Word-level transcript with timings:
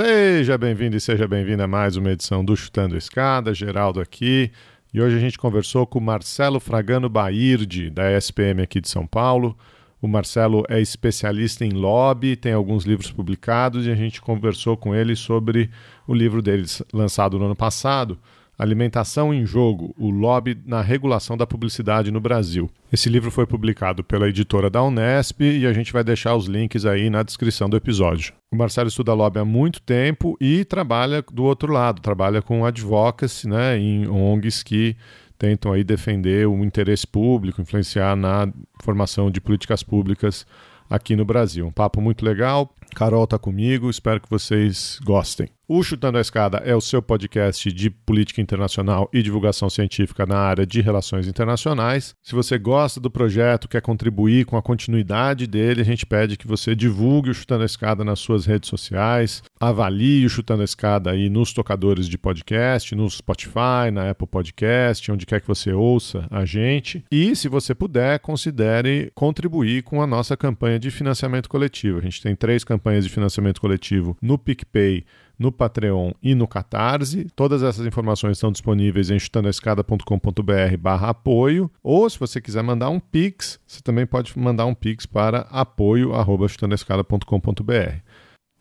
Seja 0.00 0.56
bem-vindo 0.56 0.96
e 0.96 1.00
seja 1.00 1.26
bem-vinda 1.26 1.64
a 1.64 1.66
mais 1.66 1.96
uma 1.96 2.12
edição 2.12 2.44
do 2.44 2.56
Chutando 2.56 2.96
Escada, 2.96 3.52
Geraldo 3.52 4.00
aqui. 4.00 4.52
E 4.94 5.02
hoje 5.02 5.16
a 5.16 5.18
gente 5.18 5.36
conversou 5.36 5.84
com 5.88 5.98
o 5.98 6.02
Marcelo 6.02 6.60
Fragano 6.60 7.08
Bairde, 7.08 7.90
da 7.90 8.08
SPM 8.12 8.62
aqui 8.62 8.80
de 8.80 8.88
São 8.88 9.04
Paulo. 9.04 9.58
O 10.00 10.06
Marcelo 10.06 10.62
é 10.68 10.80
especialista 10.80 11.64
em 11.64 11.70
lobby, 11.70 12.36
tem 12.36 12.52
alguns 12.52 12.84
livros 12.84 13.10
publicados 13.10 13.86
e 13.86 13.90
a 13.90 13.96
gente 13.96 14.20
conversou 14.20 14.76
com 14.76 14.94
ele 14.94 15.16
sobre 15.16 15.68
o 16.06 16.14
livro 16.14 16.40
dele 16.40 16.64
lançado 16.92 17.36
no 17.36 17.46
ano 17.46 17.56
passado, 17.56 18.16
Alimentação 18.58 19.32
em 19.32 19.46
Jogo: 19.46 19.94
O 19.96 20.10
Lobby 20.10 20.60
na 20.66 20.82
Regulação 20.82 21.36
da 21.36 21.46
Publicidade 21.46 22.10
no 22.10 22.20
Brasil. 22.20 22.68
Esse 22.92 23.08
livro 23.08 23.30
foi 23.30 23.46
publicado 23.46 24.02
pela 24.02 24.28
editora 24.28 24.68
da 24.68 24.82
Unesp 24.82 25.40
e 25.42 25.64
a 25.64 25.72
gente 25.72 25.92
vai 25.92 26.02
deixar 26.02 26.34
os 26.34 26.46
links 26.46 26.84
aí 26.84 27.08
na 27.08 27.22
descrição 27.22 27.70
do 27.70 27.76
episódio. 27.76 28.32
O 28.50 28.56
Marcelo 28.56 28.88
estuda 28.88 29.14
lobby 29.14 29.38
há 29.38 29.44
muito 29.44 29.80
tempo 29.80 30.36
e 30.40 30.64
trabalha 30.64 31.22
do 31.22 31.44
outro 31.44 31.72
lado, 31.72 32.02
trabalha 32.02 32.42
com 32.42 32.64
advocacy, 32.64 33.46
né, 33.46 33.78
em 33.78 34.08
ONGs 34.08 34.62
que 34.62 34.96
tentam 35.38 35.72
aí 35.72 35.84
defender 35.84 36.48
o 36.48 36.64
interesse 36.64 37.06
público, 37.06 37.60
influenciar 37.60 38.16
na 38.16 38.52
formação 38.82 39.30
de 39.30 39.40
políticas 39.40 39.84
públicas 39.84 40.44
aqui 40.90 41.14
no 41.14 41.24
Brasil. 41.24 41.66
Um 41.66 41.72
papo 41.72 42.00
muito 42.00 42.24
legal. 42.24 42.74
Carol 42.94 43.24
está 43.24 43.38
comigo, 43.38 43.90
espero 43.90 44.20
que 44.20 44.30
vocês 44.30 44.98
gostem. 45.04 45.48
O 45.70 45.82
Chutando 45.82 46.16
a 46.16 46.20
Escada 46.22 46.62
é 46.64 46.74
o 46.74 46.80
seu 46.80 47.02
podcast 47.02 47.70
de 47.70 47.90
política 47.90 48.40
internacional 48.40 49.06
e 49.12 49.22
divulgação 49.22 49.68
científica 49.68 50.24
na 50.24 50.38
área 50.38 50.64
de 50.64 50.80
relações 50.80 51.28
internacionais. 51.28 52.14
Se 52.22 52.34
você 52.34 52.56
gosta 52.56 52.98
do 52.98 53.10
projeto, 53.10 53.68
quer 53.68 53.82
contribuir 53.82 54.46
com 54.46 54.56
a 54.56 54.62
continuidade 54.62 55.46
dele, 55.46 55.82
a 55.82 55.84
gente 55.84 56.06
pede 56.06 56.38
que 56.38 56.46
você 56.46 56.74
divulgue 56.74 57.28
o 57.28 57.34
Chutando 57.34 57.64
a 57.64 57.66
Escada 57.66 58.02
nas 58.02 58.18
suas 58.18 58.46
redes 58.46 58.70
sociais, 58.70 59.42
avalie 59.60 60.24
o 60.24 60.30
Chutando 60.30 60.62
a 60.62 60.64
Escada 60.64 61.10
aí 61.10 61.28
nos 61.28 61.52
tocadores 61.52 62.08
de 62.08 62.16
podcast, 62.16 62.94
no 62.94 63.08
Spotify, 63.10 63.90
na 63.92 64.08
Apple 64.08 64.26
Podcast, 64.26 65.12
onde 65.12 65.26
quer 65.26 65.42
que 65.42 65.46
você 65.46 65.70
ouça 65.70 66.26
a 66.30 66.46
gente. 66.46 67.04
E, 67.12 67.36
se 67.36 67.46
você 67.46 67.74
puder, 67.74 68.20
considere 68.20 69.12
contribuir 69.14 69.82
com 69.82 70.00
a 70.00 70.06
nossa 70.06 70.34
campanha 70.34 70.78
de 70.78 70.90
financiamento 70.90 71.50
coletivo. 71.50 71.98
A 71.98 72.02
gente 72.02 72.22
tem 72.22 72.34
três 72.34 72.64
campanhas 72.64 72.77
de 72.78 73.08
financiamento 73.08 73.60
coletivo 73.60 74.16
no 74.20 74.38
PicPay 74.38 75.04
no 75.38 75.52
Patreon 75.52 76.12
e 76.22 76.34
no 76.34 76.48
Catarse. 76.48 77.26
Todas 77.36 77.62
essas 77.62 77.86
informações 77.86 78.36
estão 78.36 78.50
disponíveis 78.50 79.10
em 79.10 79.18
chutandoescada.com.br 79.18 80.76
barra 80.78 81.10
apoio. 81.10 81.70
Ou 81.82 82.08
se 82.10 82.18
você 82.18 82.40
quiser 82.40 82.62
mandar 82.62 82.88
um 82.90 82.98
Pix, 82.98 83.60
você 83.66 83.80
também 83.80 84.06
pode 84.06 84.36
mandar 84.38 84.66
um 84.66 84.74
Pix 84.74 85.06
para 85.06 85.46
apoio.chutandoescada.com.br. 85.50 88.02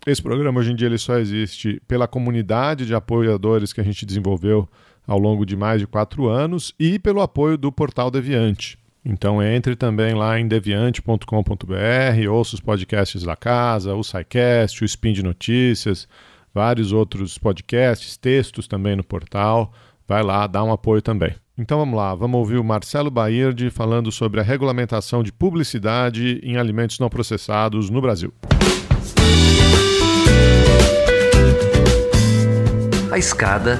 Esse 0.06 0.22
programa 0.22 0.60
hoje 0.60 0.72
em 0.72 0.76
dia 0.76 0.88
ele 0.88 1.00
só 1.00 1.18
existe 1.18 1.82
pela 1.88 2.08
comunidade 2.08 2.86
de 2.86 2.96
apoiadores 2.96 3.74
que 3.74 3.82
a 3.82 3.84
gente 3.84 4.06
desenvolveu 4.06 4.70
ao 5.06 5.18
longo 5.18 5.46
de 5.46 5.58
mais 5.58 5.82
de 5.82 5.88
quatro 5.88 6.28
anos 6.28 6.76
e 6.80 7.00
pelo 7.00 7.22
apoio 7.22 7.58
do 7.58 7.72
Portal 7.72 8.12
Deviante. 8.12 8.78
Então 9.10 9.42
entre 9.42 9.74
também 9.74 10.14
lá 10.14 10.38
em 10.38 10.46
deviante.com.br, 10.46 12.30
ouça 12.30 12.56
os 12.56 12.60
podcasts 12.60 13.24
da 13.24 13.38
casa, 13.38 13.96
o 13.96 14.04
SciCast, 14.04 14.84
o 14.84 14.86
Spin 14.86 15.14
de 15.14 15.24
Notícias, 15.24 16.10
vários 16.54 16.92
outros 16.92 17.38
podcasts, 17.38 18.18
textos 18.18 18.68
também 18.68 18.98
no 18.98 19.06
portal. 19.06 19.72
Vai 20.06 20.22
lá, 20.22 20.46
dá 20.46 20.62
um 20.62 20.74
apoio 20.74 21.02
também. 21.02 21.34
Então 21.58 21.80
vamos 21.80 21.96
lá, 21.96 22.14
vamos 22.16 22.38
ouvir 22.38 22.58
o 22.58 22.64
Marcelo 22.66 23.10
Baird 23.10 23.70
falando 23.70 24.12
sobre 24.12 24.42
a 24.42 24.44
regulamentação 24.44 25.24
de 25.24 25.32
publicidade 25.32 26.42
em 26.44 26.58
alimentos 26.58 27.00
não 27.00 27.08
processados 27.08 27.90
no 27.90 28.02
Brasil. 28.02 28.34
A 33.10 33.18
escada 33.18 33.80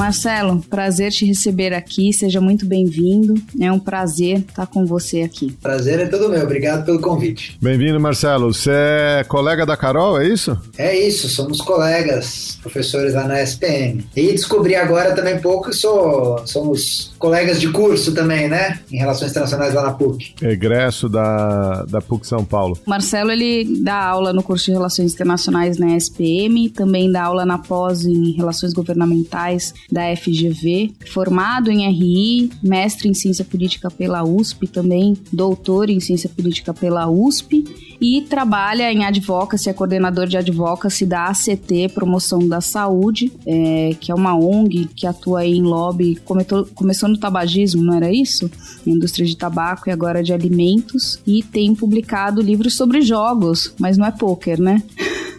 Marcelo, 0.00 0.62
prazer 0.70 1.12
te 1.12 1.26
receber 1.26 1.74
aqui, 1.74 2.10
seja 2.10 2.40
muito 2.40 2.64
bem-vindo. 2.64 3.34
É 3.60 3.70
um 3.70 3.78
prazer 3.78 4.38
estar 4.38 4.66
com 4.66 4.86
você 4.86 5.20
aqui. 5.20 5.52
Prazer 5.60 6.00
é 6.00 6.06
todo 6.06 6.30
meu, 6.30 6.42
obrigado 6.42 6.86
pelo 6.86 7.02
convite. 7.02 7.58
Bem-vindo, 7.60 8.00
Marcelo. 8.00 8.54
Você 8.54 8.70
é 8.72 9.24
colega 9.28 9.66
da 9.66 9.76
Carol, 9.76 10.18
é 10.18 10.26
isso? 10.26 10.58
É 10.78 10.98
isso, 10.98 11.28
somos 11.28 11.60
colegas, 11.60 12.58
professores 12.62 13.12
lá 13.12 13.28
na 13.28 13.42
SPM. 13.42 14.02
E 14.16 14.32
descobri 14.32 14.74
agora 14.74 15.14
também 15.14 15.38
pouco 15.38 15.68
que 15.68 15.76
sou, 15.76 16.46
somos 16.46 17.09
colegas 17.20 17.60
de 17.60 17.68
curso 17.68 18.14
também, 18.14 18.48
né? 18.48 18.80
Em 18.90 18.96
Relações 18.96 19.30
Internacionais 19.30 19.74
lá 19.74 19.82
na 19.82 19.92
PUC. 19.92 20.34
Egresso 20.42 21.06
da, 21.06 21.84
da 21.84 22.00
PUC 22.00 22.26
São 22.26 22.44
Paulo. 22.44 22.78
Marcelo, 22.86 23.30
ele 23.30 23.82
dá 23.82 24.02
aula 24.02 24.32
no 24.32 24.42
curso 24.42 24.64
de 24.64 24.72
Relações 24.72 25.12
Internacionais 25.12 25.76
na 25.76 25.96
SPM, 25.96 26.70
também 26.70 27.12
dá 27.12 27.24
aula 27.24 27.44
na 27.44 27.58
pós 27.58 28.06
em 28.06 28.32
Relações 28.32 28.72
Governamentais 28.72 29.74
da 29.92 30.16
FGV, 30.16 30.92
formado 31.12 31.70
em 31.70 31.86
RI, 31.90 32.50
mestre 32.62 33.08
em 33.08 33.14
Ciência 33.14 33.44
Política 33.44 33.90
pela 33.90 34.24
USP, 34.24 34.66
também 34.66 35.14
doutor 35.30 35.90
em 35.90 36.00
Ciência 36.00 36.30
Política 36.34 36.72
pela 36.72 37.06
USP 37.08 37.89
e 38.00 38.22
trabalha 38.22 38.90
em 38.90 39.04
advocacy, 39.04 39.68
é 39.68 39.72
coordenador 39.72 40.26
de 40.26 40.36
advocacy 40.36 41.04
da 41.04 41.26
ACT 41.26 41.90
Promoção 41.94 42.48
da 42.48 42.60
Saúde, 42.60 43.30
é, 43.46 43.94
que 44.00 44.10
é 44.10 44.14
uma 44.14 44.34
ONG 44.34 44.88
que 44.96 45.06
atua 45.06 45.44
em 45.44 45.62
lobby, 45.62 46.16
começou, 46.24 46.66
começou 46.74 47.08
no 47.08 47.18
tabagismo, 47.18 47.82
não 47.82 47.94
era 47.94 48.10
isso? 48.10 48.50
Indústria 48.86 49.26
de 49.26 49.36
tabaco 49.36 49.88
e 49.88 49.92
agora 49.92 50.22
de 50.22 50.32
alimentos, 50.32 51.20
e 51.26 51.42
tem 51.42 51.74
publicado 51.74 52.40
livros 52.40 52.74
sobre 52.74 53.02
jogos, 53.02 53.74
mas 53.78 53.98
não 53.98 54.06
é 54.06 54.10
poker, 54.10 54.60
né? 54.60 54.82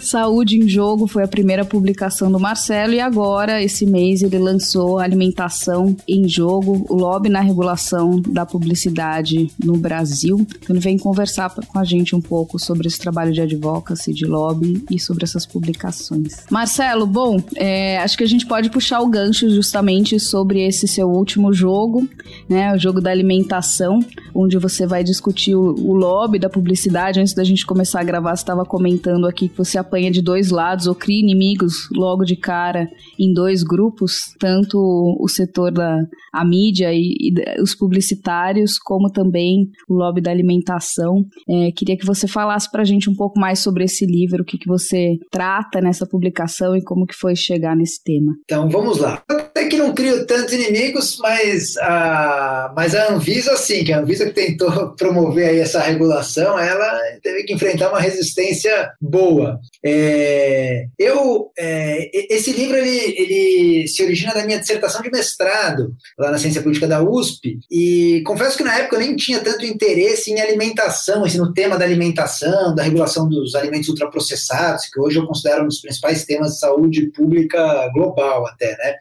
Saúde 0.00 0.58
em 0.58 0.68
Jogo 0.68 1.06
foi 1.06 1.24
a 1.24 1.28
primeira 1.28 1.64
publicação 1.64 2.30
do 2.30 2.38
Marcelo 2.38 2.92
e 2.92 3.00
agora, 3.00 3.62
esse 3.62 3.86
mês, 3.86 4.22
ele 4.22 4.38
lançou 4.38 4.98
Alimentação 4.98 5.96
em 6.06 6.28
Jogo, 6.28 6.84
o 6.88 6.94
lobby 6.94 7.28
na 7.28 7.40
regulação 7.40 8.20
da 8.20 8.44
publicidade 8.46 9.50
no 9.62 9.76
Brasil. 9.76 10.46
Então 10.56 10.74
ele 10.74 10.80
vem 10.80 10.98
conversar 10.98 11.50
com 11.50 11.78
a 11.78 11.84
gente 11.84 12.14
um 12.14 12.20
pouco 12.20 12.58
sobre 12.58 12.88
esse 12.88 12.98
trabalho 12.98 13.32
de 13.32 13.40
advocacy, 13.40 14.12
de 14.12 14.26
lobby 14.26 14.84
e 14.90 14.98
sobre 14.98 15.24
essas 15.24 15.46
publicações. 15.46 16.44
Marcelo, 16.50 17.06
bom, 17.06 17.42
é, 17.56 17.98
acho 17.98 18.16
que 18.16 18.24
a 18.24 18.28
gente 18.28 18.46
pode 18.46 18.70
puxar 18.70 19.00
o 19.00 19.08
gancho 19.08 19.48
justamente 19.50 20.18
sobre 20.18 20.66
esse 20.66 20.86
seu 20.86 21.08
último 21.08 21.52
jogo, 21.52 22.08
né, 22.48 22.74
o 22.74 22.78
jogo 22.78 23.00
da 23.00 23.10
alimentação, 23.10 24.00
onde 24.34 24.58
você 24.58 24.86
vai 24.86 25.02
discutir 25.02 25.54
o, 25.54 25.74
o 25.74 25.94
lobby 25.94 26.38
da 26.38 26.48
publicidade. 26.48 27.20
Antes 27.20 27.34
da 27.34 27.44
gente 27.44 27.66
começar 27.66 28.00
a 28.00 28.04
gravar, 28.04 28.36
você 28.36 28.44
estava 28.50 28.64
comentando 28.64 29.26
aqui 29.26 29.48
que 29.48 29.56
você 29.56 29.78
apanha 29.78 30.10
de 30.10 30.20
dois 30.20 30.50
lados 30.50 30.86
ou 30.86 30.94
cria 30.94 31.20
inimigos 31.20 31.88
logo 31.94 32.24
de 32.24 32.36
cara 32.36 32.88
em 33.18 33.32
dois 33.32 33.62
grupos, 33.62 34.34
tanto 34.38 34.76
o 34.78 35.28
setor 35.28 35.72
da 35.72 35.98
a 36.32 36.44
mídia 36.44 36.92
e, 36.92 37.16
e 37.20 37.60
os 37.60 37.74
publicitários, 37.74 38.78
como 38.78 39.10
também 39.10 39.68
o 39.88 39.94
lobby 39.94 40.20
da 40.20 40.30
alimentação. 40.30 41.24
É, 41.48 41.70
queria 41.72 41.96
que 41.96 42.06
você 42.06 42.26
falasse 42.28 42.70
para 42.70 42.82
a 42.82 42.84
gente 42.84 43.10
um 43.10 43.14
pouco 43.14 43.38
mais 43.38 43.60
sobre 43.60 43.84
esse 43.84 44.06
livro, 44.06 44.42
o 44.42 44.44
que, 44.44 44.58
que 44.58 44.68
você 44.68 45.16
trata 45.30 45.80
nessa 45.80 46.06
publicação 46.06 46.76
e 46.76 46.82
como 46.82 47.06
que 47.06 47.14
foi 47.14 47.34
chegar 47.34 47.76
nesse 47.76 48.02
tema. 48.02 48.32
Então, 48.44 48.68
vamos 48.68 48.98
lá. 48.98 49.22
Que 49.70 49.76
não 49.76 49.94
crio 49.94 50.26
tantos 50.26 50.52
inimigos, 50.52 51.16
mas 51.20 51.76
a, 51.76 52.72
mas 52.74 52.92
a 52.92 53.12
Anvisa, 53.12 53.56
sim, 53.56 53.84
que 53.84 53.92
a 53.92 54.00
Anvisa 54.00 54.26
que 54.26 54.32
tentou 54.32 54.90
promover 54.98 55.48
aí 55.48 55.60
essa 55.60 55.80
regulação, 55.80 56.58
ela 56.58 56.98
teve 57.22 57.44
que 57.44 57.52
enfrentar 57.52 57.88
uma 57.88 58.00
resistência 58.00 58.90
boa. 59.00 59.60
É, 59.84 60.86
eu, 60.98 61.52
é, 61.56 62.34
esse 62.34 62.52
livro 62.52 62.76
ele, 62.76 63.14
ele 63.16 63.86
se 63.86 64.02
origina 64.02 64.34
da 64.34 64.44
minha 64.44 64.58
dissertação 64.58 65.00
de 65.02 65.10
mestrado 65.10 65.94
lá 66.18 66.32
na 66.32 66.38
Ciência 66.38 66.62
Política 66.62 66.88
da 66.88 67.00
USP 67.00 67.60
e 67.70 68.22
confesso 68.26 68.56
que 68.56 68.64
na 68.64 68.76
época 68.76 68.96
eu 68.96 69.00
nem 69.00 69.14
tinha 69.14 69.38
tanto 69.38 69.64
interesse 69.64 70.32
em 70.32 70.40
alimentação, 70.40 71.24
assim, 71.24 71.38
no 71.38 71.52
tema 71.52 71.78
da 71.78 71.84
alimentação, 71.84 72.74
da 72.74 72.82
regulação 72.82 73.28
dos 73.28 73.54
alimentos 73.54 73.88
ultraprocessados, 73.88 74.86
que 74.86 75.00
hoje 75.00 75.20
eu 75.20 75.26
considero 75.28 75.62
um 75.62 75.68
dos 75.68 75.80
principais 75.80 76.24
temas 76.24 76.54
de 76.54 76.58
saúde 76.58 77.06
pública 77.12 77.88
global 77.94 78.44
até, 78.48 78.76
né? 78.76 78.96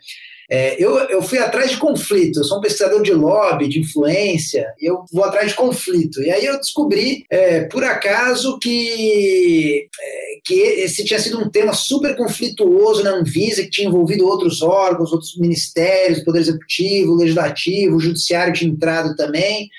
É, 0.50 0.84
eu, 0.84 0.98
eu 1.10 1.22
fui 1.22 1.38
atrás 1.38 1.70
de 1.70 1.78
conflito, 1.78 2.40
eu 2.40 2.44
sou 2.44 2.58
um 2.58 2.62
pesquisador 2.62 3.04
de 3.04 3.14
lobby, 3.14 3.68
de 3.68 3.80
influência, 3.80 4.74
e 4.82 4.90
eu 4.90 5.06
vou 5.14 5.24
atrás 5.24 5.50
de 5.50 5.56
conflito. 5.56 6.22
E 6.24 6.32
aí 6.32 6.44
eu 6.44 6.58
descobri, 6.58 7.24
é, 7.30 7.66
por 7.66 7.84
acaso, 7.84 8.58
que, 8.58 9.88
é, 10.02 10.40
que 10.44 10.56
esse 10.56 11.06
tinha 11.06 11.20
sido 11.20 11.40
um 11.40 11.50
tema 11.50 11.74
super 11.74 12.16
conflituoso 12.18 13.04
na 13.04 13.12
Anvisa, 13.12 13.62
que 13.62 13.70
tinha 13.70 13.88
envolvido 13.88 14.26
outros 14.26 14.62
órgãos, 14.64 15.12
outros 15.12 15.38
ministérios, 15.38 16.24
Poder 16.24 16.40
Executivo, 16.40 17.16
Legislativo, 17.16 18.00
Judiciário 18.00 18.54
tinha 18.54 18.72
entrado 18.72 19.16
também. 19.16 19.70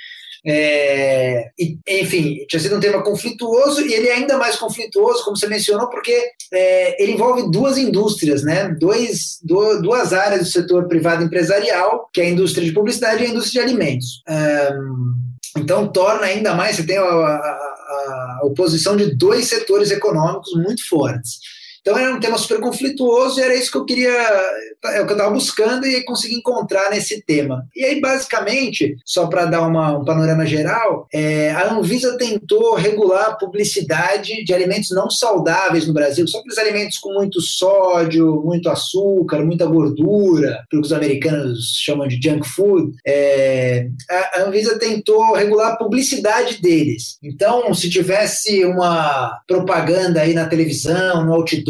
É, 0.46 1.50
e, 1.58 1.78
enfim, 1.86 2.44
tinha 2.48 2.60
sido 2.60 2.76
um 2.76 2.80
tema 2.80 3.02
conflituoso 3.02 3.82
e 3.82 3.92
ele 3.92 4.08
é 4.08 4.14
ainda 4.14 4.38
mais 4.38 4.56
conflituoso, 4.56 5.24
como 5.24 5.36
você 5.36 5.46
mencionou, 5.46 5.88
porque 5.88 6.12
é, 6.52 7.02
ele 7.02 7.12
envolve 7.12 7.50
duas 7.50 7.76
indústrias, 7.76 8.42
né? 8.42 8.74
Dois, 8.78 9.38
duas 9.42 10.12
áreas 10.12 10.40
do 10.40 10.46
setor 10.46 10.88
privado 10.88 11.22
empresarial, 11.22 12.08
que 12.12 12.20
é 12.20 12.24
a 12.24 12.30
indústria 12.30 12.66
de 12.66 12.72
publicidade 12.72 13.22
e 13.22 13.26
a 13.26 13.30
indústria 13.30 13.62
de 13.62 13.68
alimentos. 13.68 14.22
Um, 14.28 15.14
então, 15.58 15.88
torna 15.88 16.26
ainda 16.26 16.54
mais, 16.54 16.76
você 16.76 16.84
tem 16.84 16.96
a, 16.96 17.02
a, 17.02 18.38
a 18.40 18.40
oposição 18.44 18.96
de 18.96 19.16
dois 19.16 19.46
setores 19.46 19.90
econômicos 19.90 20.54
muito 20.54 20.88
fortes. 20.88 21.40
Então 21.80 21.98
era 21.98 22.14
um 22.14 22.20
tema 22.20 22.38
super 22.38 22.60
conflituoso 22.60 23.40
e 23.40 23.42
era 23.42 23.54
isso 23.54 23.70
que 23.70 23.78
eu 23.78 23.84
queria, 23.84 24.10
é 24.10 25.00
o 25.00 25.06
que 25.06 25.12
eu 25.12 25.16
estava 25.16 25.30
buscando 25.30 25.86
e 25.86 26.04
consegui 26.04 26.34
encontrar 26.34 26.90
nesse 26.90 27.22
tema. 27.22 27.64
E 27.74 27.84
aí, 27.84 28.00
basicamente, 28.00 28.96
só 29.04 29.26
para 29.26 29.46
dar 29.46 29.66
uma, 29.66 29.98
um 29.98 30.04
panorama 30.04 30.44
geral, 30.44 31.06
é, 31.12 31.50
a 31.50 31.72
Anvisa 31.72 32.16
tentou 32.16 32.74
regular 32.74 33.30
a 33.30 33.34
publicidade 33.34 34.44
de 34.44 34.54
alimentos 34.54 34.90
não 34.90 35.10
saudáveis 35.10 35.86
no 35.86 35.94
Brasil, 35.94 36.26
só 36.28 36.38
aqueles 36.38 36.58
alimentos 36.58 36.98
com 36.98 37.14
muito 37.14 37.40
sódio, 37.40 38.42
muito 38.44 38.68
açúcar, 38.68 39.44
muita 39.44 39.66
gordura, 39.66 40.64
que 40.70 40.76
os 40.76 40.92
americanos 40.92 41.72
chamam 41.82 42.06
de 42.06 42.20
junk 42.22 42.46
food. 42.46 42.92
É, 43.06 43.88
a 44.10 44.42
Anvisa 44.42 44.78
tentou 44.78 45.32
regular 45.34 45.72
a 45.72 45.76
publicidade 45.76 46.60
deles. 46.60 47.18
Então, 47.22 47.72
se 47.74 47.88
tivesse 47.88 48.64
uma 48.64 49.40
propaganda 49.46 50.20
aí 50.20 50.34
na 50.34 50.46
televisão, 50.46 51.24
no 51.24 51.34
outdoor, 51.34 51.69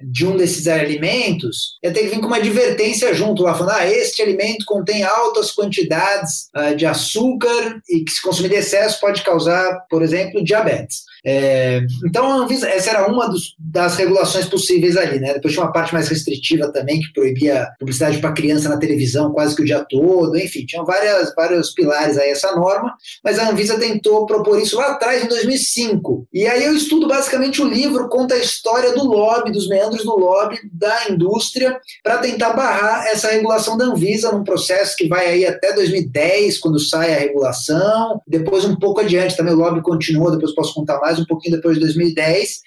de 0.00 0.26
um 0.26 0.36
desses 0.36 0.66
alimentos, 0.66 1.78
ia 1.82 1.92
ter 1.92 2.00
que 2.00 2.14
vir 2.14 2.20
com 2.20 2.26
uma 2.26 2.36
advertência 2.36 3.14
junto 3.14 3.42
lá, 3.42 3.54
falando: 3.54 3.76
ah, 3.76 3.86
este 3.86 4.22
alimento 4.22 4.64
contém 4.66 5.02
altas 5.02 5.50
quantidades 5.50 6.48
uh, 6.56 6.74
de 6.74 6.86
açúcar 6.86 7.80
e 7.88 8.04
que, 8.04 8.10
se 8.10 8.22
consumir 8.22 8.48
de 8.48 8.56
excesso, 8.56 9.00
pode 9.00 9.22
causar, 9.22 9.86
por 9.88 10.02
exemplo, 10.02 10.44
diabetes. 10.44 11.04
É, 11.28 11.84
então, 12.06 12.30
a 12.30 12.34
Anvisa, 12.36 12.68
essa 12.68 12.90
era 12.90 13.10
uma 13.10 13.28
dos, 13.28 13.56
das 13.58 13.96
regulações 13.96 14.46
possíveis 14.46 14.96
ali, 14.96 15.18
né? 15.18 15.34
Depois 15.34 15.52
tinha 15.52 15.64
uma 15.64 15.72
parte 15.72 15.92
mais 15.92 16.06
restritiva 16.08 16.70
também, 16.70 17.00
que 17.00 17.12
proibia 17.12 17.68
publicidade 17.80 18.18
para 18.18 18.32
criança 18.32 18.68
na 18.68 18.78
televisão 18.78 19.32
quase 19.32 19.56
que 19.56 19.62
o 19.62 19.64
dia 19.64 19.84
todo, 19.90 20.38
enfim, 20.38 20.64
tinham 20.64 20.84
várias, 20.84 21.34
vários 21.34 21.72
pilares 21.72 22.16
aí 22.16 22.30
essa 22.30 22.54
norma, 22.54 22.94
mas 23.24 23.40
a 23.40 23.50
Anvisa 23.50 23.76
tentou 23.76 24.24
propor 24.24 24.60
isso 24.60 24.76
lá 24.76 24.92
atrás, 24.92 25.24
em 25.24 25.28
2005. 25.28 26.28
E 26.32 26.46
aí 26.46 26.64
eu 26.64 26.76
estudo 26.76 27.08
basicamente 27.08 27.60
o 27.60 27.68
livro, 27.68 28.08
conta 28.08 28.36
a 28.36 28.38
história 28.38 28.92
do 28.92 29.04
lobby, 29.04 29.50
dos 29.50 29.68
meandros 29.68 30.04
do 30.04 30.16
lobby 30.16 30.60
da 30.72 31.10
indústria, 31.10 31.76
para 32.04 32.18
tentar 32.18 32.52
barrar 32.52 33.04
essa 33.08 33.32
regulação 33.32 33.76
da 33.76 33.86
Anvisa 33.86 34.30
num 34.30 34.44
processo 34.44 34.94
que 34.96 35.08
vai 35.08 35.26
aí 35.26 35.44
até 35.44 35.72
2010, 35.72 36.58
quando 36.58 36.78
sai 36.78 37.12
a 37.12 37.18
regulação, 37.18 38.20
depois 38.28 38.64
um 38.64 38.76
pouco 38.76 39.00
adiante 39.00 39.36
também 39.36 39.52
o 39.52 39.56
lobby 39.56 39.82
continuou, 39.82 40.30
depois 40.30 40.54
posso 40.54 40.72
contar 40.72 41.00
mais 41.00 41.15
mais 41.16 41.20
um 41.20 41.24
pouquinho 41.24 41.56
depois 41.56 41.76
de 41.76 41.80
2010, 41.80 42.62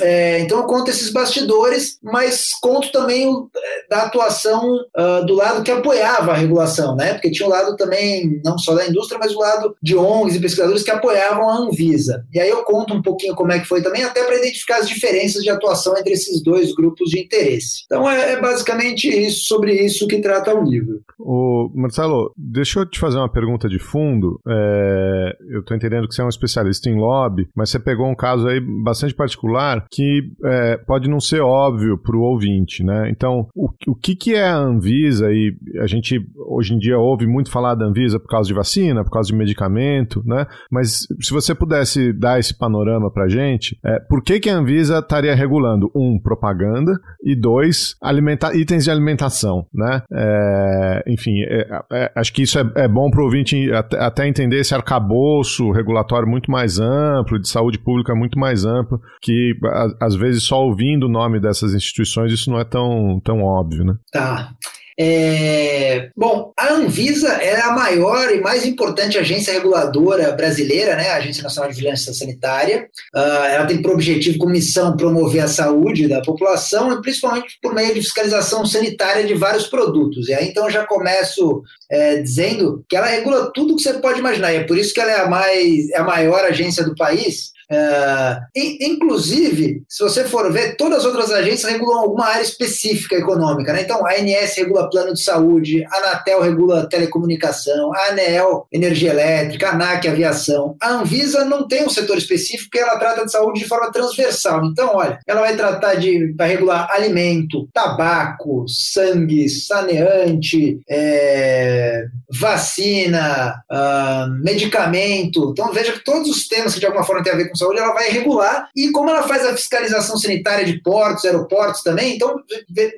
é, 0.00 0.40
então 0.40 0.58
eu 0.58 0.64
conto 0.64 0.90
esses 0.90 1.12
bastidores, 1.12 1.98
mas 2.02 2.50
conto 2.60 2.90
também 2.92 3.28
é, 3.28 3.88
da 3.88 4.02
atuação 4.02 4.76
uh, 4.76 5.26
do 5.26 5.34
lado 5.34 5.62
que 5.62 5.70
apoiava 5.70 6.32
a 6.32 6.36
regulação, 6.36 6.94
né? 6.96 7.14
Porque 7.14 7.30
tinha 7.30 7.46
o 7.46 7.50
lado 7.50 7.76
também, 7.76 8.40
não 8.44 8.58
só 8.58 8.74
da 8.74 8.86
indústria, 8.86 9.18
mas 9.18 9.34
o 9.34 9.38
lado 9.38 9.76
de 9.82 9.96
ONGs 9.96 10.36
e 10.36 10.40
pesquisadores 10.40 10.82
que 10.82 10.90
apoiavam 10.90 11.48
a 11.48 11.56
Anvisa. 11.58 12.24
E 12.32 12.40
aí 12.40 12.48
eu 12.48 12.64
conto 12.64 12.94
um 12.94 13.02
pouquinho 13.02 13.34
como 13.34 13.52
é 13.52 13.58
que 13.58 13.66
foi 13.66 13.82
também, 13.82 14.04
até 14.04 14.24
para 14.24 14.36
identificar 14.36 14.78
as 14.78 14.88
diferenças 14.88 15.42
de 15.42 15.50
atuação 15.50 15.96
entre 15.96 16.12
esses 16.12 16.42
dois 16.42 16.74
grupos 16.74 17.10
de 17.10 17.20
interesse. 17.20 17.84
Então 17.86 18.08
é, 18.08 18.32
é 18.32 18.40
basicamente 18.40 19.08
isso, 19.08 19.46
sobre 19.46 19.72
isso 19.72 20.06
que 20.06 20.20
trata 20.20 20.54
o 20.54 20.62
livro. 20.62 21.00
O 21.18 21.70
Marcelo, 21.74 22.32
deixa 22.36 22.80
eu 22.80 22.86
te 22.86 22.98
fazer 22.98 23.18
uma 23.18 23.30
pergunta 23.30 23.68
de 23.68 23.78
fundo. 23.78 24.40
É, 24.46 25.36
eu 25.50 25.60
estou 25.60 25.76
entendendo 25.76 26.08
que 26.08 26.14
você 26.14 26.22
é 26.22 26.24
um 26.24 26.28
especialista 26.28 26.88
em 26.88 26.96
lobby, 26.96 27.48
mas 27.54 27.70
você 27.70 27.78
pegou 27.78 28.06
um 28.06 28.14
caso 28.14 28.46
aí 28.48 28.60
bastante 28.60 29.14
particular 29.14 29.86
que 29.90 30.30
é, 30.44 30.76
pode 30.78 31.08
não 31.08 31.20
ser 31.20 31.40
óbvio 31.40 31.98
para 31.98 32.16
o 32.16 32.22
ouvinte, 32.22 32.84
né? 32.84 33.10
Então, 33.10 33.48
o, 33.54 33.68
o 33.86 33.94
que, 33.94 34.14
que 34.14 34.34
é 34.34 34.48
a 34.48 34.56
Anvisa? 34.56 35.32
E 35.32 35.56
a 35.80 35.86
gente 35.86 36.20
hoje 36.46 36.74
em 36.74 36.78
dia 36.78 36.98
ouve 36.98 37.26
muito 37.26 37.50
falar 37.50 37.74
da 37.74 37.84
Anvisa 37.84 38.18
por 38.18 38.28
causa 38.28 38.48
de 38.48 38.54
vacina, 38.54 39.04
por 39.04 39.10
causa 39.10 39.28
de 39.28 39.36
medicamento, 39.36 40.22
né? 40.24 40.46
Mas 40.70 41.06
se 41.20 41.32
você 41.32 41.54
pudesse 41.54 42.12
dar 42.12 42.38
esse 42.38 42.56
panorama 42.56 43.10
para 43.10 43.24
a 43.24 43.28
gente, 43.28 43.78
é, 43.84 43.98
por 44.00 44.22
que, 44.22 44.40
que 44.40 44.50
a 44.50 44.56
Anvisa 44.56 44.98
estaria 44.98 45.34
regulando 45.34 45.90
um 45.94 46.18
propaganda 46.20 46.98
e 47.22 47.34
dois 47.34 47.96
alimenta 48.02 48.54
itens 48.56 48.84
de 48.84 48.90
alimentação, 48.90 49.66
né? 49.72 50.02
É, 50.12 51.04
enfim, 51.06 51.42
é, 51.42 51.66
é, 51.92 52.12
acho 52.14 52.32
que 52.32 52.42
isso 52.42 52.58
é, 52.58 52.70
é 52.76 52.88
bom 52.88 53.10
para 53.10 53.20
o 53.20 53.24
ouvinte 53.24 53.70
até, 53.72 53.98
até 53.98 54.28
entender 54.28 54.60
esse 54.60 54.74
arcabouço 54.74 55.70
regulatório 55.70 56.28
muito 56.28 56.50
mais 56.50 56.78
amplo 56.78 57.38
de 57.38 57.48
saúde 57.48 57.78
pública 57.78 58.14
muito 58.14 58.38
mais 58.38 58.64
amplo 58.64 59.00
que 59.20 59.54
às 60.00 60.14
vezes 60.14 60.44
só 60.44 60.64
ouvindo 60.64 61.06
o 61.06 61.10
nome 61.10 61.40
dessas 61.40 61.74
instituições 61.74 62.32
isso 62.32 62.50
não 62.50 62.58
é 62.58 62.64
tão, 62.64 63.20
tão 63.24 63.42
óbvio, 63.42 63.84
né? 63.84 63.94
Tá. 64.12 64.52
É, 65.00 66.10
bom, 66.16 66.52
a 66.58 66.72
Anvisa 66.72 67.28
é 67.34 67.60
a 67.60 67.70
maior 67.70 68.32
e 68.32 68.40
mais 68.40 68.66
importante 68.66 69.16
agência 69.16 69.52
reguladora 69.52 70.32
brasileira, 70.32 70.96
né, 70.96 71.10
a 71.10 71.18
Agência 71.18 71.40
Nacional 71.40 71.70
de 71.70 71.76
Vigilância 71.76 72.12
Sanitária. 72.12 72.88
Uh, 73.14 73.44
ela 73.44 73.64
tem 73.64 73.80
por 73.80 73.92
objetivo, 73.92 74.38
como 74.38 74.50
missão, 74.50 74.96
promover 74.96 75.44
a 75.44 75.48
saúde 75.48 76.08
da 76.08 76.20
população 76.20 77.00
principalmente 77.00 77.58
por 77.62 77.74
meio 77.74 77.94
de 77.94 78.00
fiscalização 78.00 78.66
sanitária 78.66 79.24
de 79.24 79.34
vários 79.34 79.68
produtos. 79.68 80.28
E 80.28 80.34
aí 80.34 80.48
então 80.48 80.64
eu 80.64 80.70
já 80.70 80.84
começo 80.84 81.62
é, 81.88 82.16
dizendo 82.16 82.84
que 82.88 82.96
ela 82.96 83.06
regula 83.06 83.52
tudo 83.54 83.76
que 83.76 83.82
você 83.82 83.94
pode 83.94 84.18
imaginar. 84.18 84.52
E 84.52 84.56
é 84.56 84.64
por 84.64 84.76
isso 84.76 84.92
que 84.92 85.00
ela 85.00 85.12
é 85.12 85.20
a 85.20 85.28
mais 85.28 85.90
é 85.90 85.98
a 85.98 86.04
maior 86.04 86.44
agência 86.44 86.82
do 86.82 86.96
país. 86.96 87.52
Uh, 87.70 88.40
inclusive, 88.54 89.82
se 89.88 90.02
você 90.02 90.24
for 90.24 90.50
ver, 90.50 90.76
todas 90.76 91.00
as 91.00 91.04
outras 91.04 91.30
agências 91.30 91.70
regulam 91.70 91.98
alguma 91.98 92.26
área 92.26 92.42
específica 92.42 93.16
econômica. 93.16 93.72
Né? 93.72 93.82
Então, 93.82 94.06
a 94.06 94.12
ANS 94.12 94.54
regula 94.56 94.88
plano 94.88 95.12
de 95.12 95.22
saúde, 95.22 95.84
a 95.90 95.96
Anatel 95.98 96.40
regula 96.40 96.88
telecomunicação, 96.88 97.92
a 97.94 98.10
ANEEL 98.10 98.66
energia 98.72 99.10
elétrica, 99.10 99.68
a 99.68 99.72
ANAC 99.72 100.08
aviação. 100.08 100.76
A 100.80 100.90
Anvisa 100.90 101.44
não 101.44 101.66
tem 101.66 101.84
um 101.84 101.90
setor 101.90 102.16
específico 102.16 102.76
e 102.76 102.80
ela 102.80 102.98
trata 102.98 103.24
de 103.24 103.32
saúde 103.32 103.60
de 103.60 103.68
forma 103.68 103.92
transversal. 103.92 104.64
Então, 104.64 104.92
olha, 104.94 105.18
ela 105.26 105.40
vai 105.40 105.56
tratar 105.56 105.94
de 105.94 106.32
vai 106.36 106.48
regular 106.48 106.88
alimento, 106.90 107.68
tabaco, 107.72 108.64
sangue, 108.66 109.48
saneante, 109.48 110.80
é, 110.88 112.06
vacina, 112.30 113.62
uh, 113.70 114.30
medicamento. 114.42 115.50
Então, 115.50 115.72
veja 115.72 115.92
que 115.92 116.04
todos 116.04 116.28
os 116.28 116.46
temas 116.46 116.74
que 116.74 116.80
de 116.80 116.86
alguma 116.86 117.04
forma 117.04 117.22
têm 117.22 117.32
a 117.32 117.36
ver 117.36 117.48
com 117.48 117.56
saúde, 117.56 117.78
ela 117.78 117.94
vai 117.94 118.10
regular. 118.10 118.68
E 118.76 118.90
como 118.90 119.10
ela 119.10 119.22
faz 119.22 119.46
a 119.46 119.56
fiscalização 119.56 120.16
sanitária 120.18 120.64
de 120.64 120.80
portos, 120.82 121.24
aeroportos 121.24 121.82
também, 121.82 122.14
então 122.14 122.36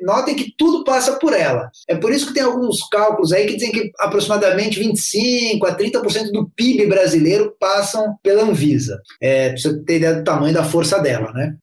notem 0.03 0.35
que 0.35 0.53
tudo 0.57 0.85
passa 0.85 1.13
por 1.17 1.33
ela. 1.33 1.71
É 1.89 1.95
por 1.95 2.13
isso 2.13 2.27
que 2.27 2.35
tem 2.35 2.43
alguns 2.43 2.89
cálculos 2.89 3.33
aí 3.33 3.47
que 3.47 3.55
dizem 3.55 3.73
que 3.73 3.91
aproximadamente 4.01 4.79
25 4.79 5.67
a 5.67 5.77
30% 5.77 6.33
do 6.33 6.51
PIB 6.57 6.87
brasileiro 6.87 7.55
passam 7.59 8.17
pela 8.23 8.43
Anvisa. 8.43 9.01
É, 9.21 9.51
pra 9.51 9.59
você 9.59 9.83
ter 9.85 9.97
ideia 9.97 10.15
do 10.15 10.25
tamanho 10.25 10.55
da 10.55 10.65
força 10.65 10.99
dela, 10.99 11.33
né? 11.33 11.55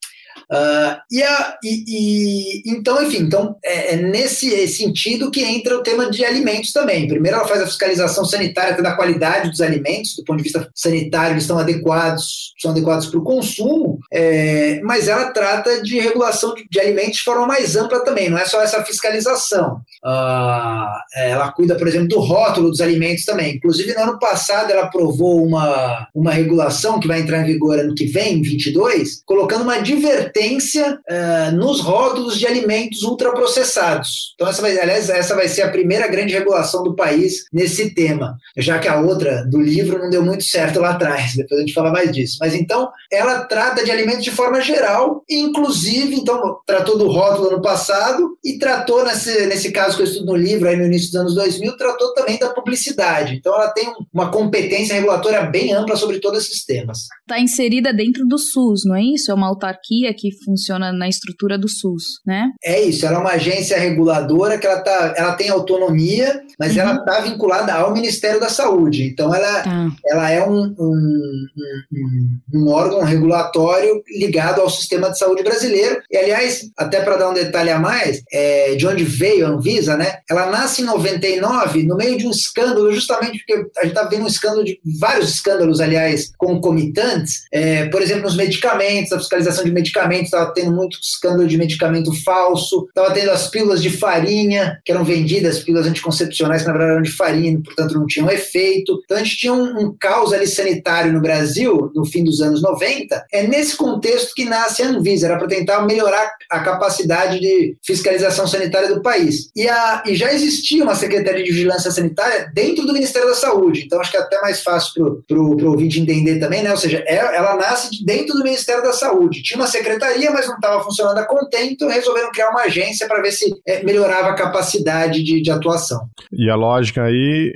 Uh, 0.50 0.96
e, 1.12 1.22
a, 1.22 1.58
e, 1.62 1.84
e, 1.88 2.72
então, 2.72 3.04
enfim, 3.04 3.18
então 3.18 3.58
é, 3.63 3.94
é, 3.94 3.98
nesse 3.98 4.66
sentido 4.70 5.30
que 5.30 5.44
entra 5.44 5.75
o 5.75 5.84
tema 5.84 6.10
de 6.10 6.24
alimentos 6.24 6.72
também. 6.72 7.06
Primeiro, 7.06 7.38
ela 7.38 7.48
faz 7.48 7.62
a 7.62 7.68
fiscalização 7.68 8.24
sanitária 8.24 8.82
da 8.82 8.96
qualidade 8.96 9.50
dos 9.50 9.60
alimentos, 9.60 10.16
do 10.16 10.24
ponto 10.24 10.38
de 10.38 10.44
vista 10.44 10.70
sanitário, 10.74 11.34
eles 11.34 11.44
estão 11.44 11.60
adequados, 11.60 12.54
são 12.62 12.72
adequados 12.72 13.08
para 13.08 13.20
o 13.20 13.24
consumo, 13.24 14.00
é, 14.12 14.80
mas 14.84 15.10
ela 15.10 15.32
trata 15.32 15.84
de 15.84 16.00
regulação 16.00 16.54
de, 16.56 16.66
de, 16.70 16.80
alimentos 16.80 17.18
de 17.18 17.24
forma 17.24 17.46
mais 17.46 17.75
ampla 17.75 18.04
também, 18.06 18.30
não 18.30 18.38
é 18.38 18.46
só 18.46 18.62
essa 18.62 18.82
fiscalização. 18.86 19.82
Uh, 20.06 20.88
ela 21.13 21.51
cuida, 21.51 21.75
por 21.75 21.88
exemplo, 21.89 22.08
do 22.08 22.20
rótulo 22.20 22.70
dos 22.70 22.80
alimentos 22.80 23.25
também. 23.25 23.56
Inclusive, 23.56 23.94
no 23.94 24.01
ano 24.01 24.20
passado, 24.20 24.72
ela 24.72 24.84
aprovou 24.84 25.46
uma, 25.46 26.08
uma 26.16 26.32
regulação 26.32 27.01
que 27.01 27.08
vai 27.08 27.20
entrar 27.20 27.42
em 27.42 27.51
vigor 27.51 27.77
ano 27.77 27.94
que 27.94 28.06
vem, 28.06 28.42
22, 28.42 29.24
colocando 29.25 29.63
uma 29.63 29.75
advertência 29.75 30.37
advertência 30.38 31.00
uh, 31.10 31.56
nos 31.56 31.82
rótulos 31.82 32.38
de 32.38 32.46
alimentos 32.46 33.01
ultraprocessados. 33.01 34.34
Então, 34.36 34.48
essa 34.48 34.62
vai, 34.62 34.77
aliás, 34.79 35.10
essa 35.10 35.36
vai 35.36 35.48
ser 35.48 35.63
a 35.63 35.72
primeira 35.72 36.08
grande 36.08 36.34
regulação 36.34 36.84
do 36.84 36.96
país 36.96 37.46
nesse 37.51 37.94
tema, 37.94 38.38
já 38.56 38.77
que 38.79 38.88
a 38.88 39.00
outra 39.00 39.44
do 39.46 39.60
livro 39.60 40.00
não 40.00 40.10
deu 40.10 40.24
muito 40.24 40.44
certo 40.44 40.79
lá 40.79 40.91
atrás, 40.91 41.36
depois 41.36 41.60
a 41.60 41.62
gente 41.62 41.74
fala 41.74 41.91
mais 41.91 42.12
disso. 42.12 42.38
Mas 42.39 42.53
então, 42.53 42.89
ela 43.12 43.46
trata 43.46 43.84
de 43.84 43.91
alimentos 43.91 44.24
de 44.24 44.32
forma 44.32 44.62
geral, 44.62 45.24
inclusive, 45.29 46.15
então, 46.15 46.58
tratou 46.65 46.98
do 46.98 47.08
rótulo 47.08 47.51
no 47.51 47.62
passado 47.62 48.38
e 48.44 48.58
tratou, 48.58 49.03
nesse, 49.03 49.48
nesse 49.48 49.72
caso 49.72 49.96
que 49.96 50.03
eu 50.03 50.08
estudo 50.08 50.27
no 50.27 50.36
livro, 50.36 50.67
aí 50.67 50.75
no 50.75 50.86
início 50.86 51.12
dos 51.12 51.22
anos 51.22 51.36
2000, 51.36 51.77
tratou 51.77 52.13
também 52.13 52.38
da 52.38 52.50
publicidade. 52.50 53.36
Então, 53.36 53.53
ela 53.53 53.70
tem 53.70 53.91
uma 54.13 54.32
competência 54.32 54.96
regulatória 54.96 55.41
bem 55.44 55.74
ampla 55.74 55.96
sobre 55.96 56.20
todos 56.20 56.46
esses 56.46 56.65
temas. 56.65 57.00
Está 57.22 57.39
inserida 57.39 57.94
dentro 57.94 58.25
do 58.25 58.38
SUS, 58.38 58.84
não 58.86 58.96
é 58.96 59.01
isso? 59.01 59.32
É 59.32 59.34
uma 59.34 59.48
autarquia 59.48 60.13
que 60.13 60.26
que 60.29 60.43
funciona 60.43 60.91
na 60.91 61.07
estrutura 61.07 61.57
do 61.57 61.69
SUS, 61.69 62.19
né? 62.25 62.51
É 62.63 62.81
isso, 62.81 63.05
ela 63.05 63.17
é 63.17 63.19
uma 63.19 63.31
agência 63.31 63.77
reguladora 63.77 64.57
que 64.57 64.67
ela, 64.67 64.81
tá, 64.81 65.13
ela 65.15 65.34
tem 65.34 65.50
autonomia, 65.50 66.41
mas 66.60 66.74
uhum. 66.74 66.81
ela 66.81 66.96
está 66.96 67.22
vinculada 67.22 67.74
ao 67.74 67.93
Ministério 67.93 68.39
da 68.39 68.50
Saúde. 68.50 69.03
Então 69.03 69.34
ela, 69.34 69.62
tá. 69.62 69.91
ela 70.05 70.29
é 70.29 70.43
um, 70.43 70.75
um, 70.77 71.48
um, 71.93 72.39
um, 72.55 72.69
órgão 72.69 73.03
regulatório 73.03 74.01
ligado 74.10 74.62
ao 74.62 74.69
sistema 74.69 75.10
de 75.10 75.17
saúde 75.17 75.43
brasileiro. 75.43 76.01
E 76.12 76.17
aliás, 76.17 76.69
até 76.77 77.01
para 77.01 77.17
dar 77.17 77.29
um 77.29 77.34
detalhe 77.34 77.69
a 77.69 77.79
mais, 77.79 78.24
é, 78.31 78.75
de 78.75 78.86
onde 78.88 79.03
veio 79.03 79.46
a 79.46 79.50
Anvisa, 79.50 79.96
né? 79.96 80.19
Ela 80.29 80.50
nasce 80.50 80.81
em 80.81 80.86
99 80.86 81.84
no 81.84 81.96
meio 81.96 82.17
de 82.17 82.27
um 82.27 82.31
escândalo, 82.31 82.91
justamente 82.91 83.39
porque 83.39 83.69
a 83.77 83.84
gente 83.84 83.96
está 83.96 84.03
vendo 84.03 84.24
um 84.24 84.27
escândalo 84.27 84.63
de 84.63 84.79
vários 85.00 85.29
escândalos, 85.29 85.79
aliás, 85.79 86.31
concomitantes. 86.38 87.46
É, 87.51 87.86
por 87.89 88.01
exemplo, 88.01 88.24
nos 88.24 88.36
medicamentos, 88.36 89.12
a 89.12 89.19
fiscalização 89.19 89.63
de 89.63 89.72
medicamentos, 89.72 90.17
estava 90.26 90.54
tendo 90.54 90.72
muito 90.72 91.00
escândalo 91.02 91.48
de 91.48 91.58
medicamento 91.58 92.12
falso, 92.24 92.86
estava 92.88 93.14
tendo 93.14 93.32
as 93.32 93.48
pílulas 93.48 93.82
de 93.82 93.90
farinha, 93.90 94.80
que 94.84 94.92
eram 94.92 95.04
vendidas, 95.04 95.60
pílulas 95.60 95.88
anticoncepcionais 95.88 96.62
que 96.62 96.68
na 96.68 96.74
verdade 96.74 96.94
eram 96.94 97.04
de 97.04 97.12
farinha, 97.12 97.60
portanto 97.64 97.96
não 97.96 98.06
tinham 98.06 98.30
efeito. 98.30 99.00
Então 99.06 99.18
a 99.18 99.24
gente 99.24 99.38
tinha 99.38 99.54
um, 99.54 99.80
um 99.80 99.96
caos 99.98 100.34
ali 100.34 100.48
sanitário 100.48 101.14
no 101.14 101.22
Brasil, 101.22 101.92
no 101.96 102.06
fim 102.06 102.24
dos 102.24 102.42
anos 102.42 102.62
90. 102.62 103.26
É 103.32 103.48
nesse 103.48 103.76
contexto 103.76 104.34
que 104.36 104.46
nasce 104.46 104.84
a 104.84 104.88
Anvisa, 104.88 105.28
era 105.28 105.38
para 105.38 105.48
tentar 105.48 105.86
melhorar 105.86 106.30
a 106.50 106.60
capacidade 106.60 107.40
de 107.40 107.76
fiscalização 107.86 108.48
sanitária 108.48 108.94
do 108.94 109.02
país. 109.02 109.50
E, 109.56 109.68
a, 109.68 110.04
e 110.06 110.16
já 110.16 110.34
existia 110.34 110.84
uma 110.84 110.96
Secretaria 110.96 111.44
de 111.44 111.52
Vigilância 111.52 111.92
Sanitária 111.92 112.52
dentro 112.54 112.86
do 112.86 112.94
Ministério 112.94 113.28
da 113.28 113.36
Saúde, 113.36 113.84
então 113.86 114.00
acho 114.00 114.12
que 114.12 114.18
é 114.18 114.22
até 114.22 114.40
mais 114.42 114.62
fácil 114.62 115.24
para 115.28 115.38
o 115.38 115.70
ouvinte 115.70 116.00
entender 116.00 116.40
também, 116.40 116.64
né? 116.64 116.72
Ou 116.72 116.78
seja, 116.78 117.04
é, 117.06 117.16
ela 117.16 117.56
nasce 117.56 118.04
dentro 118.04 118.34
do 118.36 118.44
Ministério 118.44 118.84
da 118.84 118.94
Saúde. 118.94 119.44
Tinha 119.44 119.60
uma 119.60 119.68
secretaria, 119.68 120.07
mas 120.32 120.48
não 120.48 120.56
estava 120.56 120.84
funcionando 120.84 121.18
a 121.18 121.26
contento, 121.26 121.88
resolveram 121.88 122.32
criar 122.32 122.50
uma 122.50 122.62
agência 122.62 123.08
para 123.08 123.22
ver 123.22 123.32
se 123.32 123.46
é, 123.68 123.84
melhorava 123.84 124.30
a 124.30 124.36
capacidade 124.36 125.24
de, 125.24 125.42
de 125.42 125.52
atuação. 125.52 126.08
E 126.32 126.50
a 126.50 126.56
lógica 126.56 127.04
aí, 127.04 127.54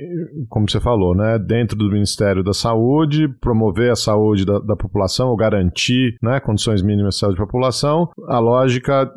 como 0.48 0.68
você 0.68 0.80
falou, 0.80 1.14
né? 1.14 1.38
Dentro 1.38 1.76
do 1.76 1.90
Ministério 1.90 2.42
da 2.42 2.52
Saúde, 2.52 3.28
promover 3.40 3.90
a 3.90 3.96
saúde 3.96 4.44
da, 4.44 4.58
da 4.58 4.76
população, 4.76 5.28
ou 5.28 5.36
garantir 5.36 6.16
né, 6.22 6.40
condições 6.40 6.82
mínimas 6.82 7.14
de 7.14 7.20
saúde 7.20 7.38
da 7.38 7.44
população. 7.44 8.10
A 8.28 8.38
lógica 8.38 9.10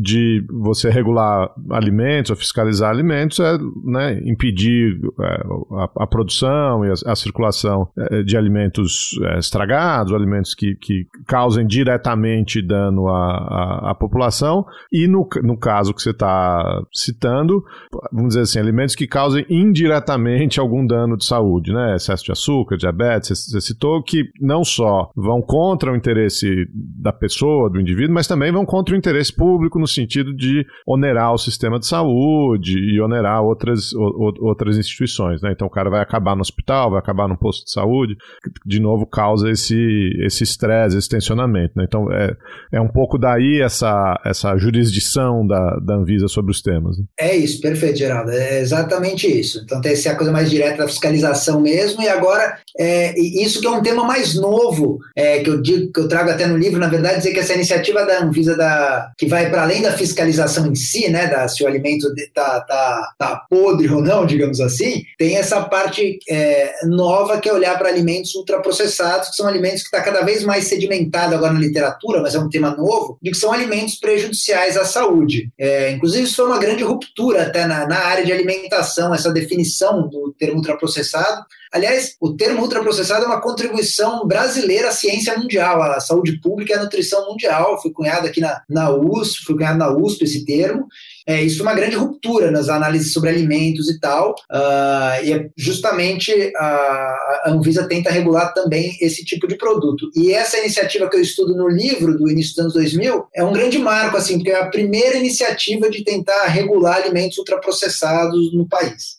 de 0.00 0.44
você 0.48 0.90
regular 0.90 1.50
alimentos 1.70 2.30
ou 2.30 2.36
fiscalizar 2.36 2.90
alimentos 2.90 3.40
é 3.40 3.58
né, 3.84 4.20
impedir 4.24 5.00
é, 5.20 5.24
a, 5.72 6.04
a, 6.04 6.06
produção 6.06 6.84
e 6.84 6.90
a, 6.90 7.12
a 7.12 7.16
circulação 7.16 7.88
é, 7.98 8.22
de 8.22 8.36
alimentos 8.36 9.18
é, 9.24 9.38
estragados, 9.38 10.12
alimentos 10.12 10.54
que, 10.54 10.76
que 10.76 11.06
causem 11.26 11.66
diretamente 11.66 12.62
dano 12.62 13.08
à, 13.08 13.26
à, 13.26 13.90
à 13.90 13.94
população, 13.94 14.64
e 14.92 15.08
no, 15.08 15.28
no 15.42 15.58
caso 15.58 15.92
que 15.92 16.00
você 16.00 16.10
está 16.10 16.80
citando, 16.94 17.64
vamos 18.12 18.28
dizer 18.28 18.42
assim, 18.42 18.60
alimentos 18.60 18.94
que 18.94 19.06
causem 19.06 19.44
indiretamente 19.50 20.60
algum 20.60 20.86
dano 20.86 21.16
de 21.16 21.24
saúde, 21.24 21.72
né? 21.72 21.96
Excesso 21.96 22.24
de 22.24 22.32
açúcar, 22.32 22.76
diabetes, 22.76 23.50
você 23.50 23.60
citou, 23.60 24.02
que 24.02 24.24
não 24.40 24.62
só 24.62 25.10
vão 25.16 25.42
contra 25.42 25.92
o 25.92 25.96
interesse 25.96 26.68
da 26.72 27.12
pessoa, 27.12 27.68
do 27.68 27.80
indivíduo, 27.80 28.14
mas 28.14 28.28
também 28.28 28.52
vão 28.52 28.64
contra 28.64 28.94
o 28.94 28.98
interesse 28.98 29.34
público 29.34 29.78
no 29.78 29.87
sentido 29.88 30.34
de 30.34 30.64
onerar 30.86 31.32
o 31.32 31.38
sistema 31.38 31.78
de 31.78 31.86
saúde 31.86 32.78
e 32.78 33.00
onerar 33.00 33.42
outras, 33.42 33.92
o, 33.92 34.32
outras 34.40 34.76
instituições, 34.76 35.42
né? 35.42 35.52
Então 35.52 35.66
o 35.66 35.70
cara 35.70 35.90
vai 35.90 36.00
acabar 36.00 36.34
no 36.34 36.42
hospital, 36.42 36.90
vai 36.90 36.98
acabar 36.98 37.28
no 37.28 37.38
posto 37.38 37.64
de 37.64 37.72
saúde, 37.72 38.16
de 38.64 38.80
novo 38.80 39.06
causa 39.06 39.50
esse 39.50 39.76
esse 40.20 40.44
estresse, 40.44 40.96
esse 40.96 41.08
tensionamento, 41.08 41.72
né? 41.76 41.84
Então 41.86 42.10
é, 42.12 42.34
é 42.72 42.80
um 42.80 42.88
pouco 42.88 43.18
daí 43.18 43.60
essa, 43.60 44.20
essa 44.24 44.56
jurisdição 44.56 45.46
da, 45.46 45.78
da 45.84 45.94
Anvisa 45.94 46.28
sobre 46.28 46.50
os 46.50 46.62
temas. 46.62 46.98
Né? 46.98 47.04
É 47.18 47.36
isso, 47.36 47.60
perfeito, 47.60 47.98
Geraldo, 47.98 48.30
é 48.30 48.60
exatamente 48.60 49.26
isso. 49.26 49.60
Então 49.64 49.80
tem 49.80 49.92
essa 49.92 50.14
coisa 50.14 50.32
mais 50.32 50.50
direta 50.50 50.78
da 50.78 50.88
fiscalização 50.88 51.60
mesmo, 51.60 52.02
e 52.02 52.08
agora 52.08 52.58
é, 52.78 53.18
isso 53.18 53.60
que 53.60 53.66
é 53.66 53.70
um 53.70 53.82
tema 53.82 54.04
mais 54.04 54.34
novo, 54.34 54.98
é, 55.16 55.40
que 55.40 55.50
eu 55.50 55.60
digo, 55.60 55.92
que 55.92 56.00
eu 56.00 56.08
trago 56.08 56.30
até 56.30 56.46
no 56.46 56.56
livro, 56.56 56.78
na 56.78 56.88
verdade, 56.88 57.18
dizer 57.18 57.32
que 57.32 57.40
essa 57.40 57.54
iniciativa 57.54 58.04
da 58.04 58.22
Anvisa 58.22 58.56
da, 58.56 59.10
que 59.16 59.26
vai 59.26 59.50
para 59.50 59.62
além 59.62 59.77
da 59.82 59.92
fiscalização 59.92 60.66
em 60.66 60.74
si, 60.74 61.08
né, 61.08 61.26
da, 61.26 61.48
se 61.48 61.62
o 61.62 61.66
alimento 61.66 62.06
está 62.16 62.60
tá, 62.60 63.14
tá 63.18 63.36
podre 63.48 63.88
ou 63.88 64.02
não, 64.02 64.26
digamos 64.26 64.60
assim, 64.60 65.02
tem 65.18 65.36
essa 65.36 65.62
parte 65.62 66.18
é, 66.28 66.74
nova 66.84 67.38
que 67.38 67.48
é 67.48 67.52
olhar 67.52 67.76
para 67.78 67.88
alimentos 67.88 68.34
ultraprocessados, 68.34 69.30
que 69.30 69.36
são 69.36 69.46
alimentos 69.46 69.82
que 69.82 69.86
está 69.86 70.00
cada 70.00 70.22
vez 70.22 70.42
mais 70.44 70.66
sedimentado 70.66 71.34
agora 71.34 71.52
na 71.52 71.60
literatura, 71.60 72.20
mas 72.20 72.34
é 72.34 72.38
um 72.38 72.48
tema 72.48 72.74
novo, 72.76 73.18
de 73.22 73.30
que 73.30 73.36
são 73.36 73.52
alimentos 73.52 73.96
prejudiciais 73.96 74.76
à 74.76 74.84
saúde. 74.84 75.50
É, 75.58 75.92
inclusive, 75.92 76.24
isso 76.24 76.36
foi 76.36 76.46
uma 76.46 76.58
grande 76.58 76.82
ruptura 76.82 77.42
até 77.42 77.66
na, 77.66 77.86
na 77.86 77.98
área 77.98 78.24
de 78.24 78.32
alimentação, 78.32 79.14
essa 79.14 79.32
definição 79.32 80.08
do 80.08 80.34
termo 80.38 80.56
ultraprocessado, 80.56 81.44
Aliás, 81.72 82.16
o 82.20 82.34
termo 82.34 82.62
ultraprocessado 82.62 83.24
é 83.24 83.26
uma 83.26 83.40
contribuição 83.40 84.26
brasileira 84.26 84.88
à 84.88 84.92
ciência 84.92 85.36
mundial, 85.36 85.82
à 85.82 86.00
saúde 86.00 86.40
pública 86.40 86.72
e 86.72 86.76
à 86.76 86.82
nutrição 86.82 87.26
mundial. 87.28 87.80
Foi 87.80 87.92
cunhado 87.92 88.26
aqui 88.26 88.40
na, 88.40 88.62
na 88.68 88.90
USP, 88.90 89.44
foi 89.44 89.56
cunhado 89.56 89.78
na 89.78 89.94
USP 89.94 90.24
esse 90.24 90.44
termo. 90.44 90.86
É, 91.26 91.42
isso 91.42 91.60
é 91.60 91.62
uma 91.62 91.74
grande 91.74 91.94
ruptura 91.94 92.50
nas 92.50 92.70
análises 92.70 93.12
sobre 93.12 93.28
alimentos 93.28 93.90
e 93.90 94.00
tal, 94.00 94.30
uh, 94.50 95.22
e 95.22 95.32
é 95.34 95.50
justamente 95.54 96.32
a, 96.56 97.42
a 97.44 97.50
Anvisa 97.50 97.86
tenta 97.86 98.10
regular 98.10 98.54
também 98.54 98.96
esse 98.98 99.22
tipo 99.26 99.46
de 99.46 99.56
produto. 99.58 100.10
E 100.16 100.32
essa 100.32 100.56
iniciativa 100.56 101.06
que 101.06 101.16
eu 101.16 101.20
estudo 101.20 101.54
no 101.54 101.68
livro 101.68 102.16
do 102.16 102.30
início 102.30 102.54
dos 102.54 102.60
anos 102.60 102.72
2000 102.72 103.26
é 103.34 103.44
um 103.44 103.52
grande 103.52 103.78
marco, 103.78 104.16
assim, 104.16 104.38
porque 104.38 104.52
é 104.52 104.58
a 104.58 104.70
primeira 104.70 105.18
iniciativa 105.18 105.90
de 105.90 106.02
tentar 106.02 106.46
regular 106.46 106.96
alimentos 106.96 107.36
ultraprocessados 107.36 108.54
no 108.54 108.66
país. 108.66 109.18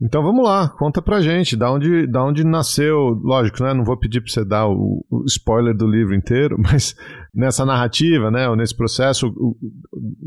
Então 0.00 0.22
vamos 0.22 0.42
lá, 0.42 0.68
conta 0.68 1.02
pra 1.02 1.20
gente, 1.20 1.56
da 1.56 1.70
onde, 1.70 2.06
da 2.06 2.24
onde 2.24 2.42
nasceu, 2.42 3.20
lógico, 3.22 3.62
né? 3.62 3.74
Não 3.74 3.84
vou 3.84 3.98
pedir 3.98 4.22
pra 4.22 4.32
você 4.32 4.44
dar 4.44 4.66
o, 4.66 5.04
o 5.10 5.24
spoiler 5.26 5.76
do 5.76 5.86
livro 5.86 6.14
inteiro, 6.14 6.56
mas 6.62 6.96
nessa 7.34 7.64
narrativa, 7.64 8.30
né, 8.30 8.48
ou 8.48 8.56
nesse 8.56 8.76
processo, 8.76 9.28
o, 9.28 9.56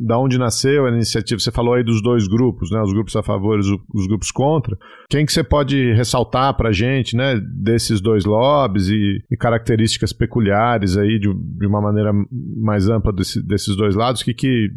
da 0.05 0.17
onde 0.17 0.37
nasceu 0.37 0.85
a 0.85 0.89
iniciativa? 0.89 1.39
Você 1.39 1.51
falou 1.51 1.73
aí 1.73 1.83
dos 1.83 2.01
dois 2.01 2.27
grupos, 2.27 2.71
né, 2.71 2.81
os 2.81 2.93
grupos 2.93 3.15
a 3.15 3.23
favor 3.23 3.57
e 3.57 3.61
os, 3.61 3.67
os 3.93 4.07
grupos 4.07 4.31
contra. 4.31 4.77
Quem 5.09 5.25
que 5.25 5.33
você 5.33 5.43
pode 5.43 5.93
ressaltar 5.93 6.55
para 6.55 6.69
a 6.69 6.73
gente, 6.73 7.15
né, 7.15 7.39
desses 7.39 8.01
dois 8.01 8.25
lobbies 8.25 8.87
e, 8.87 9.23
e 9.31 9.37
características 9.37 10.13
peculiares 10.13 10.97
aí 10.97 11.19
de, 11.19 11.31
de, 11.33 11.67
uma 11.67 11.81
maneira 11.81 12.11
mais 12.57 12.89
ampla 12.89 13.11
desse, 13.11 13.41
desses 13.45 13.75
dois 13.75 13.95
lados? 13.95 14.23
Que 14.23 14.33
que 14.33 14.69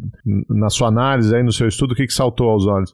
na 0.49 0.69
sua 0.69 0.89
análise 0.89 1.35
aí 1.35 1.43
no 1.43 1.51
seu 1.51 1.67
estudo, 1.67 1.93
o 1.93 1.95
que 1.95 2.05
que 2.05 2.13
saltou 2.13 2.49
aos 2.49 2.65
olhos? 2.65 2.93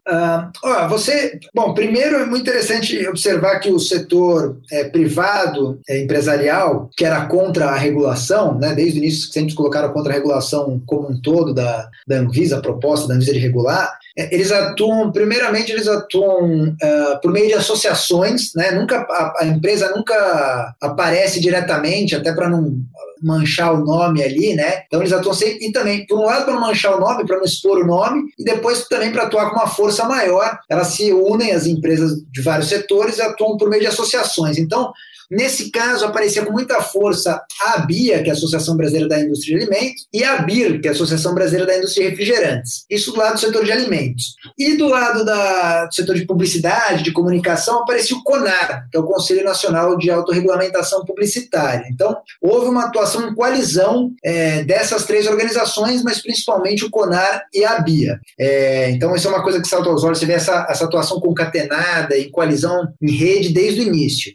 Ó, 0.63 0.87
você, 0.87 1.39
bom, 1.53 1.73
primeiro 1.73 2.15
é 2.17 2.25
muito 2.25 2.41
interessante 2.41 3.05
observar 3.07 3.59
que 3.59 3.71
o 3.71 3.79
setor 3.79 4.59
é, 4.71 4.85
privado, 4.85 5.79
é, 5.87 6.01
empresarial, 6.03 6.89
que 6.95 7.05
era 7.05 7.25
contra 7.25 7.65
a 7.65 7.77
regulação, 7.77 8.57
né, 8.57 8.73
desde 8.73 8.99
o 8.99 9.01
início 9.01 9.22
que 9.25 9.33
sempre 9.33 9.53
colocaram 9.55 9.91
contra 9.91 10.11
a 10.11 10.15
regulação 10.15 10.81
como 10.85 11.09
um 11.09 11.21
todo 11.21 11.53
da, 11.53 11.89
da 12.07 12.17
Anvisa, 12.17 12.57
a 12.57 12.61
proposta 12.61 13.07
da 13.07 13.15
Anvisa 13.15 13.33
de 13.33 13.39
regular, 13.39 13.97
é, 14.17 14.33
eles 14.33 14.51
atuam, 14.51 15.11
primeiramente, 15.11 15.71
eles 15.71 15.87
atuam 15.87 16.69
uh, 16.69 17.21
por 17.21 17.31
meio 17.31 17.47
de 17.47 17.53
associações, 17.53 18.53
né? 18.55 18.71
Nunca, 18.71 18.97
a, 19.09 19.43
a 19.43 19.45
empresa 19.45 19.91
nunca 19.95 20.75
aparece 20.79 21.39
diretamente, 21.39 22.15
até 22.15 22.31
para 22.31 22.47
não 22.47 22.77
manchar 23.23 23.73
o 23.73 23.83
nome 23.83 24.21
ali, 24.21 24.53
né? 24.53 24.83
Então 24.85 24.99
eles 24.99 25.13
atuam 25.13 25.33
sempre, 25.33 25.65
e 25.65 25.71
também, 25.71 26.05
por 26.05 26.19
um 26.19 26.25
lado, 26.25 26.45
para 26.45 26.53
não 26.53 26.61
manchar 26.61 26.95
o 26.95 26.99
nome, 26.99 27.25
para 27.25 27.37
não 27.37 27.45
expor 27.45 27.79
o 27.79 27.87
nome, 27.87 28.23
e 28.37 28.43
depois 28.43 28.87
também 28.87 29.11
para 29.11 29.23
atuar 29.23 29.49
com 29.49 29.55
uma 29.55 29.67
força 29.67 30.05
maior. 30.05 30.59
Elas 30.69 30.87
se 30.87 31.11
unem, 31.11 31.51
as 31.51 31.65
empresas 31.65 32.21
de 32.31 32.41
vários 32.41 32.69
setores, 32.69 33.17
e 33.17 33.21
atuam 33.21 33.57
por 33.57 33.69
meio 33.69 33.81
de 33.81 33.87
associações. 33.87 34.57
Então, 34.57 34.91
Nesse 35.33 35.71
caso, 35.71 36.05
aparecia 36.05 36.45
com 36.45 36.51
muita 36.51 36.79
força 36.81 37.41
a 37.65 37.73
ABIA, 37.73 38.21
que 38.21 38.29
é 38.29 38.33
a 38.33 38.35
Associação 38.35 38.77
Brasileira 38.77 39.09
da 39.09 39.19
Indústria 39.19 39.57
de 39.57 39.63
Alimentos, 39.63 40.07
e 40.13 40.23
a 40.23 40.35
ABIR, 40.35 40.79
que 40.79 40.87
é 40.87 40.91
a 40.91 40.93
Associação 40.93 41.33
Brasileira 41.33 41.65
da 41.65 41.77
Indústria 41.77 42.03
de 42.03 42.09
Refrigerantes. 42.11 42.85
Isso 42.87 43.11
do 43.11 43.17
lado 43.17 43.33
do 43.33 43.39
setor 43.39 43.65
de 43.65 43.71
alimentos. 43.71 44.35
E 44.57 44.77
do 44.77 44.87
lado 44.87 45.25
da, 45.25 45.85
do 45.85 45.95
setor 45.95 46.15
de 46.15 46.25
publicidade, 46.25 47.03
de 47.03 47.11
comunicação, 47.11 47.79
aparecia 47.79 48.15
o 48.15 48.23
CONAR, 48.23 48.87
que 48.91 48.97
é 48.97 48.99
o 48.99 49.05
Conselho 49.05 49.43
Nacional 49.43 49.97
de 49.97 50.11
Autorregulamentação 50.11 51.03
Publicitária. 51.03 51.87
Então, 51.89 52.15
houve 52.39 52.69
uma 52.69 52.85
atuação 52.85 53.27
em 53.27 53.33
coalizão 53.33 54.11
é, 54.23 54.63
dessas 54.63 55.03
três 55.05 55.25
organizações, 55.25 56.03
mas 56.03 56.21
principalmente 56.21 56.85
o 56.85 56.91
CONAR 56.91 57.43
e 57.51 57.65
a 57.65 57.77
ABIA. 57.77 58.19
É, 58.39 58.91
então, 58.91 59.15
isso 59.15 59.27
é 59.27 59.31
uma 59.31 59.41
coisa 59.41 59.59
que 59.59 59.67
salta 59.67 59.89
aos 59.89 60.03
olhos, 60.03 60.19
você 60.19 60.27
vê 60.27 60.33
essa, 60.33 60.67
essa 60.69 60.85
atuação 60.85 61.19
concatenada, 61.19 62.15
em 62.15 62.29
coalizão, 62.29 62.87
em 63.01 63.11
rede, 63.11 63.51
desde 63.51 63.81
o 63.81 63.83
início. 63.83 64.31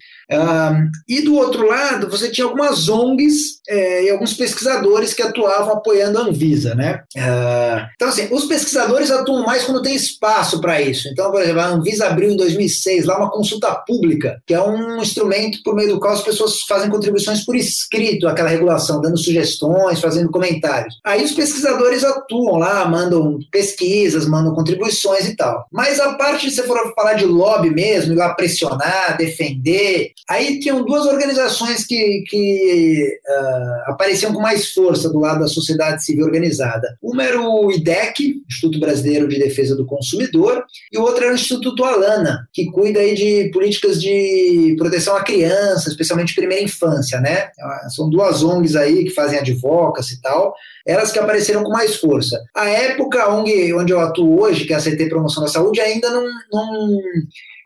E 1.09 1.23
do 1.23 1.35
outro 1.35 1.67
lado, 1.67 2.09
você 2.09 2.31
tinha 2.31 2.45
algumas 2.47 2.89
ONGs 2.89 3.61
é, 3.69 4.05
e 4.05 4.11
alguns 4.11 4.35
pesquisadores 4.35 5.15
que 5.15 5.23
atuavam 5.23 5.75
apoiando 5.75 6.19
a 6.19 6.23
Anvisa, 6.23 6.75
né? 6.75 7.03
Uh, 7.17 7.87
então, 7.95 8.09
assim, 8.09 8.29
os 8.31 8.47
pesquisadores 8.47 9.11
atuam 9.11 9.45
mais 9.45 9.65
quando 9.65 9.83
tem 9.83 9.95
espaço 9.95 10.61
para 10.61 10.81
isso. 10.81 11.09
Então, 11.09 11.31
por 11.31 11.43
exemplo, 11.43 11.61
a 11.61 11.67
Anvisa 11.67 12.07
abriu 12.07 12.31
em 12.31 12.37
2006 12.37 13.07
lá 13.07 13.19
uma 13.19 13.31
consulta 13.31 13.75
pública, 13.87 14.41
que 14.47 14.55
é 14.55 14.61
um 14.61 15.01
instrumento 15.01 15.63
por 15.63 15.75
meio 15.75 15.95
do 15.95 16.01
qual 16.01 16.13
as 16.13 16.23
pessoas 16.23 16.63
fazem 16.63 16.91
contribuições 16.91 17.45
por 17.45 17.57
escrito 17.57 18.29
àquela 18.29 18.49
regulação, 18.49 19.01
dando 19.01 19.19
sugestões, 19.19 20.01
fazendo 20.01 20.31
comentários. 20.31 20.95
Aí 21.05 21.25
os 21.25 21.33
pesquisadores 21.33 22.05
atuam 22.05 22.59
lá, 22.59 22.87
mandam 22.87 23.39
pesquisas, 23.51 24.27
mandam 24.27 24.55
contribuições 24.55 25.27
e 25.27 25.37
tal. 25.37 25.67
Mas 25.73 26.01
a 26.01 26.15
parte, 26.15 26.51
se 26.51 26.63
for 26.63 26.79
falar 26.95 27.15
de 27.15 27.25
lobby 27.25 27.71
mesmo, 27.71 28.13
ir 28.13 28.17
lá 28.17 28.35
pressionar, 28.35 29.17
defender, 29.17 30.13
aí 30.29 30.59
tinham 30.61 30.85
duas 30.85 31.07
organizações 31.07 31.87
que, 31.87 32.25
que 32.27 33.19
uh, 33.29 33.91
apareciam 33.91 34.33
com 34.33 34.41
mais 34.41 34.73
força 34.73 35.09
do 35.09 35.19
lado 35.19 35.41
da 35.41 35.49
sociedade 35.49 36.05
civil 36.05 36.25
organizada. 36.25 36.97
Uma 37.03 37.25
era 37.25 37.41
o 37.41 37.71
IDEC, 37.71 38.43
Instituto 38.49 38.81
Brasileiro 38.81 39.29
de 39.29 39.39
Defesa 39.39 39.77
do 39.77 39.87
Consumidor, 39.87 40.65
e 40.93 40.99
o 40.99 41.03
outro 41.03 41.25
era 41.25 41.33
o 41.33 41.37
Instituto 41.37 41.85
Alana, 41.85 42.49
que 42.53 42.67
cuida 42.67 43.01
aí 43.01 43.15
de 43.15 43.51
políticas 43.51 44.01
de 44.01 44.75
proteção 44.79 45.17
à 45.17 45.23
criança, 45.23 45.89
especialmente 45.89 46.35
primeira 46.35 46.63
infância, 46.63 47.21
né? 47.21 47.51
São 47.95 48.09
duas 48.09 48.43
ONGs 48.43 48.77
aí 48.77 49.05
que 49.05 49.11
fazem 49.11 49.39
advocacy 49.39 50.15
e 50.15 50.21
tal, 50.21 50.55
elas 50.87 51.13
que 51.13 51.19
apareceram 51.19 51.63
com 51.63 51.71
mais 51.71 51.97
força. 51.97 52.43
A 52.55 52.69
época, 52.69 53.23
a 53.23 53.35
ONG 53.35 53.75
onde 53.75 53.93
eu 53.93 54.01
atuo 54.01 54.41
hoje, 54.41 54.65
que 54.65 54.73
é 54.73 54.77
a 54.77 54.81
CT 54.81 55.09
Promoção 55.09 55.43
da 55.43 55.49
Saúde, 55.49 55.81
ainda 55.81 56.11
não, 56.11 56.25
não 56.53 56.99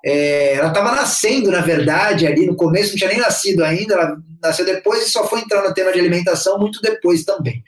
é, 0.04 0.54
ela 0.54 0.68
estava 0.68 0.92
nascendo, 0.92 1.50
na 1.50 1.61
verdade, 1.61 2.26
ali 2.26 2.47
no 2.47 2.56
começo, 2.56 2.90
não 2.90 2.97
tinha 2.97 3.11
nem 3.11 3.21
nascido 3.21 3.62
ainda, 3.62 3.94
ela 3.94 4.16
nasceu 4.42 4.64
depois 4.64 5.06
e 5.06 5.11
só 5.11 5.26
foi 5.26 5.40
entrar 5.40 5.62
no 5.62 5.75
tema 5.75 5.92
de 5.92 6.00
alimentação 6.00 6.59
muito 6.59 6.80
depois 6.80 7.25
também. 7.25 7.62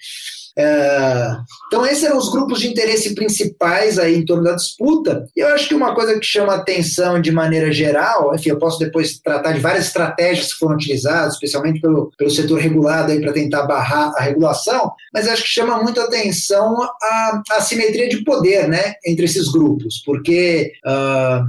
É, 0.57 1.37
então, 1.67 1.85
esses 1.85 2.05
eram 2.05 2.17
os 2.17 2.31
grupos 2.31 2.61
de 2.61 2.69
interesse 2.69 3.15
principais 3.15 3.99
aí 3.99 4.17
em 4.17 4.25
torno 4.25 4.45
da 4.45 4.55
disputa. 4.55 5.27
E 5.37 5.41
eu 5.41 5.49
acho 5.49 5.69
que 5.69 5.75
uma 5.75 5.95
coisa 5.95 6.19
que 6.19 6.25
chama 6.25 6.55
atenção 6.55 7.21
de 7.21 7.33
maneira 7.33 7.73
geral, 7.73 8.33
enfim, 8.35 8.51
eu 8.51 8.59
posso 8.59 8.79
depois 8.79 9.19
tratar 9.19 9.53
de 9.53 9.61
várias 9.61 9.87
estratégias 9.87 10.53
que 10.53 10.59
foram 10.59 10.77
utilizadas, 10.77 11.35
especialmente 11.35 11.81
pelo, 11.81 12.11
pelo 12.17 12.31
setor 12.31 12.61
regulado 12.61 13.11
aí 13.11 13.21
para 13.21 13.33
tentar 13.33 13.67
barrar 13.67 14.13
a 14.17 14.23
regulação, 14.23 14.93
mas 15.13 15.27
acho 15.27 15.43
que 15.43 15.49
chama 15.49 15.83
muito 15.83 16.01
atenção 16.01 16.81
a, 16.83 17.43
a 17.53 17.61
simetria 17.61 18.09
de 18.09 18.23
poder, 18.23 18.69
né, 18.69 18.95
entre 19.05 19.25
esses 19.25 19.51
grupos, 19.51 20.03
porque 20.05 20.73
uh, 20.87 21.45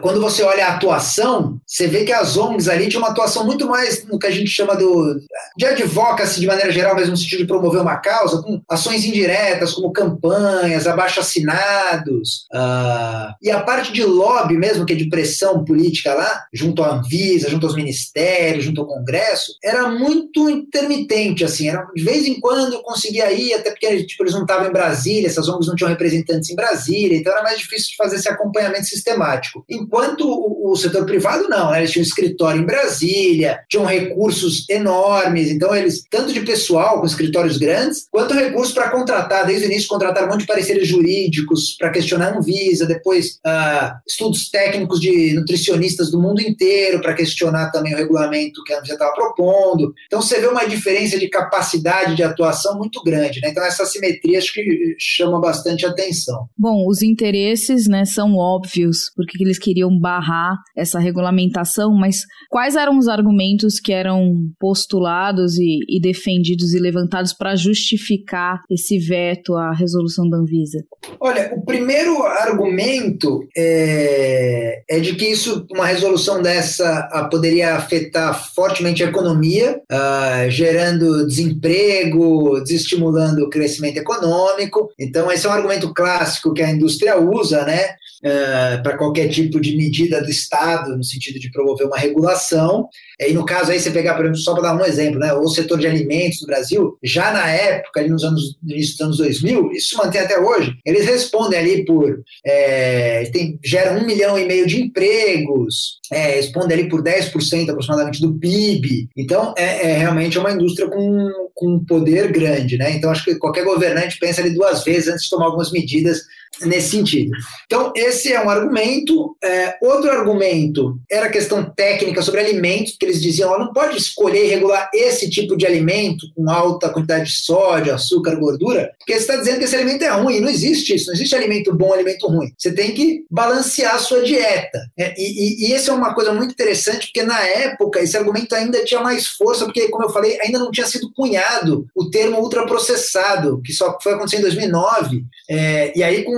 quando 0.00 0.20
você 0.20 0.42
olha 0.42 0.66
a 0.66 0.74
atuação, 0.74 1.60
você 1.66 1.86
vê 1.86 2.04
que 2.04 2.12
as 2.12 2.36
ONGs 2.36 2.68
ali 2.68 2.88
tinham 2.88 3.02
uma 3.02 3.10
atuação 3.10 3.44
muito 3.44 3.66
mais 3.66 4.04
no 4.06 4.18
que 4.18 4.26
a 4.26 4.30
gente 4.30 4.50
chama 4.50 4.74
do, 4.74 5.20
de 5.56 5.66
advocacy 5.66 6.40
de 6.40 6.46
maneira 6.46 6.72
geral, 6.72 6.94
mas 6.94 7.08
no 7.08 7.16
sentido 7.16 7.40
de 7.40 7.46
promover 7.46 7.80
uma 7.80 7.96
causa, 7.96 8.42
com 8.42 8.60
ações 8.68 9.04
indiretas, 9.04 9.74
como 9.74 9.92
campanhas, 9.92 10.86
abaixo-assinados, 10.86 12.46
uh, 12.52 13.34
e 13.42 13.50
a 13.50 13.60
parte 13.60 13.92
de 13.92 14.04
lobby 14.04 14.56
mesmo, 14.56 14.86
que 14.86 14.92
é 14.92 14.96
de 14.96 15.08
pressão 15.08 15.64
política 15.64 16.14
lá, 16.14 16.46
junto 16.52 16.82
à 16.82 16.94
Anvisa, 16.94 17.50
junto 17.50 17.66
aos 17.66 17.76
ministérios, 17.76 18.64
junto 18.64 18.80
ao 18.80 18.86
Congresso, 18.86 19.52
era 19.62 19.88
muito 19.88 20.48
intermitente, 20.48 21.44
assim, 21.44 21.68
era, 21.68 21.86
de 21.94 22.02
vez 22.02 22.26
em 22.26 22.40
quando 22.40 22.74
eu 22.74 22.82
conseguia 22.82 23.30
ir, 23.32 23.52
até 23.54 23.70
porque 23.70 24.04
tipo, 24.04 24.22
eles 24.22 24.34
não 24.34 24.42
estavam 24.42 24.68
em 24.68 24.72
Brasília, 24.72 25.26
essas 25.26 25.48
ONGs 25.48 25.68
não 25.68 25.74
tinham 25.74 25.90
representantes 25.90 26.50
em 26.50 26.56
Brasília, 26.56 27.18
então 27.18 27.32
era 27.32 27.42
mais 27.42 27.58
difícil 27.58 27.90
de 27.90 27.96
fazer 27.96 28.16
esse 28.16 28.28
acompanhamento 28.28 28.86
sistemático. 28.86 29.57
Enquanto 29.68 30.22
o, 30.22 30.72
o 30.72 30.76
setor 30.76 31.04
privado 31.06 31.48
não, 31.48 31.70
né? 31.70 31.78
eles 31.78 31.90
tinham 31.90 32.02
escritório 32.02 32.60
em 32.60 32.66
Brasília, 32.66 33.60
tinham 33.68 33.84
recursos 33.84 34.68
enormes, 34.68 35.50
então 35.50 35.74
eles, 35.74 36.02
tanto 36.10 36.32
de 36.32 36.40
pessoal 36.40 37.00
com 37.00 37.06
escritórios 37.06 37.58
grandes, 37.58 38.06
quanto 38.10 38.34
recursos 38.34 38.74
para 38.74 38.90
contratar, 38.90 39.46
desde 39.46 39.66
o 39.66 39.70
início 39.70 39.88
contrataram 39.88 40.26
um 40.26 40.30
monte 40.30 40.40
de 40.40 40.46
pareceres 40.46 40.86
jurídicos 40.86 41.76
para 41.78 41.90
questionar 41.90 42.32
a 42.32 42.38
Anvisa, 42.38 42.86
depois 42.86 43.38
uh, 43.46 43.96
estudos 44.06 44.48
técnicos 44.50 45.00
de 45.00 45.34
nutricionistas 45.34 46.10
do 46.10 46.20
mundo 46.20 46.40
inteiro 46.40 47.00
para 47.00 47.14
questionar 47.14 47.70
também 47.70 47.94
o 47.94 47.96
regulamento 47.96 48.62
que 48.64 48.72
a 48.72 48.78
Anvisa 48.78 48.94
estava 48.94 49.12
propondo. 49.14 49.92
Então 50.06 50.20
você 50.20 50.40
vê 50.40 50.46
uma 50.46 50.64
diferença 50.64 51.18
de 51.18 51.28
capacidade 51.28 52.14
de 52.14 52.22
atuação 52.22 52.76
muito 52.76 53.02
grande, 53.02 53.40
né? 53.40 53.50
Então 53.50 53.64
essa 53.64 53.84
simetria 53.84 54.38
acho 54.38 54.52
que 54.52 54.96
chama 54.98 55.40
bastante 55.40 55.86
atenção. 55.86 56.48
Bom, 56.56 56.86
os 56.86 57.02
interesses, 57.02 57.86
né, 57.86 58.04
são 58.04 58.36
óbvios, 58.36 59.10
porque 59.14 59.38
eles 59.48 59.58
queriam 59.58 59.96
barrar 59.98 60.56
essa 60.76 60.98
regulamentação, 60.98 61.92
mas 61.94 62.22
quais 62.48 62.76
eram 62.76 62.98
os 62.98 63.08
argumentos 63.08 63.80
que 63.80 63.92
eram 63.92 64.34
postulados 64.58 65.58
e, 65.58 65.80
e 65.88 66.00
defendidos 66.00 66.74
e 66.74 66.78
levantados 66.78 67.32
para 67.32 67.56
justificar 67.56 68.60
esse 68.70 68.98
veto 68.98 69.54
à 69.56 69.72
resolução 69.72 70.28
da 70.28 70.36
Anvisa? 70.36 70.84
Olha, 71.20 71.52
o 71.54 71.64
primeiro 71.64 72.22
argumento 72.22 73.40
é, 73.56 74.82
é 74.88 75.00
de 75.00 75.14
que 75.14 75.26
isso, 75.26 75.66
uma 75.72 75.86
resolução 75.86 76.42
dessa, 76.42 77.08
poderia 77.30 77.74
afetar 77.74 78.52
fortemente 78.54 79.02
a 79.02 79.08
economia, 79.08 79.80
uh, 79.90 80.50
gerando 80.50 81.26
desemprego, 81.26 82.60
desestimulando 82.62 83.44
o 83.44 83.50
crescimento 83.50 83.98
econômico. 83.98 84.90
Então, 84.98 85.30
esse 85.30 85.46
é 85.46 85.50
um 85.50 85.52
argumento 85.52 85.92
clássico 85.94 86.52
que 86.52 86.62
a 86.62 86.70
indústria 86.70 87.18
usa, 87.18 87.64
né? 87.64 87.96
Uh, 88.18 88.82
para 88.82 88.96
qualquer 88.96 89.28
tipo 89.28 89.60
de 89.60 89.76
medida 89.76 90.20
do 90.20 90.28
Estado, 90.28 90.96
no 90.96 91.04
sentido 91.04 91.38
de 91.38 91.52
promover 91.52 91.86
uma 91.86 91.96
regulação. 91.96 92.88
E 93.20 93.32
no 93.32 93.44
caso 93.44 93.70
aí, 93.70 93.78
você 93.78 93.90
pegar, 93.90 94.14
por 94.14 94.24
exemplo, 94.24 94.40
só 94.40 94.54
para 94.54 94.62
dar 94.62 94.76
um 94.76 94.84
exemplo, 94.84 95.18
né, 95.18 95.32
o 95.32 95.48
setor 95.48 95.78
de 95.78 95.86
alimentos 95.86 96.40
no 96.40 96.46
Brasil, 96.46 96.98
já 97.02 97.32
na 97.32 97.48
época, 97.48 98.00
ali 98.00 98.08
nos 98.08 98.24
anos, 98.24 98.56
no 98.62 98.72
início 98.72 98.92
dos 98.92 99.00
anos 99.00 99.16
2000, 99.18 99.72
isso 99.72 99.90
se 99.90 99.96
mantém 99.96 100.20
até 100.20 100.38
hoje, 100.38 100.74
eles 100.84 101.04
respondem 101.06 101.58
ali 101.58 101.84
por, 101.84 102.22
é, 102.44 103.24
tem, 103.32 103.58
geram 103.64 104.00
um 104.00 104.06
milhão 104.06 104.38
e 104.38 104.44
meio 104.46 104.66
de 104.66 104.80
empregos, 104.80 105.98
é, 106.12 106.36
respondem 106.36 106.78
ali 106.78 106.88
por 106.88 107.02
10% 107.02 107.70
aproximadamente 107.70 108.20
do 108.20 108.34
PIB, 108.34 109.08
então 109.16 109.54
é, 109.56 109.90
é 109.90 109.98
realmente 109.98 110.38
uma 110.38 110.52
indústria 110.52 110.88
com, 110.88 111.28
com 111.54 111.74
um 111.74 111.84
poder 111.84 112.30
grande, 112.30 112.78
né, 112.78 112.92
então 112.92 113.10
acho 113.10 113.24
que 113.24 113.36
qualquer 113.36 113.64
governante 113.64 114.18
pensa 114.18 114.40
ali 114.40 114.50
duas 114.50 114.84
vezes 114.84 115.08
antes 115.08 115.24
de 115.24 115.30
tomar 115.30 115.46
algumas 115.46 115.72
medidas 115.72 116.22
nesse 116.62 116.90
sentido. 116.90 117.30
Então, 117.66 117.92
esse 117.94 118.32
é 118.32 118.40
um 118.40 118.50
argumento. 118.50 119.36
É, 119.42 119.76
outro 119.82 120.10
argumento 120.10 120.98
era 121.10 121.26
a 121.26 121.30
questão 121.30 121.64
técnica 121.64 122.22
sobre 122.22 122.40
alimentos, 122.40 122.96
que 122.98 123.06
eles 123.06 123.22
diziam, 123.22 123.50
ó, 123.50 123.58
não 123.58 123.72
pode 123.72 123.96
escolher 123.96 124.48
regular 124.48 124.90
esse 124.92 125.28
tipo 125.30 125.56
de 125.56 125.66
alimento 125.66 126.26
com 126.34 126.50
alta 126.50 126.88
quantidade 126.88 127.26
de 127.26 127.36
sódio, 127.36 127.94
açúcar, 127.94 128.36
gordura, 128.36 128.92
porque 128.98 129.14
você 129.14 129.20
está 129.20 129.36
dizendo 129.36 129.58
que 129.58 129.64
esse 129.64 129.76
alimento 129.76 130.02
é 130.02 130.08
ruim. 130.08 130.40
Não 130.40 130.48
existe 130.48 130.94
isso, 130.94 131.06
não 131.06 131.14
existe 131.14 131.34
alimento 131.34 131.74
bom, 131.74 131.92
alimento 131.92 132.26
ruim. 132.26 132.52
Você 132.56 132.72
tem 132.72 132.92
que 132.92 133.24
balancear 133.30 133.94
a 133.94 133.98
sua 133.98 134.22
dieta. 134.22 134.78
É, 134.98 135.14
e, 135.16 135.66
e, 135.66 135.70
e 135.70 135.74
é 135.74 135.92
uma 135.92 136.14
coisa 136.14 136.32
muito 136.32 136.52
interessante, 136.52 137.06
porque 137.06 137.22
na 137.22 137.40
época 137.40 138.00
esse 138.00 138.16
argumento 138.16 138.54
ainda 138.54 138.84
tinha 138.84 139.00
mais 139.00 139.26
força, 139.26 139.64
porque, 139.64 139.88
como 139.88 140.04
eu 140.04 140.10
falei, 140.10 140.38
ainda 140.42 140.58
não 140.58 140.70
tinha 140.70 140.86
sido 140.86 141.12
cunhado 141.12 141.86
o 141.94 142.10
termo 142.10 142.38
ultraprocessado, 142.40 143.60
que 143.62 143.72
só 143.72 143.96
foi 144.02 144.14
acontecer 144.14 144.38
em 144.38 144.42
2009. 144.42 145.24
É, 145.48 145.92
e 145.96 146.02
aí, 146.02 146.24
com 146.24 146.37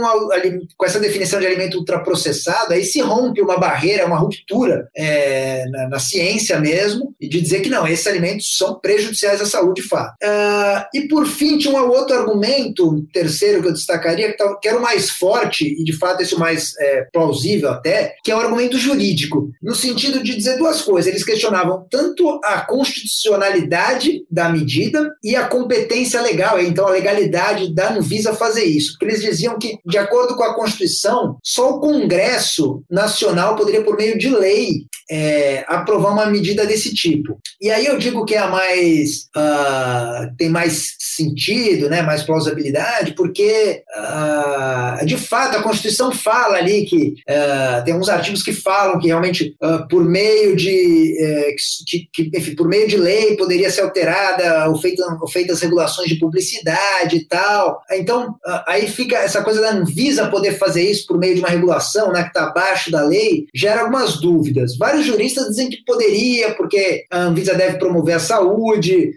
com 0.76 0.84
essa 0.84 1.00
definição 1.00 1.40
de 1.40 1.46
alimento 1.46 1.78
ultraprocessado, 1.78 2.72
aí 2.72 2.84
se 2.84 3.00
rompe 3.00 3.40
uma 3.40 3.58
barreira, 3.58 4.06
uma 4.06 4.18
ruptura 4.18 4.88
é, 4.96 5.64
na, 5.68 5.88
na, 5.88 5.98
ciência 5.98 6.58
mesmo, 6.58 7.14
e 7.20 7.28
de 7.28 7.40
dizer 7.40 7.60
que 7.60 7.68
não, 7.68 7.86
esses 7.86 8.06
alimentos 8.06 8.56
são 8.56 8.78
prejudiciais 8.78 9.40
à 9.40 9.46
saúde 9.46 9.82
de 9.82 9.88
fato. 9.88 10.14
Uh, 10.22 10.84
e 10.94 11.08
por 11.08 11.26
fim, 11.26 11.58
tinha 11.58 11.72
um 11.72 11.88
outro 11.88 12.16
argumento, 12.16 13.04
terceiro 13.12 13.62
que 13.62 13.68
eu 13.68 13.72
destacaria, 13.72 14.32
que, 14.32 14.54
que 14.60 14.68
era 14.68 14.78
o 14.78 14.82
mais 14.82 15.10
forte, 15.10 15.64
e 15.64 15.84
de 15.84 15.92
fato 15.96 16.22
esse 16.22 16.34
o 16.34 16.38
mais 16.38 16.74
é, 16.78 17.06
plausível 17.12 17.70
até, 17.70 18.14
que 18.24 18.30
é 18.30 18.36
o 18.36 18.40
argumento 18.40 18.78
jurídico, 18.78 19.50
no 19.62 19.74
sentido 19.74 20.22
de 20.22 20.36
dizer 20.36 20.56
duas 20.56 20.82
coisas. 20.82 21.10
Eles 21.10 21.24
questionavam 21.24 21.86
tanto 21.90 22.40
a 22.44 22.60
constitucionalidade 22.60 24.24
da 24.30 24.48
medida 24.48 25.14
e 25.22 25.36
a 25.36 25.46
competência 25.46 26.20
legal, 26.20 26.60
então 26.60 26.86
a 26.86 26.90
legalidade 26.90 27.72
da 27.74 27.92
Anvisa 27.92 28.34
fazer 28.34 28.64
isso. 28.64 28.92
Porque 28.92 29.06
eles 29.06 29.22
diziam 29.22 29.58
que, 29.58 29.78
de 29.90 29.98
acordo 29.98 30.36
com 30.36 30.42
a 30.42 30.54
Constituição, 30.54 31.36
só 31.42 31.70
o 31.70 31.80
Congresso 31.80 32.82
Nacional 32.90 33.56
poderia, 33.56 33.82
por 33.82 33.96
meio 33.96 34.18
de 34.18 34.28
lei, 34.28 34.86
é, 35.10 35.64
aprovar 35.66 36.12
uma 36.12 36.26
medida 36.26 36.64
desse 36.64 36.94
tipo. 36.94 37.38
E 37.60 37.68
aí 37.68 37.84
eu 37.84 37.98
digo 37.98 38.24
que 38.24 38.36
é 38.36 38.38
a 38.38 38.46
mais 38.46 39.28
uh, 39.36 40.34
tem 40.38 40.48
mais 40.48 40.94
sentido, 40.98 41.90
né, 41.90 42.00
mais 42.00 42.22
plausibilidade, 42.22 43.14
porque 43.14 43.82
uh, 43.98 45.04
de 45.04 45.16
fato 45.16 45.56
a 45.56 45.62
Constituição 45.62 46.12
fala 46.12 46.58
ali 46.58 46.84
que 46.84 47.14
uh, 47.28 47.84
tem 47.84 47.94
uns 47.94 48.08
artigos 48.08 48.42
que 48.42 48.52
falam 48.52 49.00
que 49.00 49.08
realmente 49.08 49.56
por 49.88 50.04
meio 50.04 50.54
de 50.54 51.16
eh, 51.20 51.54
que, 51.86 52.08
que, 52.12 52.30
enfim, 52.38 52.54
por 52.54 52.68
meio 52.68 52.86
de 52.86 52.96
lei 52.96 53.36
poderia 53.36 53.70
ser 53.70 53.80
alterada 53.80 54.68
ou 54.68 54.76
feita, 54.78 55.02
ou 55.20 55.28
feitas 55.28 55.60
regulações 55.60 56.08
de 56.08 56.18
publicidade 56.18 57.16
e 57.16 57.26
tal. 57.26 57.80
Então 57.92 58.36
aí 58.66 58.86
fica 58.88 59.16
essa 59.16 59.42
coisa 59.42 59.60
da 59.60 59.72
Anvisa 59.80 60.28
poder 60.28 60.58
fazer 60.58 60.82
isso 60.82 61.06
por 61.06 61.18
meio 61.18 61.34
de 61.34 61.40
uma 61.40 61.48
regulação, 61.48 62.12
né, 62.12 62.22
que 62.22 62.28
está 62.28 62.44
abaixo 62.44 62.90
da 62.90 63.02
lei, 63.02 63.46
gera 63.54 63.82
algumas 63.82 64.20
dúvidas. 64.20 64.76
Vários 64.76 65.06
juristas 65.06 65.48
dizem 65.48 65.70
que 65.70 65.84
poderia, 65.84 66.54
porque 66.54 67.04
a 67.10 67.24
Anvisa 67.24 67.54
deve 67.54 67.78
promover 67.78 68.16
a 68.16 68.20
saúde, 68.20 69.12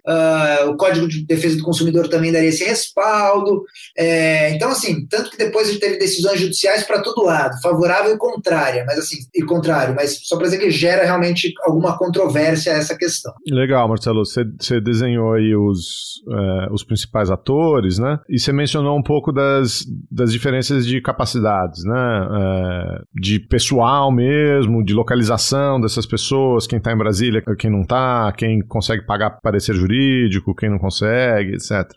o 0.67 0.75
Código 0.75 1.07
de 1.07 1.25
Defesa 1.25 1.57
do 1.57 1.63
Consumidor 1.63 2.07
também 2.07 2.31
daria 2.31 2.49
esse 2.49 2.63
respaldo. 2.63 3.63
É, 3.97 4.51
então, 4.51 4.69
assim, 4.69 5.05
tanto 5.07 5.31
que 5.31 5.37
depois 5.37 5.67
a 5.67 5.71
gente 5.71 5.81
teve 5.81 5.97
decisões 5.97 6.39
judiciais 6.39 6.83
para 6.83 7.01
todo 7.01 7.23
lado, 7.23 7.59
favorável 7.61 8.13
e 8.13 8.17
contrária, 8.17 8.83
mas 8.85 8.99
assim, 8.99 9.17
e 9.33 9.43
contrário, 9.43 9.95
mas 9.95 10.19
só 10.23 10.37
para 10.37 10.45
dizer 10.45 10.59
que 10.59 10.71
gera 10.71 11.03
realmente 11.03 11.53
alguma 11.63 11.97
controvérsia 11.97 12.71
essa 12.71 12.97
questão. 12.97 13.33
Legal, 13.49 13.87
Marcelo, 13.87 14.25
você, 14.25 14.43
você 14.59 14.79
desenhou 14.79 15.33
aí 15.33 15.55
os, 15.55 16.21
é, 16.29 16.67
os 16.71 16.83
principais 16.83 17.29
atores, 17.29 17.97
né? 17.97 18.19
E 18.29 18.39
você 18.39 18.51
mencionou 18.51 18.97
um 18.97 19.03
pouco 19.03 19.31
das, 19.31 19.85
das 20.11 20.31
diferenças 20.31 20.52
de 20.85 21.01
capacidades, 21.01 21.83
né? 21.83 22.27
É, 22.31 23.01
de 23.13 23.39
pessoal 23.39 24.11
mesmo, 24.11 24.83
de 24.83 24.93
localização 24.93 25.79
dessas 25.79 26.05
pessoas, 26.05 26.67
quem 26.67 26.77
está 26.77 26.91
em 26.91 26.97
Brasília, 26.97 27.43
quem 27.57 27.69
não 27.69 27.81
está, 27.81 28.31
quem 28.37 28.61
consegue 28.61 29.05
pagar 29.05 29.39
parecer 29.41 29.73
jurídico, 29.73 30.55
quem 30.55 30.69
não 30.69 30.79
consegue, 30.79 31.53
etc. 31.55 31.91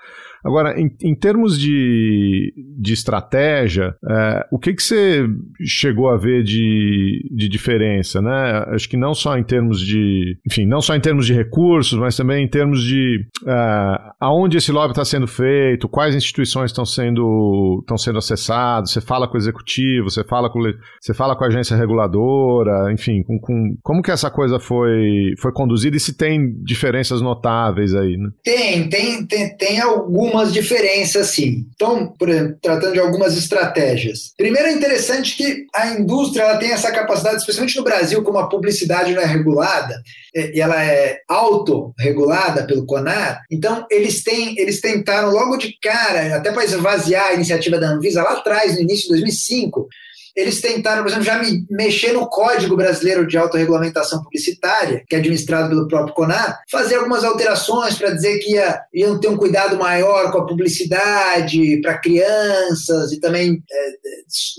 Agora, 0.47 0.81
em, 0.81 0.89
em 1.03 1.15
termos 1.15 1.59
de, 1.59 2.55
de 2.79 2.93
estratégia, 2.93 3.95
é, 4.09 4.47
o 4.53 4.59
que, 4.59 4.73
que 4.75 4.83
você 4.83 5.27
chegou 5.65 6.09
a 6.09 6.17
ver 6.17 6.45
de, 6.45 7.29
de 7.35 7.49
diferença, 7.49 8.23
né? 8.23 8.65
Acho 8.69 8.89
que 8.89 8.97
não 8.97 9.13
só 9.13 9.37
em 9.37 9.43
termos 9.43 9.81
de, 9.81 10.39
enfim, 10.47 10.65
não 10.67 10.81
só 10.81 10.95
em 10.95 11.01
termos 11.01 11.27
de 11.27 11.35
recursos, 11.35 11.99
mas 11.99 12.17
também 12.17 12.45
em 12.45 12.49
termos 12.49 12.83
de 12.83 13.27
é, 13.45 13.99
aonde 14.21 14.57
esse 14.57 14.71
lobby 14.71 14.93
está 14.93 15.05
sendo 15.05 15.27
feito, 15.27 15.89
quais 15.89 16.15
instituições 16.15 16.71
estão 16.71 16.85
sendo, 16.85 17.81
estão 17.81 17.99
sendo 17.99 18.19
acessadas, 18.19 18.93
você 18.93 19.01
fala 19.01 19.27
com 19.27 19.35
o 19.35 19.41
executivo, 19.41 20.09
você 20.11 20.23
fala 20.23 20.49
com, 20.49 20.61
você 21.01 21.13
fala 21.13 21.35
com 21.35 21.43
a 21.43 21.49
agência 21.49 21.77
reguladora, 21.77 22.93
enfim, 22.93 23.25
com, 23.25 23.39
com 23.41 23.77
como 23.83 24.03
que 24.03 24.13
essa 24.13 24.31
coisa 24.31 24.61
foi, 24.61 25.35
foi 25.41 25.53
conduzida 25.53 25.97
e 25.97 26.01
se 26.01 26.17
tem 26.17 26.55
diferenças 26.63 27.21
notáveis 27.21 27.95
aí, 27.95 28.17
né? 28.17 28.31
Tem, 28.45 28.89
tem, 28.89 29.27
tem, 29.27 29.57
tem 29.57 29.81
algumas 29.81 30.36
algumas 30.37 30.53
diferenças, 30.53 31.29
sim. 31.29 31.67
Então, 31.75 32.09
por 32.19 32.29
exemplo, 32.29 32.59
tratando 32.63 32.93
de 32.93 33.01
algumas 33.01 33.37
estratégias. 33.37 34.33
Primeiro, 34.37 34.69
é 34.69 34.73
interessante 34.73 35.37
que 35.37 35.65
a 35.75 35.89
indústria 35.89 36.43
ela 36.43 36.59
tem 36.59 36.71
essa 36.71 36.93
capacidade, 36.93 37.39
especialmente 37.39 37.77
no 37.77 37.85
Brasil, 37.85 38.23
como 38.23 38.39
a 38.39 38.49
publicidade 38.49 39.15
não 39.15 39.23
é 39.23 39.27
regulada, 39.27 40.03
é, 40.35 40.55
e 40.55 40.61
ela 40.61 40.83
é 40.83 41.21
autorregulada 41.29 42.67
pelo 42.67 42.87
CONAR, 42.87 43.43
então 43.51 43.87
eles 43.91 44.23
têm, 44.23 44.59
eles 44.59 44.81
tentaram 44.81 45.31
logo 45.31 45.57
de 45.57 45.77
cara, 45.81 46.37
até 46.37 46.53
para 46.53 46.65
esvaziar 46.65 47.29
a 47.29 47.35
iniciativa 47.35 47.79
da 47.79 47.89
Anvisa 47.89 48.23
lá 48.23 48.33
atrás, 48.33 48.75
no 48.75 48.83
início 48.83 49.05
de 49.05 49.21
2005, 49.21 49.89
eles 50.37 50.61
tentaram, 50.61 51.03
por 51.03 51.09
exemplo, 51.09 51.25
já 51.25 51.39
me 51.39 51.65
mexer 51.71 52.13
no 52.13 52.29
Código 52.29 52.77
Brasileiro 52.77 53.27
de 53.27 53.39
Autorregulamentação 53.39 54.23
Publicitária, 54.23 55.03
que 55.09 55.17
é 55.17 55.19
administrado 55.19 55.71
pelo 55.71 55.89
próprio 55.89 56.15
CONAR, 56.15 56.61
fazer 56.71 56.97
algumas 56.97 57.25
alterações 57.25 57.97
para 57.97 58.11
dizer 58.11 58.39
que 58.39 58.53
ia, 58.53 58.81
iam 58.93 59.19
ter 59.19 59.29
um 59.29 59.37
cuidado 59.37 59.79
maior 59.79 60.31
com 60.31 60.39
a 60.39 60.47
publicidade 60.47 61.81
para 61.81 61.99
crianças 61.99 63.13
e 63.13 63.21
também 63.21 63.63
é, 63.73 63.87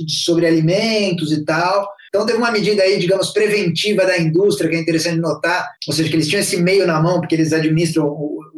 sobre 0.08 0.48
alimentos 0.48 1.32
e 1.32 1.46
tal. 1.46 1.88
Então 2.10 2.26
teve 2.26 2.40
uma 2.40 2.52
medida 2.52 2.82
aí, 2.82 2.98
digamos, 2.98 3.30
preventiva 3.30 4.06
da 4.06 4.18
indústria, 4.18 4.70
que 4.70 4.76
é 4.76 4.80
interessante 4.80 5.20
notar, 5.20 5.70
ou 5.88 5.94
seja, 5.94 6.10
que 6.10 6.16
eles 6.16 6.28
tinham 6.28 6.42
esse 6.42 6.58
meio 6.58 6.88
na 6.88 7.00
mão, 7.00 7.20
porque 7.20 7.36
eles 7.36 7.54
administram 7.54 8.08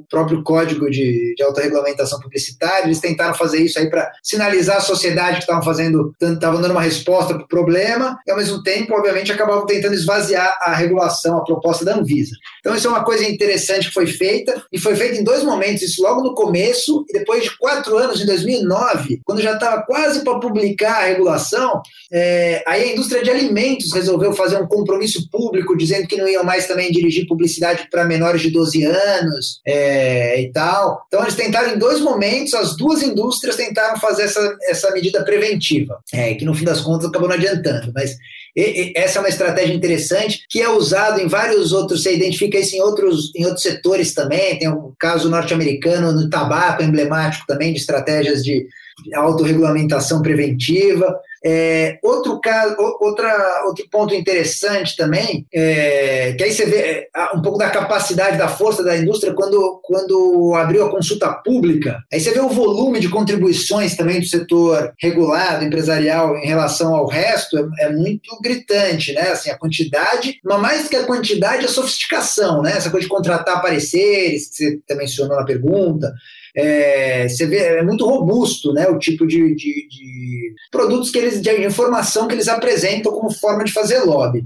próprio 0.09 0.43
código 0.43 0.89
de, 0.89 1.33
de 1.35 1.43
autorregulamentação 1.43 2.19
publicitária, 2.19 2.85
eles 2.85 2.99
tentaram 2.99 3.33
fazer 3.33 3.59
isso 3.59 3.79
aí 3.79 3.89
para 3.89 4.11
sinalizar 4.23 4.77
à 4.77 4.81
sociedade 4.81 5.37
que 5.37 5.43
estavam 5.43 5.63
fazendo, 5.63 6.13
estavam 6.19 6.61
dando 6.61 6.71
uma 6.71 6.81
resposta 6.81 7.33
para 7.33 7.43
o 7.43 7.47
problema, 7.47 8.17
e 8.27 8.31
ao 8.31 8.37
mesmo 8.37 8.63
tempo, 8.63 8.93
obviamente, 8.93 9.31
acabavam 9.31 9.65
tentando 9.65 9.93
esvaziar 9.93 10.57
a 10.61 10.73
regulação, 10.73 11.37
a 11.37 11.43
proposta 11.43 11.85
da 11.85 11.95
Anvisa. 11.95 12.35
Então, 12.59 12.75
isso 12.75 12.87
é 12.87 12.89
uma 12.89 13.03
coisa 13.03 13.23
interessante 13.25 13.87
que 13.87 13.93
foi 13.93 14.07
feita, 14.07 14.63
e 14.71 14.79
foi 14.79 14.95
feita 14.95 15.17
em 15.17 15.23
dois 15.23 15.43
momentos, 15.43 15.83
isso 15.83 16.01
logo 16.01 16.23
no 16.23 16.33
começo, 16.33 17.05
e 17.09 17.13
depois 17.13 17.43
de 17.43 17.57
quatro 17.57 17.97
anos, 17.97 18.21
em 18.21 18.25
2009, 18.25 19.21
quando 19.23 19.41
já 19.41 19.53
estava 19.53 19.83
quase 19.83 20.23
para 20.23 20.39
publicar 20.39 21.03
a 21.03 21.05
regulação, 21.05 21.81
é, 22.11 22.63
aí 22.67 22.83
a 22.83 22.93
indústria 22.93 23.23
de 23.23 23.29
alimentos 23.29 23.93
resolveu 23.93 24.33
fazer 24.33 24.57
um 24.57 24.67
compromisso 24.67 25.29
público, 25.29 25.77
dizendo 25.77 26.07
que 26.07 26.17
não 26.17 26.27
iam 26.27 26.43
mais 26.43 26.67
também 26.67 26.91
dirigir 26.91 27.27
publicidade 27.27 27.87
para 27.91 28.05
menores 28.05 28.41
de 28.41 28.49
12 28.49 28.83
anos, 28.83 29.61
é, 29.67 29.98
e 30.41 30.51
tal. 30.51 31.03
Então 31.07 31.21
eles 31.21 31.35
tentaram 31.35 31.73
em 31.73 31.79
dois 31.79 32.01
momentos, 32.01 32.53
as 32.53 32.75
duas 32.75 33.01
indústrias 33.01 33.55
tentaram 33.55 33.99
fazer 33.99 34.23
essa, 34.23 34.57
essa 34.63 34.91
medida 34.91 35.23
preventiva, 35.23 35.99
é, 36.13 36.33
que 36.33 36.45
no 36.45 36.53
fim 36.53 36.65
das 36.65 36.81
contas 36.81 37.09
acabou 37.09 37.27
não 37.27 37.35
adiantando, 37.35 37.91
mas 37.93 38.17
e, 38.55 38.61
e, 38.61 38.93
essa 38.95 39.19
é 39.19 39.21
uma 39.21 39.29
estratégia 39.29 39.73
interessante 39.73 40.43
que 40.49 40.61
é 40.61 40.69
usado 40.69 41.19
em 41.19 41.27
vários 41.27 41.71
outros, 41.71 42.03
você 42.03 42.15
identifica 42.15 42.57
isso 42.57 42.75
em 42.75 42.81
outros, 42.81 43.31
em 43.35 43.45
outros 43.45 43.63
setores 43.63 44.13
também, 44.13 44.57
tem 44.59 44.69
um 44.69 44.93
caso 44.99 45.29
norte-americano 45.29 46.11
no 46.11 46.29
tabaco 46.29 46.83
emblemático 46.83 47.45
também 47.47 47.73
de 47.73 47.79
estratégias 47.79 48.43
de 48.43 48.67
autorregulamentação 49.15 50.21
preventiva. 50.21 51.15
É, 51.43 51.97
outro 52.03 52.39
caso, 52.41 52.75
outra, 52.99 53.63
outro 53.65 53.85
ponto 53.89 54.13
interessante 54.13 54.95
também, 54.97 55.45
é, 55.53 56.33
que 56.33 56.43
aí 56.43 56.51
você 56.51 56.65
vê 56.65 57.09
é, 57.15 57.35
um 57.35 57.41
pouco 57.41 57.57
da 57.57 57.69
capacidade, 57.69 58.37
da 58.37 58.49
força 58.49 58.83
da 58.83 58.97
indústria 58.97 59.33
quando, 59.33 59.79
quando 59.83 60.53
abriu 60.55 60.85
a 60.85 60.91
consulta 60.91 61.31
pública. 61.31 61.97
Aí 62.11 62.19
você 62.19 62.31
vê 62.31 62.41
o 62.41 62.49
volume 62.49 62.99
de 62.99 63.07
contribuições 63.07 63.95
também 63.95 64.19
do 64.19 64.25
setor 64.25 64.93
regulado, 65.01 65.63
empresarial, 65.63 66.35
em 66.37 66.47
relação 66.47 66.93
ao 66.93 67.07
resto, 67.07 67.57
é, 67.57 67.85
é 67.85 67.89
muito 67.89 68.37
gritante, 68.41 69.13
né? 69.13 69.29
Assim, 69.29 69.49
a 69.49 69.57
quantidade, 69.57 70.39
mas 70.43 70.61
mais 70.61 70.87
que 70.87 70.95
a 70.95 71.05
quantidade, 71.05 71.65
a 71.65 71.69
sofisticação, 71.69 72.61
né? 72.61 72.71
Essa 72.71 72.89
coisa 72.89 73.05
de 73.05 73.11
contratar 73.11 73.61
pareceres, 73.61 74.49
que 74.49 74.55
você 74.55 74.79
até 74.83 74.95
mencionou 74.95 75.37
na 75.37 75.45
pergunta, 75.45 76.13
é, 76.55 77.27
você 77.27 77.45
vê, 77.45 77.57
é 77.57 77.83
muito 77.83 78.05
robusto 78.05 78.73
né, 78.73 78.87
o 78.87 78.97
tipo 78.97 79.25
de, 79.25 79.55
de, 79.55 79.87
de 79.87 80.53
produtos 80.71 81.09
que 81.09 81.17
eles, 81.17 81.41
de 81.41 81.65
informação 81.65 82.27
que 82.27 82.33
eles 82.33 82.47
apresentam 82.47 83.11
como 83.11 83.31
forma 83.31 83.63
de 83.63 83.71
fazer 83.71 83.99
lobby. 83.99 84.45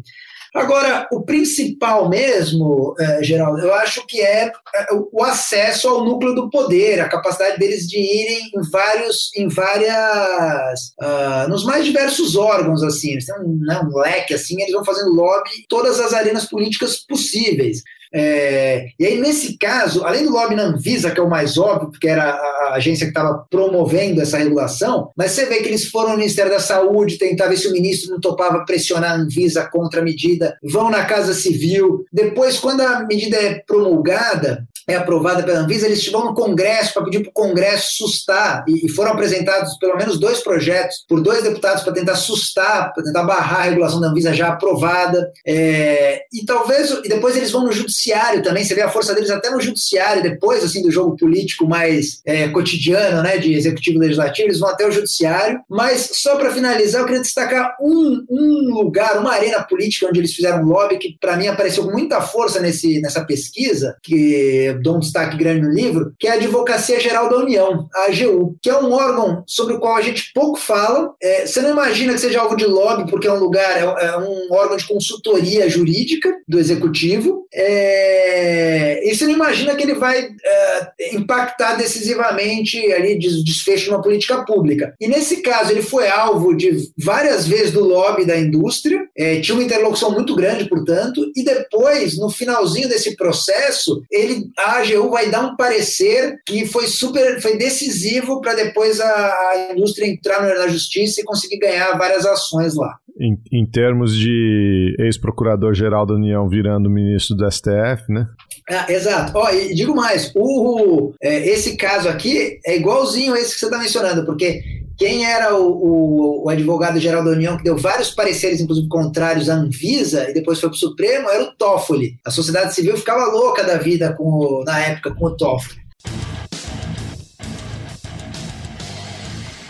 Agora, 0.53 1.07
o 1.11 1.21
principal 1.21 2.07
mesmo, 2.07 2.93
é, 2.99 3.23
Geraldo, 3.23 3.59
eu 3.59 3.73
acho 3.73 4.05
que 4.05 4.21
é, 4.21 4.51
é 4.75 4.87
o 5.11 5.23
acesso 5.23 5.87
ao 5.87 6.05
núcleo 6.05 6.35
do 6.35 6.49
poder, 6.49 7.01
a 7.01 7.09
capacidade 7.09 7.57
deles 7.57 7.87
de 7.87 7.97
irem 7.97 8.51
em 8.55 8.69
vários, 8.69 9.31
em 9.35 9.47
várias, 9.47 10.93
uh, 11.01 11.49
nos 11.49 11.65
mais 11.65 11.83
diversos 11.83 12.35
órgãos, 12.35 12.83
assim, 12.83 13.13
eles 13.13 13.25
têm 13.25 13.35
um, 13.39 13.57
né, 13.61 13.81
um 13.83 13.97
leque, 13.97 14.35
assim, 14.35 14.61
eles 14.61 14.73
vão 14.73 14.85
fazendo 14.85 15.15
lobby 15.15 15.49
em 15.57 15.65
todas 15.67 15.99
as 15.99 16.13
arenas 16.13 16.45
políticas 16.45 16.97
possíveis. 16.99 17.81
É, 18.13 18.87
e 18.99 19.05
aí, 19.05 19.19
nesse 19.19 19.57
caso, 19.57 20.03
além 20.05 20.23
do 20.23 20.31
lobby 20.31 20.55
na 20.55 20.63
Anvisa, 20.63 21.09
que 21.09 21.19
é 21.19 21.23
o 21.23 21.29
mais 21.29 21.57
óbvio, 21.57 21.89
porque 21.89 22.07
era 22.07 22.23
a 22.23 22.75
agência 22.75 23.05
que 23.05 23.11
estava 23.11 23.45
promovendo 23.49 24.21
essa 24.21 24.37
regulação, 24.37 25.09
mas 25.17 25.31
você 25.31 25.45
vê 25.45 25.57
que 25.57 25.67
eles 25.67 25.87
foram 25.87 26.11
no 26.11 26.17
Ministério 26.17 26.51
da 26.51 26.59
Saúde 26.59 27.17
tentar 27.17 27.47
ver 27.47 27.57
se 27.57 27.67
o 27.67 27.71
ministro 27.71 28.11
não 28.11 28.21
topava 28.21 28.65
pressionar 28.65 29.11
a 29.11 29.15
Anvisa 29.15 29.67
contra 29.71 30.01
a 30.01 30.03
medida, 30.03 30.57
vão 30.63 30.91
na 30.91 31.05
Casa 31.05 31.33
Civil. 31.33 32.05
Depois, 32.11 32.59
quando 32.59 32.81
a 32.81 33.05
medida 33.05 33.37
é 33.37 33.55
promulgada, 33.65 34.67
é 34.87 34.95
aprovada 34.95 35.43
pela 35.43 35.59
Anvisa, 35.59 35.85
eles 35.85 36.05
vão 36.09 36.25
no 36.25 36.33
Congresso 36.33 36.93
para 36.93 37.03
pedir 37.03 37.21
para 37.21 37.29
o 37.29 37.33
Congresso 37.33 37.97
sustar, 37.97 38.63
e, 38.67 38.85
e, 38.85 38.89
foram 38.89 39.11
apresentados 39.11 39.77
pelo 39.77 39.95
menos 39.95 40.19
dois 40.19 40.41
projetos 40.41 41.05
por 41.07 41.21
dois 41.21 41.43
deputados 41.43 41.83
para 41.83 41.93
tentar 41.93 42.15
sustar, 42.15 42.93
para 42.93 43.03
tentar 43.03 43.23
barrar 43.23 43.61
a 43.61 43.63
regulação 43.63 43.99
da 43.99 44.07
Anvisa 44.07 44.33
já 44.33 44.49
aprovada, 44.49 45.31
é, 45.45 46.23
e 46.33 46.45
talvez, 46.45 46.91
e 47.03 47.09
depois 47.09 47.35
eles 47.35 47.51
vão 47.51 47.63
no 47.63 47.71
Judiciário 47.71 48.41
também, 48.41 48.63
você 48.63 48.75
vê 48.75 48.81
a 48.81 48.89
força 48.89 49.13
deles 49.13 49.29
até 49.29 49.49
no 49.49 49.61
Judiciário, 49.61 50.23
depois 50.23 50.63
assim 50.63 50.81
do 50.81 50.91
jogo 50.91 51.15
político 51.17 51.67
mais 51.67 52.21
é, 52.25 52.47
cotidiano, 52.49 53.21
né, 53.21 53.37
de 53.37 53.53
Executivo 53.53 53.99
Legislativo, 53.99 54.47
eles 54.47 54.59
vão 54.59 54.69
até 54.69 54.87
o 54.87 54.91
Judiciário, 54.91 55.59
mas 55.69 56.09
só 56.13 56.35
para 56.35 56.51
finalizar, 56.51 57.01
eu 57.01 57.05
queria 57.05 57.21
destacar 57.21 57.75
um, 57.81 58.23
um 58.29 58.73
lugar, 58.73 59.17
uma 59.19 59.33
arena 59.33 59.63
política 59.63 60.07
onde 60.07 60.19
eles 60.19 60.33
fizeram 60.33 60.63
um 60.63 60.67
lobby 60.67 60.97
que 60.97 61.17
para 61.19 61.37
mim 61.37 61.47
apareceu 61.47 61.85
com 61.85 61.91
muita 61.91 62.21
força 62.21 62.59
nesse, 62.59 63.01
nessa 63.01 63.23
pesquisa, 63.23 63.95
que 64.03 64.72
dou 64.73 64.97
um 64.97 64.99
destaque 64.99 65.37
grande 65.37 65.61
no 65.61 65.73
livro, 65.73 66.13
que 66.19 66.27
é 66.27 66.31
a 66.31 66.33
Advocacia 66.35 66.99
Geral 66.99 67.29
da 67.29 67.37
União, 67.37 67.87
a 67.93 68.05
AGU, 68.05 68.55
que 68.61 68.69
é 68.69 68.77
um 68.77 68.91
órgão 68.91 69.43
sobre 69.47 69.75
o 69.75 69.79
qual 69.79 69.95
a 69.95 70.01
gente 70.01 70.31
pouco 70.33 70.59
fala. 70.59 71.13
É, 71.21 71.45
você 71.45 71.61
não 71.61 71.71
imagina 71.71 72.13
que 72.13 72.19
seja 72.19 72.41
algo 72.41 72.55
de 72.55 72.65
lobby, 72.65 73.09
porque 73.09 73.27
é 73.27 73.33
um 73.33 73.39
lugar, 73.39 73.77
é, 73.77 74.05
é 74.05 74.17
um 74.17 74.47
órgão 74.51 74.77
de 74.77 74.87
consultoria 74.87 75.69
jurídica 75.69 76.33
do 76.47 76.59
executivo. 76.59 77.45
É, 77.53 79.07
e 79.07 79.15
você 79.15 79.25
não 79.25 79.33
imagina 79.33 79.75
que 79.75 79.83
ele 79.83 79.93
vai 79.93 80.19
é, 80.19 81.15
impactar 81.15 81.75
decisivamente 81.75 82.79
ali 82.91 83.17
desfecho 83.17 83.85
de 83.85 83.89
uma 83.91 84.01
política 84.01 84.43
pública. 84.43 84.93
E 84.99 85.07
nesse 85.07 85.41
caso, 85.41 85.71
ele 85.71 85.81
foi 85.81 86.07
alvo 86.07 86.55
de 86.55 86.91
várias 86.97 87.47
vezes 87.47 87.71
do 87.71 87.85
lobby 87.85 88.25
da 88.25 88.37
indústria, 88.37 89.07
é, 89.15 89.39
tinha 89.39 89.55
uma 89.55 89.63
interlocução 89.63 90.11
muito 90.11 90.35
grande, 90.35 90.67
portanto, 90.67 91.31
e 91.35 91.43
depois, 91.43 92.17
no 92.17 92.29
finalzinho 92.29 92.89
desse 92.89 93.15
processo, 93.15 94.01
ele, 94.11 94.45
a 94.63 94.79
AGU 94.79 95.09
vai 95.09 95.29
dar 95.29 95.45
um 95.45 95.55
parecer 95.55 96.37
que 96.45 96.65
foi 96.65 96.87
super, 96.87 97.41
foi 97.41 97.57
decisivo 97.57 98.41
para 98.41 98.55
depois 98.55 98.99
a, 98.99 99.05
a, 99.05 99.67
indústria 99.71 100.07
entrar 100.07 100.41
na 100.41 100.67
justiça 100.67 101.21
e 101.21 101.23
conseguir 101.23 101.59
ganhar 101.59 101.97
várias 101.97 102.25
ações 102.25 102.75
lá. 102.75 102.97
Em, 103.19 103.37
em 103.51 103.65
termos 103.65 104.15
de 104.15 104.95
ex-procurador-geral 104.99 106.05
da 106.05 106.15
União 106.15 106.49
virando 106.49 106.89
ministro 106.89 107.35
do 107.35 107.49
STF, 107.49 108.09
né? 108.09 108.27
Ah, 108.69 108.85
exato. 108.89 109.33
Ó, 109.35 109.49
e 109.51 109.73
digo 109.75 109.95
mais, 109.95 110.31
o, 110.35 111.13
é, 111.21 111.47
esse 111.49 111.75
caso 111.75 112.09
aqui 112.09 112.59
é 112.65 112.77
igualzinho 112.77 113.35
esse 113.35 113.53
que 113.53 113.59
você 113.59 113.65
está 113.65 113.77
mencionando, 113.77 114.25
porque 114.25 114.61
quem 115.03 115.25
era 115.25 115.53
o, 115.53 115.69
o, 115.69 116.45
o 116.45 116.49
advogado-geral 116.49 117.25
da 117.25 117.31
União 117.31 117.57
que 117.57 117.63
deu 117.65 117.75
vários 117.75 118.11
pareceres, 118.11 118.61
inclusive 118.61 118.87
contrários 118.87 119.49
à 119.49 119.55
Anvisa, 119.55 120.29
e 120.29 120.33
depois 120.33 120.61
foi 120.61 120.69
para 120.69 120.77
o 120.77 120.79
Supremo, 120.79 121.29
era 121.29 121.43
o 121.43 121.51
Toffoli. 121.57 122.17
A 122.23 122.31
sociedade 122.31 122.73
civil 122.73 122.95
ficava 122.95 123.25
louca 123.25 123.65
da 123.65 123.77
vida 123.77 124.13
com 124.13 124.23
o, 124.23 124.63
na 124.63 124.79
época 124.79 125.13
com 125.13 125.25
o 125.25 125.35
Toffoli. 125.35 125.83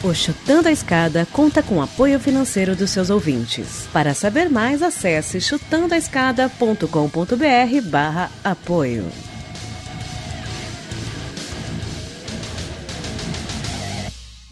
O 0.03 0.13
Chutando 0.13 0.67
a 0.67 0.71
Escada 0.71 1.25
conta 1.31 1.63
com 1.63 1.81
apoio 1.81 2.19
financeiro 2.19 2.75
dos 2.75 2.91
seus 2.91 3.09
ouvintes. 3.09 3.87
Para 3.91 4.13
saber 4.13 4.51
mais, 4.51 4.83
acesse 4.83 5.41
chutandoaescada.com.br 5.41 7.89
barra 7.89 8.29
apoio. 8.43 9.32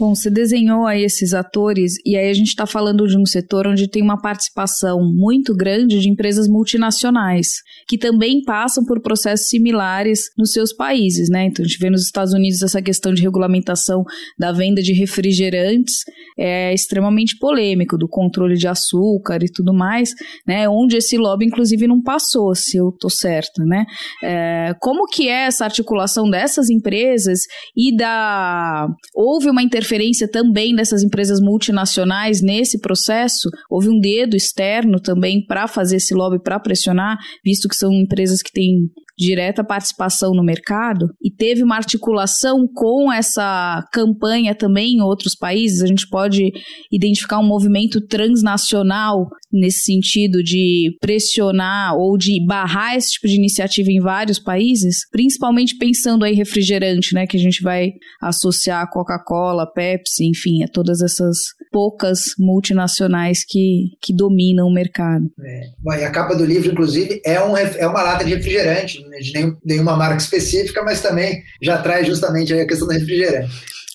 Bom, 0.01 0.15
você 0.15 0.31
desenhou 0.31 0.87
aí 0.87 1.03
esses 1.03 1.31
atores, 1.31 1.93
e 2.03 2.17
aí 2.17 2.27
a 2.27 2.33
gente 2.33 2.47
está 2.47 2.65
falando 2.65 3.05
de 3.05 3.15
um 3.15 3.23
setor 3.23 3.67
onde 3.67 3.87
tem 3.87 4.01
uma 4.01 4.19
participação 4.19 4.97
muito 5.15 5.55
grande 5.55 5.99
de 5.99 6.09
empresas 6.09 6.47
multinacionais, 6.47 7.49
que 7.87 7.99
também 7.99 8.41
passam 8.43 8.83
por 8.83 8.99
processos 8.99 9.47
similares 9.49 10.21
nos 10.35 10.53
seus 10.53 10.73
países, 10.73 11.29
né? 11.29 11.45
Então 11.45 11.63
a 11.63 11.67
gente 11.67 11.77
vê 11.77 11.91
nos 11.91 12.01
Estados 12.01 12.33
Unidos 12.33 12.63
essa 12.63 12.81
questão 12.81 13.13
de 13.13 13.21
regulamentação 13.21 14.03
da 14.39 14.51
venda 14.51 14.81
de 14.81 14.91
refrigerantes 14.91 15.97
é 16.35 16.73
extremamente 16.73 17.37
polêmico, 17.37 17.95
do 17.95 18.07
controle 18.07 18.55
de 18.55 18.67
açúcar 18.67 19.43
e 19.43 19.51
tudo 19.51 19.71
mais, 19.71 20.15
né? 20.47 20.67
Onde 20.67 20.97
esse 20.97 21.15
lobby, 21.15 21.45
inclusive, 21.45 21.85
não 21.85 22.01
passou, 22.01 22.55
se 22.55 22.75
eu 22.75 22.91
tô 22.99 23.07
certa, 23.07 23.63
né? 23.63 23.85
É, 24.23 24.73
como 24.79 25.05
que 25.05 25.29
é 25.29 25.45
essa 25.45 25.63
articulação 25.63 26.27
dessas 26.27 26.71
empresas 26.71 27.41
e 27.77 27.95
da... 27.95 28.87
Houve 29.13 29.51
uma 29.51 29.61
interferência 29.61 29.90
interferência 29.91 30.27
também 30.27 30.73
dessas 30.73 31.03
empresas 31.03 31.39
multinacionais 31.41 32.41
nesse 32.41 32.79
processo? 32.79 33.49
Houve 33.69 33.89
um 33.89 33.99
dedo 33.99 34.35
externo 34.35 34.99
também 34.99 35.45
para 35.45 35.67
fazer 35.67 35.97
esse 35.97 36.13
lobby, 36.13 36.41
para 36.41 36.59
pressionar, 36.59 37.17
visto 37.43 37.67
que 37.67 37.75
são 37.75 37.91
empresas 37.91 38.41
que 38.41 38.51
têm 38.51 38.89
direta 39.17 39.63
participação 39.63 40.33
no 40.33 40.43
mercado 40.43 41.07
e 41.21 41.29
teve 41.29 41.63
uma 41.63 41.75
articulação 41.75 42.67
com 42.73 43.11
essa 43.11 43.85
campanha 43.91 44.55
também 44.55 44.95
em 44.95 45.01
outros 45.01 45.35
países. 45.35 45.81
A 45.81 45.87
gente 45.87 46.07
pode 46.07 46.51
identificar 46.91 47.39
um 47.39 47.47
movimento 47.47 48.01
transnacional 48.01 49.29
nesse 49.51 49.83
sentido 49.83 50.41
de 50.43 50.95
pressionar 51.01 51.95
ou 51.95 52.17
de 52.17 52.43
barrar 52.45 52.95
esse 52.95 53.11
tipo 53.11 53.27
de 53.27 53.35
iniciativa 53.35 53.91
em 53.91 53.99
vários 53.99 54.39
países, 54.39 55.07
principalmente 55.11 55.77
pensando 55.77 56.23
aí 56.23 56.33
refrigerante, 56.33 57.13
né, 57.13 57.27
que 57.27 57.37
a 57.37 57.39
gente 57.39 57.61
vai 57.61 57.91
associar 58.21 58.81
a 58.81 58.89
Coca-Cola, 58.89 59.71
Pepsi, 59.71 60.25
enfim, 60.25 60.63
a 60.63 60.67
todas 60.67 61.01
essas 61.01 61.37
poucas 61.71 62.19
multinacionais 62.37 63.45
que, 63.47 63.91
que 64.01 64.13
dominam 64.13 64.67
o 64.67 64.73
mercado. 64.73 65.31
É. 65.39 65.61
Bom, 65.79 65.93
e 65.93 66.03
a 66.03 66.11
capa 66.11 66.35
do 66.35 66.45
livro, 66.45 66.71
inclusive, 66.71 67.21
é, 67.25 67.41
um, 67.43 67.55
é 67.57 67.87
uma 67.87 68.03
lata 68.03 68.25
de 68.25 68.35
refrigerante, 68.35 69.01
né, 69.07 69.19
de 69.19 69.33
nenhum, 69.33 69.55
nenhuma 69.63 69.95
marca 69.95 70.17
específica, 70.17 70.83
mas 70.83 71.01
também 71.01 71.41
já 71.61 71.77
traz 71.81 72.05
justamente 72.05 72.53
a 72.53 72.67
questão 72.67 72.87
do 72.87 72.93
refrigerante. 72.93 73.51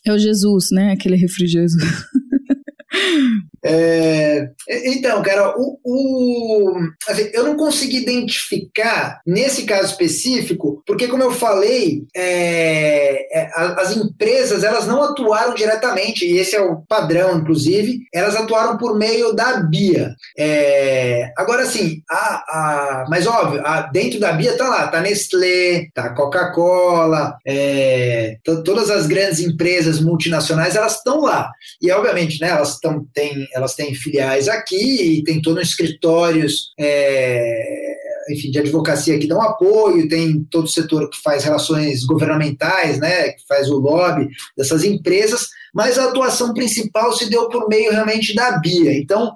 É 0.06 0.12
o 0.12 0.18
Jesus, 0.18 0.66
né? 0.72 0.92
Aquele 0.92 1.16
refrigerante. 1.16 1.74
É, 3.66 4.48
então, 4.86 5.22
cara, 5.22 5.54
o, 5.56 5.78
o 5.84 6.78
assim, 7.08 7.30
eu 7.32 7.44
não 7.44 7.56
consegui 7.56 7.98
identificar 7.98 9.20
nesse 9.26 9.64
caso 9.64 9.90
específico, 9.90 10.82
porque 10.86 11.08
como 11.08 11.22
eu 11.22 11.32
falei, 11.32 12.02
é, 12.14 13.40
é, 13.40 13.50
as 13.54 13.96
empresas 13.96 14.64
elas 14.64 14.86
não 14.86 15.02
atuaram 15.02 15.54
diretamente, 15.54 16.24
e 16.24 16.38
esse 16.38 16.56
é 16.56 16.60
o 16.60 16.82
padrão, 16.88 17.38
inclusive, 17.38 18.00
elas 18.12 18.36
atuaram 18.36 18.76
por 18.76 18.96
meio 18.98 19.32
da 19.32 19.60
Bia. 19.60 20.14
É, 20.38 21.30
agora, 21.36 21.62
assim, 21.62 22.02
a, 22.10 22.44
a, 22.48 23.04
mas 23.08 23.26
óbvio, 23.26 23.62
a, 23.64 23.82
dentro 23.82 24.20
da 24.20 24.32
Bia 24.32 24.56
tá 24.56 24.68
lá, 24.68 24.88
tá 24.88 25.00
Nestlé, 25.00 25.88
tá 25.94 26.14
Coca-Cola, 26.14 27.36
é, 27.46 28.36
todas 28.44 28.90
as 28.90 29.06
grandes 29.06 29.40
empresas 29.40 30.00
multinacionais, 30.00 30.76
elas 30.76 30.96
estão 30.96 31.20
lá. 31.20 31.50
E, 31.80 31.90
obviamente, 31.90 32.40
né, 32.40 32.48
elas 32.48 32.78
tão, 32.78 33.04
têm 33.14 33.46
elas 33.56 33.74
têm 33.74 33.94
filiais 33.94 34.48
aqui 34.48 35.22
tem 35.24 35.40
todos 35.40 35.62
os 35.62 35.68
escritórios 35.70 36.72
é, 36.78 37.96
enfim, 38.28 38.50
de 38.50 38.58
advocacia 38.58 39.18
que 39.18 39.26
dão 39.26 39.40
apoio, 39.40 40.08
tem 40.08 40.44
todo 40.50 40.64
o 40.64 40.68
setor 40.68 41.08
que 41.08 41.20
faz 41.22 41.44
relações 41.44 42.04
governamentais, 42.04 42.98
né, 42.98 43.30
que 43.30 43.46
faz 43.46 43.70
o 43.70 43.78
lobby 43.78 44.28
dessas 44.56 44.84
empresas, 44.84 45.48
mas 45.74 45.98
a 45.98 46.04
atuação 46.04 46.52
principal 46.52 47.12
se 47.12 47.28
deu 47.28 47.48
por 47.48 47.68
meio 47.68 47.92
realmente 47.92 48.34
da 48.34 48.58
BIA. 48.58 48.98
Então, 48.98 49.32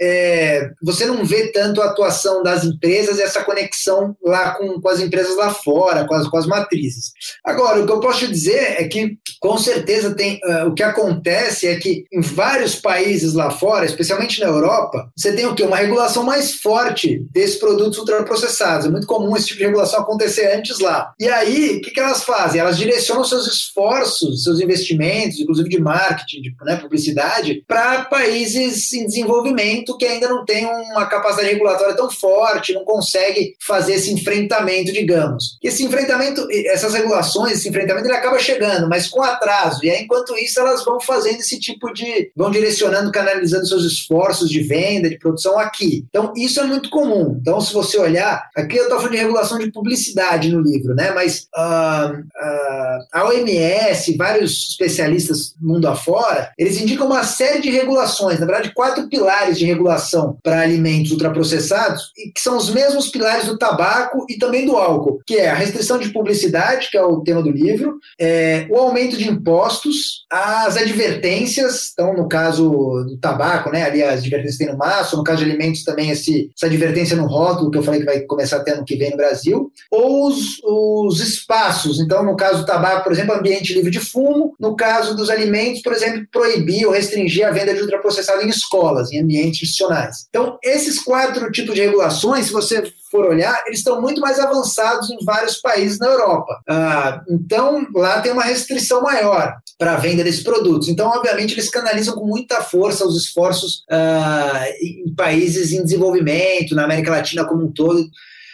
é, 0.00 0.70
você 0.82 1.04
não 1.04 1.24
vê 1.24 1.48
tanto 1.52 1.82
a 1.82 1.86
atuação 1.86 2.42
das 2.42 2.64
empresas 2.64 3.18
e 3.18 3.22
essa 3.22 3.44
conexão 3.44 4.16
lá 4.24 4.54
com, 4.54 4.80
com 4.80 4.88
as 4.88 5.00
empresas 5.00 5.36
lá 5.36 5.52
fora, 5.52 6.06
com 6.06 6.14
as, 6.14 6.26
com 6.26 6.36
as 6.38 6.46
matrizes. 6.46 7.12
Agora, 7.44 7.80
o 7.80 7.86
que 7.86 7.92
eu 7.92 8.00
posso 8.00 8.26
dizer 8.26 8.80
é 8.80 8.88
que, 8.88 9.18
com 9.40 9.58
certeza, 9.58 10.14
tem 10.14 10.40
uh, 10.44 10.68
o 10.68 10.74
que 10.74 10.82
acontece 10.82 11.66
é 11.66 11.76
que 11.76 12.04
em 12.10 12.20
vários 12.20 12.76
países 12.76 13.34
lá 13.34 13.50
fora, 13.50 13.84
especialmente 13.84 14.40
na 14.40 14.46
Europa, 14.46 15.10
você 15.14 15.34
tem 15.34 15.46
o 15.46 15.54
quê? 15.54 15.64
Uma 15.64 15.76
regulação 15.76 16.24
mais 16.24 16.54
forte 16.54 17.22
desses 17.30 17.56
produtos 17.56 17.98
ultraprocessados. 17.98 18.86
É 18.86 18.90
muito 18.90 19.06
comum 19.06 19.36
esse 19.36 19.48
tipo 19.48 19.58
de 19.58 19.66
regulação 19.66 20.00
acontecer 20.00 20.50
antes 20.56 20.78
lá. 20.78 21.12
E 21.20 21.28
aí, 21.28 21.76
o 21.76 21.80
que, 21.82 21.90
que 21.90 22.00
elas 22.00 22.24
fazem? 22.24 22.60
Elas 22.60 22.78
direcionam 22.78 23.24
seus 23.24 23.46
esforços, 23.46 24.44
seus 24.44 24.60
investimentos, 24.60 25.38
inclusive 25.38 25.68
de 25.68 25.80
marketing, 25.80 26.42
de 26.42 26.54
né, 26.62 26.76
publicidade, 26.76 27.64
para 27.68 28.04
países 28.04 28.92
em 28.92 29.06
desenvolvimento 29.06 29.89
que 29.96 30.06
ainda 30.06 30.28
não 30.28 30.44
tem 30.44 30.66
uma 30.66 31.06
capacidade 31.06 31.52
regulatória 31.52 31.96
tão 31.96 32.10
forte, 32.10 32.72
não 32.72 32.84
consegue 32.84 33.54
fazer 33.60 33.94
esse 33.94 34.12
enfrentamento, 34.12 34.92
digamos. 34.92 35.58
Esse 35.62 35.84
enfrentamento, 35.84 36.46
essas 36.66 36.94
regulações, 36.94 37.52
esse 37.52 37.68
enfrentamento, 37.68 38.06
ele 38.06 38.16
acaba 38.16 38.38
chegando, 38.38 38.88
mas 38.88 39.08
com 39.08 39.22
atraso. 39.22 39.84
E 39.84 39.90
aí, 39.90 40.02
enquanto 40.02 40.36
isso, 40.36 40.58
elas 40.60 40.84
vão 40.84 41.00
fazendo 41.00 41.40
esse 41.40 41.58
tipo 41.58 41.92
de. 41.92 42.30
vão 42.36 42.50
direcionando, 42.50 43.12
canalizando 43.12 43.66
seus 43.66 43.84
esforços 43.84 44.48
de 44.48 44.62
venda, 44.62 45.08
de 45.08 45.18
produção 45.18 45.58
aqui. 45.58 46.04
Então, 46.08 46.32
isso 46.36 46.60
é 46.60 46.64
muito 46.64 46.90
comum. 46.90 47.36
Então, 47.40 47.60
se 47.60 47.72
você 47.72 47.98
olhar, 47.98 48.48
aqui 48.56 48.76
eu 48.76 48.84
estou 48.84 48.98
falando 48.98 49.12
de 49.12 49.18
regulação 49.18 49.58
de 49.58 49.70
publicidade 49.70 50.50
no 50.50 50.60
livro, 50.60 50.94
né? 50.94 51.10
Mas 51.12 51.48
uh, 51.56 52.18
uh, 52.18 53.06
a 53.12 53.24
OMS, 53.26 54.16
vários 54.16 54.70
especialistas 54.70 55.54
mundo 55.60 55.86
afora, 55.86 56.52
eles 56.58 56.80
indicam 56.80 57.06
uma 57.06 57.24
série 57.24 57.60
de 57.60 57.70
regulações, 57.70 58.40
na 58.40 58.46
verdade, 58.46 58.72
quatro 58.74 59.08
pilares 59.08 59.58
de 59.58 59.64
regulação 59.64 59.79
regulação 59.80 60.36
para 60.42 60.60
alimentos 60.60 61.10
ultraprocessados, 61.10 62.12
que 62.34 62.40
são 62.40 62.56
os 62.56 62.70
mesmos 62.70 63.08
pilares 63.08 63.46
do 63.46 63.58
tabaco 63.58 64.26
e 64.28 64.36
também 64.36 64.66
do 64.66 64.76
álcool, 64.76 65.20
que 65.26 65.36
é 65.36 65.50
a 65.50 65.54
restrição 65.54 65.98
de 65.98 66.10
publicidade, 66.10 66.90
que 66.90 66.98
é 66.98 67.02
o 67.02 67.20
tema 67.20 67.42
do 67.42 67.50
livro, 67.50 67.98
é, 68.18 68.66
o 68.70 68.76
aumento 68.76 69.16
de 69.16 69.28
impostos, 69.28 70.26
as 70.30 70.76
advertências, 70.76 71.90
então 71.92 72.14
no 72.14 72.28
caso 72.28 72.70
do 73.06 73.16
tabaco, 73.16 73.70
né, 73.70 73.84
ali 73.84 74.02
as 74.02 74.20
advertências 74.20 74.58
tem 74.58 74.68
no 74.68 74.76
maço, 74.76 75.16
no 75.16 75.24
caso 75.24 75.44
de 75.44 75.50
alimentos 75.50 75.82
também 75.82 76.10
esse, 76.10 76.50
essa 76.54 76.66
advertência 76.66 77.16
no 77.16 77.26
rótulo, 77.26 77.70
que 77.70 77.78
eu 77.78 77.82
falei 77.82 78.00
que 78.00 78.06
vai 78.06 78.20
começar 78.20 78.58
até 78.58 78.72
ano 78.72 78.84
que 78.84 78.96
vem 78.96 79.10
no 79.10 79.16
Brasil, 79.16 79.72
ou 79.90 80.28
os, 80.28 80.60
os 80.62 81.20
espaços, 81.20 82.00
então 82.00 82.22
no 82.24 82.36
caso 82.36 82.60
do 82.60 82.66
tabaco, 82.66 83.04
por 83.04 83.12
exemplo, 83.12 83.34
ambiente 83.34 83.72
livre 83.72 83.90
de 83.90 84.00
fumo, 84.00 84.54
no 84.60 84.76
caso 84.76 85.16
dos 85.16 85.30
alimentos, 85.30 85.82
por 85.82 85.92
exemplo, 85.92 86.26
proibir 86.30 86.86
ou 86.86 86.92
restringir 86.92 87.46
a 87.46 87.50
venda 87.50 87.74
de 87.74 87.80
ultraprocessado 87.80 88.42
em 88.42 88.48
escolas, 88.48 89.10
em 89.12 89.20
ambientes 89.20 89.69
institucionais. 89.70 90.26
Então, 90.28 90.58
esses 90.62 91.02
quatro 91.02 91.50
tipos 91.50 91.74
de 91.74 91.80
regulações, 91.80 92.46
se 92.46 92.52
você 92.52 92.92
for 93.10 93.26
olhar, 93.26 93.62
eles 93.66 93.80
estão 93.80 94.00
muito 94.00 94.20
mais 94.20 94.38
avançados 94.38 95.10
em 95.10 95.24
vários 95.24 95.56
países 95.56 95.98
na 95.98 96.06
Europa. 96.06 96.60
Ah, 96.68 97.22
então, 97.28 97.86
lá 97.94 98.20
tem 98.20 98.32
uma 98.32 98.44
restrição 98.44 99.02
maior 99.02 99.56
para 99.78 99.94
a 99.94 99.96
venda 99.96 100.22
desses 100.22 100.42
produtos. 100.42 100.88
Então, 100.88 101.08
obviamente, 101.08 101.54
eles 101.54 101.70
canalizam 101.70 102.14
com 102.14 102.26
muita 102.26 102.62
força 102.62 103.06
os 103.06 103.16
esforços 103.16 103.84
ah, 103.90 104.64
em 104.80 105.14
países 105.14 105.72
em 105.72 105.82
desenvolvimento, 105.82 106.74
na 106.74 106.84
América 106.84 107.10
Latina 107.10 107.44
como 107.44 107.64
um 107.64 107.72
todo 107.72 108.08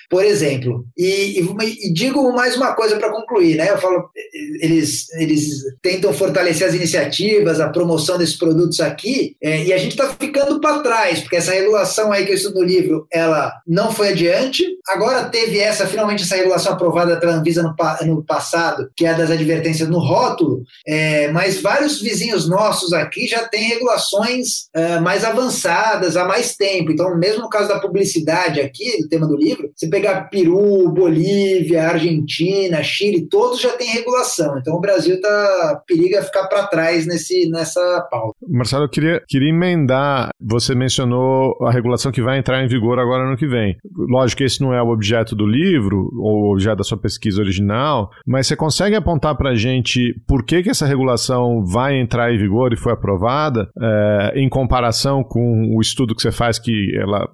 por 0.08 0.24
exemplo. 0.24 0.84
E, 0.96 1.40
e, 1.40 1.86
e 1.86 1.92
digo 1.92 2.32
mais 2.32 2.56
uma 2.56 2.74
coisa 2.74 2.96
para 2.96 3.10
concluir, 3.10 3.56
né? 3.56 3.70
Eu 3.70 3.78
falo, 3.78 4.08
eles, 4.60 5.10
eles 5.14 5.46
tentam 5.82 6.12
fortalecer 6.12 6.66
as 6.66 6.74
iniciativas, 6.74 7.60
a 7.60 7.68
promoção 7.68 8.18
desses 8.18 8.36
produtos 8.36 8.80
aqui, 8.80 9.36
é, 9.42 9.64
e 9.64 9.72
a 9.72 9.78
gente 9.78 9.92
está 9.92 10.08
ficando 10.18 10.60
para 10.60 10.80
trás, 10.80 11.20
porque 11.20 11.36
essa 11.36 11.52
regulação 11.52 12.12
aí 12.12 12.24
que 12.24 12.32
eu 12.32 12.36
estudo 12.36 12.60
no 12.60 12.66
livro, 12.66 13.06
ela 13.12 13.52
não 13.66 13.90
foi 13.90 14.08
adiante. 14.08 14.64
Agora 14.88 15.24
teve 15.24 15.58
essa, 15.58 15.86
finalmente, 15.86 16.22
essa 16.22 16.36
regulação 16.36 16.72
aprovada 16.72 17.18
pela 17.18 17.34
Anvisa 17.34 17.62
no, 17.62 17.74
no 18.06 18.24
passado, 18.24 18.90
que 18.96 19.04
é 19.04 19.10
a 19.10 19.14
das 19.14 19.30
advertências 19.30 19.88
no 19.88 19.98
rótulo, 19.98 20.62
é, 20.86 21.28
mas 21.28 21.60
vários 21.60 22.00
vizinhos 22.00 22.48
nossos 22.48 22.92
aqui 22.92 23.26
já 23.26 23.46
têm 23.48 23.68
regulações 23.68 24.68
é, 24.74 25.00
mais 25.00 25.24
avançadas 25.24 26.16
há 26.16 26.24
mais 26.24 26.54
tempo. 26.54 26.92
Então, 26.92 27.16
mesmo 27.18 27.42
no 27.42 27.48
caso 27.48 27.68
da 27.68 27.80
publicidade 27.80 28.60
aqui, 28.60 29.02
do 29.02 29.08
tema 29.08 29.26
do 29.26 29.36
livro, 29.36 29.70
você 29.74 29.88
pegar 29.96 30.28
Peru, 30.28 30.92
Bolívia, 30.92 31.88
Argentina, 31.88 32.82
Chile, 32.82 33.26
todos 33.30 33.60
já 33.60 33.70
têm 33.70 33.88
regulação. 33.88 34.58
Então 34.58 34.74
o 34.74 34.80
Brasil 34.80 35.18
tá 35.20 35.82
periga 35.86 36.20
ficar 36.22 36.46
para 36.48 36.66
trás 36.66 37.06
nesse, 37.06 37.48
nessa 37.48 38.06
pauta. 38.10 38.36
Marcelo, 38.46 38.84
eu 38.84 38.88
queria, 38.90 39.22
queria 39.26 39.48
emendar. 39.48 40.28
Você 40.38 40.74
mencionou 40.74 41.56
a 41.62 41.70
regulação 41.70 42.12
que 42.12 42.20
vai 42.20 42.38
entrar 42.38 42.62
em 42.62 42.68
vigor 42.68 42.98
agora 42.98 43.28
no 43.28 43.38
que 43.38 43.46
vem. 43.46 43.76
Lógico 43.96 44.38
que 44.38 44.44
esse 44.44 44.60
não 44.60 44.74
é 44.74 44.82
o 44.82 44.90
objeto 44.90 45.34
do 45.34 45.46
livro 45.46 46.10
ou 46.18 46.52
objeto 46.52 46.76
da 46.76 46.84
sua 46.84 46.98
pesquisa 46.98 47.40
original, 47.40 48.10
mas 48.26 48.46
você 48.46 48.56
consegue 48.56 48.96
apontar 48.96 49.34
para 49.34 49.50
a 49.50 49.54
gente 49.54 50.14
por 50.26 50.44
que, 50.44 50.62
que 50.62 50.70
essa 50.70 50.84
regulação 50.84 51.64
vai 51.64 51.98
entrar 51.98 52.34
em 52.34 52.38
vigor 52.38 52.74
e 52.74 52.76
foi 52.76 52.92
aprovada 52.92 53.70
é, 53.80 54.32
em 54.36 54.48
comparação 54.48 55.24
com 55.24 55.74
o 55.74 55.80
estudo 55.80 56.14
que 56.14 56.20
você 56.20 56.30
faz 56.30 56.58
que 56.58 56.92
ela, 56.96 57.28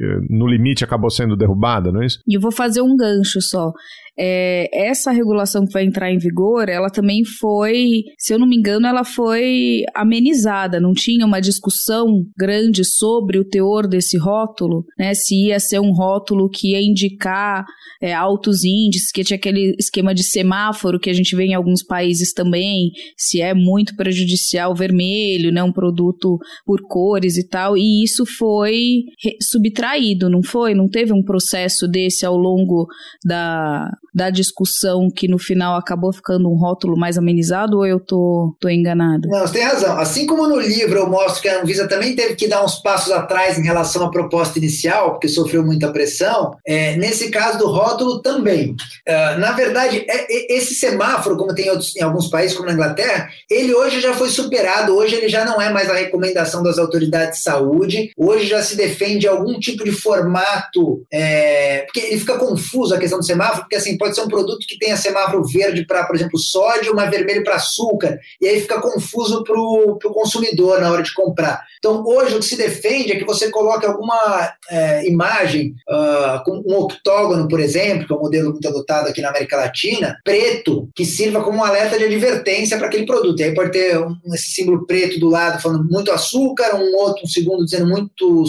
eh, 0.00 0.18
no 0.30 0.46
limite, 0.46 0.84
acabou 0.84 1.10
sendo 1.10 1.36
derrubada, 1.36 1.92
não 1.92 2.02
é 2.02 2.05
E 2.26 2.36
eu 2.36 2.40
vou 2.40 2.52
fazer 2.52 2.80
um 2.80 2.96
gancho 2.96 3.40
só 3.40 3.72
é, 4.18 4.68
essa 4.72 5.10
regulação 5.10 5.66
que 5.66 5.72
vai 5.72 5.84
entrar 5.84 6.10
em 6.10 6.18
vigor, 6.18 6.68
ela 6.68 6.88
também 6.88 7.22
foi, 7.24 8.02
se 8.18 8.32
eu 8.32 8.38
não 8.38 8.46
me 8.46 8.56
engano, 8.56 8.86
ela 8.86 9.04
foi 9.04 9.82
amenizada, 9.94 10.80
não 10.80 10.92
tinha 10.92 11.26
uma 11.26 11.40
discussão 11.40 12.24
grande 12.36 12.84
sobre 12.84 13.38
o 13.38 13.44
teor 13.44 13.86
desse 13.86 14.16
rótulo, 14.16 14.84
né? 14.98 15.12
Se 15.14 15.46
ia 15.46 15.60
ser 15.60 15.80
um 15.80 15.92
rótulo 15.92 16.48
que 16.48 16.72
ia 16.72 16.80
indicar 16.80 17.64
é, 18.00 18.14
altos 18.14 18.64
índices, 18.64 19.10
que 19.12 19.22
tinha 19.22 19.36
aquele 19.36 19.74
esquema 19.78 20.14
de 20.14 20.22
semáforo 20.22 20.98
que 20.98 21.10
a 21.10 21.14
gente 21.14 21.36
vê 21.36 21.44
em 21.44 21.54
alguns 21.54 21.82
países 21.82 22.32
também, 22.32 22.90
se 23.16 23.40
é 23.40 23.52
muito 23.52 23.94
prejudicial 23.96 24.74
vermelho, 24.74 25.52
né? 25.52 25.62
Um 25.62 25.72
produto 25.72 26.38
por 26.64 26.80
cores 26.88 27.36
e 27.36 27.46
tal, 27.46 27.76
e 27.76 28.02
isso 28.02 28.24
foi 28.24 29.02
subtraído, 29.42 30.30
não 30.30 30.42
foi? 30.42 30.74
Não 30.74 30.88
teve 30.88 31.12
um 31.12 31.22
processo 31.22 31.86
desse 31.86 32.24
ao 32.24 32.36
longo 32.36 32.86
da, 33.24 33.90
da 34.16 34.30
discussão 34.30 35.10
que 35.14 35.28
no 35.28 35.38
final 35.38 35.76
acabou 35.76 36.10
ficando 36.10 36.48
um 36.50 36.56
rótulo 36.56 36.96
mais 36.96 37.18
amenizado 37.18 37.76
ou 37.76 37.84
eu 37.84 38.00
tô, 38.00 38.56
tô 38.58 38.66
enganada? 38.66 39.28
Não, 39.28 39.40
você 39.40 39.52
tem 39.52 39.62
razão. 39.62 39.98
Assim 39.98 40.24
como 40.24 40.48
no 40.48 40.58
livro 40.58 41.00
eu 41.00 41.06
mostro 41.06 41.42
que 41.42 41.48
a 41.50 41.60
Anvisa 41.60 41.86
também 41.86 42.16
teve 42.16 42.34
que 42.34 42.48
dar 42.48 42.64
uns 42.64 42.76
passos 42.76 43.12
atrás 43.12 43.58
em 43.58 43.62
relação 43.62 44.06
à 44.06 44.10
proposta 44.10 44.58
inicial, 44.58 45.10
porque 45.10 45.28
sofreu 45.28 45.62
muita 45.62 45.92
pressão, 45.92 46.56
é, 46.66 46.96
nesse 46.96 47.30
caso 47.30 47.58
do 47.58 47.66
rótulo 47.66 48.22
também. 48.22 48.70
Uh, 49.06 49.38
na 49.38 49.52
verdade, 49.52 50.06
é, 50.08 50.32
é, 50.32 50.56
esse 50.56 50.74
semáforo, 50.74 51.36
como 51.36 51.54
tem 51.54 51.68
outros, 51.68 51.94
em 51.94 52.02
alguns 52.02 52.28
países, 52.28 52.56
como 52.56 52.68
na 52.68 52.74
Inglaterra, 52.74 53.28
ele 53.50 53.74
hoje 53.74 54.00
já 54.00 54.14
foi 54.14 54.30
superado, 54.30 54.96
hoje 54.96 55.14
ele 55.14 55.28
já 55.28 55.44
não 55.44 55.60
é 55.60 55.68
mais 55.68 55.90
a 55.90 55.94
recomendação 55.94 56.62
das 56.62 56.78
autoridades 56.78 57.40
de 57.40 57.44
saúde, 57.44 58.12
hoje 58.16 58.46
já 58.46 58.62
se 58.62 58.76
defende 58.76 59.28
algum 59.28 59.58
tipo 59.58 59.84
de 59.84 59.92
formato, 59.92 61.04
é, 61.12 61.82
porque 61.82 62.00
ele 62.00 62.20
fica 62.20 62.38
confuso 62.38 62.94
a 62.94 62.98
questão 62.98 63.18
do 63.18 63.26
semáforo, 63.26 63.60
porque 63.60 63.76
assim, 63.76 63.98
pode 64.06 64.14
ser 64.14 64.22
um 64.22 64.28
produto 64.28 64.66
que 64.66 64.78
tenha 64.78 64.96
semáforo 64.96 65.44
verde 65.44 65.84
para, 65.84 66.04
por 66.04 66.14
exemplo, 66.14 66.38
sódio, 66.38 66.94
mas 66.94 67.10
vermelho 67.10 67.42
para 67.42 67.56
açúcar, 67.56 68.18
e 68.40 68.46
aí 68.46 68.60
fica 68.60 68.80
confuso 68.80 69.42
para 69.42 69.58
o 69.58 69.98
consumidor 70.14 70.80
na 70.80 70.90
hora 70.90 71.02
de 71.02 71.12
comprar. 71.12 71.62
Então, 71.78 72.04
hoje 72.04 72.34
o 72.34 72.38
que 72.38 72.44
se 72.44 72.56
defende 72.56 73.12
é 73.12 73.16
que 73.16 73.24
você 73.24 73.50
coloque 73.50 73.86
alguma 73.86 74.52
é, 74.70 75.08
imagem 75.08 75.74
uh, 75.88 76.42
com 76.44 76.62
um 76.66 76.78
octógono, 76.78 77.48
por 77.48 77.60
exemplo, 77.60 78.06
que 78.06 78.12
é 78.12 78.16
um 78.16 78.20
modelo 78.20 78.50
muito 78.50 78.66
adotado 78.66 79.08
aqui 79.08 79.20
na 79.20 79.28
América 79.30 79.56
Latina, 79.56 80.16
preto, 80.24 80.88
que 80.94 81.04
sirva 81.04 81.42
como 81.42 81.58
um 81.58 81.64
alerta 81.64 81.98
de 81.98 82.04
advertência 82.04 82.78
para 82.78 82.88
aquele 82.88 83.06
produto. 83.06 83.38
E 83.40 83.44
aí 83.44 83.54
pode 83.54 83.72
ter 83.72 83.98
um, 83.98 84.16
esse 84.34 84.50
símbolo 84.50 84.86
preto 84.86 85.20
do 85.20 85.28
lado 85.28 85.62
falando 85.62 85.84
muito 85.88 86.10
açúcar, 86.10 86.74
um 86.74 86.96
outro, 86.96 87.24
um 87.24 87.28
segundo 87.28 87.64
dizendo 87.64 87.86
muito 87.86 88.44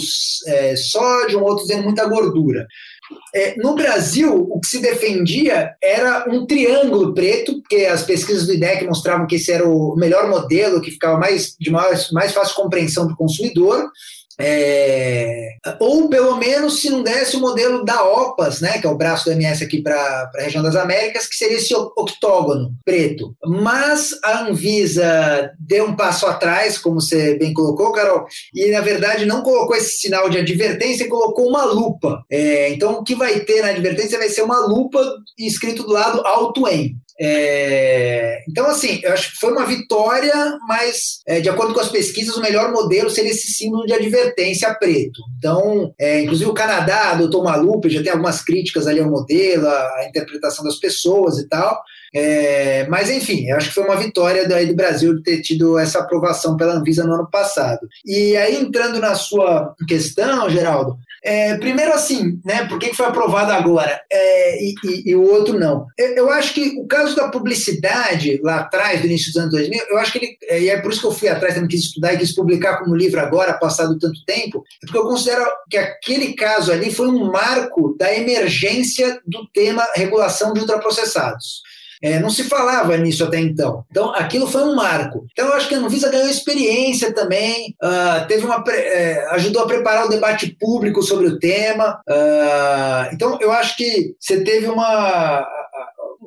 é, 0.46 0.76
sódio, 0.76 1.38
um 1.38 1.44
outro 1.44 1.64
dizendo 1.64 1.84
muita 1.84 2.06
gordura. 2.06 2.66
É, 3.34 3.56
no 3.56 3.74
Brasil, 3.74 4.48
o 4.50 4.60
que 4.60 4.66
se 4.66 4.80
defendia 4.80 5.74
era 5.82 6.26
um 6.28 6.46
triângulo 6.46 7.14
preto, 7.14 7.60
porque 7.60 7.86
as 7.86 8.02
pesquisas 8.02 8.46
do 8.46 8.54
IDEC 8.54 8.84
mostravam 8.84 9.26
que 9.26 9.36
esse 9.36 9.50
era 9.52 9.68
o 9.68 9.94
melhor 9.96 10.28
modelo, 10.28 10.80
que 10.80 10.90
ficava 10.90 11.18
mais, 11.18 11.54
de 11.58 11.70
mais, 11.70 12.10
mais 12.10 12.32
fácil 12.32 12.56
compreensão 12.56 13.06
para 13.06 13.14
o 13.14 13.18
consumidor. 13.18 13.90
É, 14.40 15.56
ou 15.80 16.08
pelo 16.08 16.36
menos 16.36 16.80
se 16.80 16.90
não 16.90 17.02
desse 17.02 17.36
o 17.36 17.40
modelo 17.40 17.84
da 17.84 18.04
OPAS, 18.04 18.60
né, 18.60 18.78
que 18.78 18.86
é 18.86 18.90
o 18.90 18.96
braço 18.96 19.24
do 19.24 19.32
MS 19.32 19.64
aqui 19.64 19.82
para 19.82 20.30
a 20.36 20.42
região 20.42 20.62
das 20.62 20.76
Américas, 20.76 21.26
que 21.26 21.34
seria 21.34 21.56
esse 21.56 21.74
octógono 21.74 22.72
preto. 22.84 23.34
Mas 23.44 24.10
a 24.24 24.44
Anvisa 24.44 25.50
deu 25.58 25.86
um 25.86 25.96
passo 25.96 26.26
atrás, 26.26 26.78
como 26.78 27.00
você 27.00 27.36
bem 27.36 27.52
colocou, 27.52 27.92
Carol, 27.92 28.26
e 28.54 28.70
na 28.70 28.80
verdade 28.80 29.26
não 29.26 29.42
colocou 29.42 29.76
esse 29.76 29.98
sinal 29.98 30.28
de 30.28 30.38
advertência, 30.38 31.08
colocou 31.08 31.48
uma 31.48 31.64
lupa. 31.64 32.22
É, 32.30 32.70
então 32.70 32.92
o 32.94 33.04
que 33.04 33.14
vai 33.14 33.40
ter 33.40 33.62
na 33.62 33.68
advertência 33.68 34.18
vai 34.18 34.28
ser 34.28 34.42
uma 34.42 34.60
lupa 34.60 35.04
escrito 35.38 35.82
do 35.82 35.92
lado 35.92 36.24
auto 36.26 36.66
em. 36.68 36.96
É, 37.20 38.44
então, 38.48 38.66
assim, 38.66 39.00
eu 39.02 39.12
acho 39.12 39.32
que 39.32 39.38
foi 39.38 39.50
uma 39.50 39.66
vitória, 39.66 40.32
mas, 40.68 41.18
é, 41.26 41.40
de 41.40 41.48
acordo 41.48 41.74
com 41.74 41.80
as 41.80 41.88
pesquisas, 41.88 42.36
o 42.36 42.40
melhor 42.40 42.72
modelo 42.72 43.10
seria 43.10 43.32
esse 43.32 43.52
símbolo 43.52 43.86
de 43.86 43.92
advertência 43.92 44.72
preto. 44.74 45.20
Então, 45.38 45.92
é, 45.98 46.20
inclusive 46.20 46.50
o 46.50 46.54
Canadá 46.54 47.10
adotou 47.10 47.42
uma 47.42 47.56
lupa, 47.56 47.88
já 47.88 48.02
tem 48.02 48.12
algumas 48.12 48.42
críticas 48.42 48.86
ali 48.86 49.00
ao 49.00 49.10
modelo, 49.10 49.66
a, 49.66 50.06
interpretação 50.08 50.64
das 50.64 50.76
pessoas 50.76 51.38
e 51.38 51.48
tal. 51.48 51.82
É, 52.14 52.86
mas, 52.88 53.10
enfim, 53.10 53.48
eu 53.48 53.56
acho 53.56 53.68
que 53.68 53.74
foi 53.74 53.84
uma 53.84 53.96
vitória 53.96 54.48
daí 54.48 54.66
do 54.66 54.76
Brasil 54.76 55.14
de 55.16 55.22
ter 55.22 55.42
tido 55.42 55.78
essa 55.78 55.98
aprovação 55.98 56.56
pela 56.56 56.74
Anvisa 56.74 57.04
no 57.04 57.14
ano 57.14 57.28
passado. 57.30 57.86
E 58.06 58.36
aí, 58.36 58.56
entrando 58.56 58.98
na 59.00 59.14
sua 59.14 59.74
questão, 59.86 60.48
Geraldo, 60.48 60.96
é, 61.22 61.56
primeiro 61.56 61.92
assim, 61.92 62.40
né, 62.44 62.66
por 62.66 62.78
que 62.78 62.94
foi 62.94 63.06
aprovado 63.06 63.52
agora 63.52 64.00
é, 64.10 64.62
e, 64.62 64.74
e, 64.84 65.10
e, 65.10 65.16
o 65.16 65.22
outro 65.22 65.58
não? 65.58 65.86
Eu, 65.96 66.08
eu, 66.14 66.30
acho 66.30 66.54
que 66.54 66.78
o 66.78 66.86
caso 66.86 67.16
da 67.16 67.28
publicidade, 67.28 68.40
lá 68.42 68.60
atrás, 68.60 69.00
do 69.00 69.06
início 69.06 69.32
dos 69.32 69.36
anos 69.36 69.52
2000, 69.52 69.84
eu 69.90 69.98
acho 69.98 70.12
que 70.12 70.18
ele, 70.18 70.38
é, 70.44 70.62
e 70.62 70.68
é 70.68 70.80
por 70.80 70.92
isso 70.92 71.00
que 71.00 71.06
eu 71.06 71.12
fui 71.12 71.28
atrás, 71.28 71.54
também 71.54 71.68
quis 71.68 71.80
estudar 71.80 72.14
e 72.14 72.18
quis 72.18 72.34
publicar 72.34 72.78
como 72.78 72.96
livro 72.96 73.20
agora, 73.20 73.58
passado 73.58 73.98
tanto 73.98 74.24
tempo, 74.24 74.64
é 74.82 74.86
porque 74.86 74.98
eu 74.98 75.08
considero 75.08 75.44
que 75.70 75.76
aquele 75.76 76.34
caso 76.34 76.72
ali 76.72 76.92
foi 76.92 77.08
um 77.08 77.30
marco 77.30 77.96
da 77.98 78.14
emergência 78.14 79.20
do 79.26 79.46
tema 79.48 79.86
regulação 79.94 80.52
de 80.52 80.60
ultraprocessados. 80.60 81.62
É, 82.02 82.18
não 82.20 82.30
se 82.30 82.44
falava 82.44 82.96
nisso 82.96 83.24
até 83.24 83.38
então. 83.38 83.84
Então, 83.90 84.14
aquilo 84.14 84.46
foi 84.46 84.62
um 84.62 84.74
marco. 84.74 85.26
Então, 85.32 85.46
eu 85.46 85.54
acho 85.54 85.68
que 85.68 85.74
a 85.74 85.78
Anvisa 85.78 86.10
ganhou 86.10 86.28
experiência 86.28 87.12
também, 87.12 87.74
uh, 87.82 88.26
teve 88.26 88.44
uma, 88.44 88.62
é, 88.68 89.26
ajudou 89.32 89.62
a 89.62 89.66
preparar 89.66 90.06
o 90.06 90.10
debate 90.10 90.56
público 90.58 91.02
sobre 91.02 91.26
o 91.26 91.38
tema. 91.38 92.00
Uh, 92.08 93.14
então, 93.14 93.38
eu 93.40 93.50
acho 93.52 93.76
que 93.76 94.14
você 94.18 94.42
teve 94.42 94.66
uma 94.66 95.46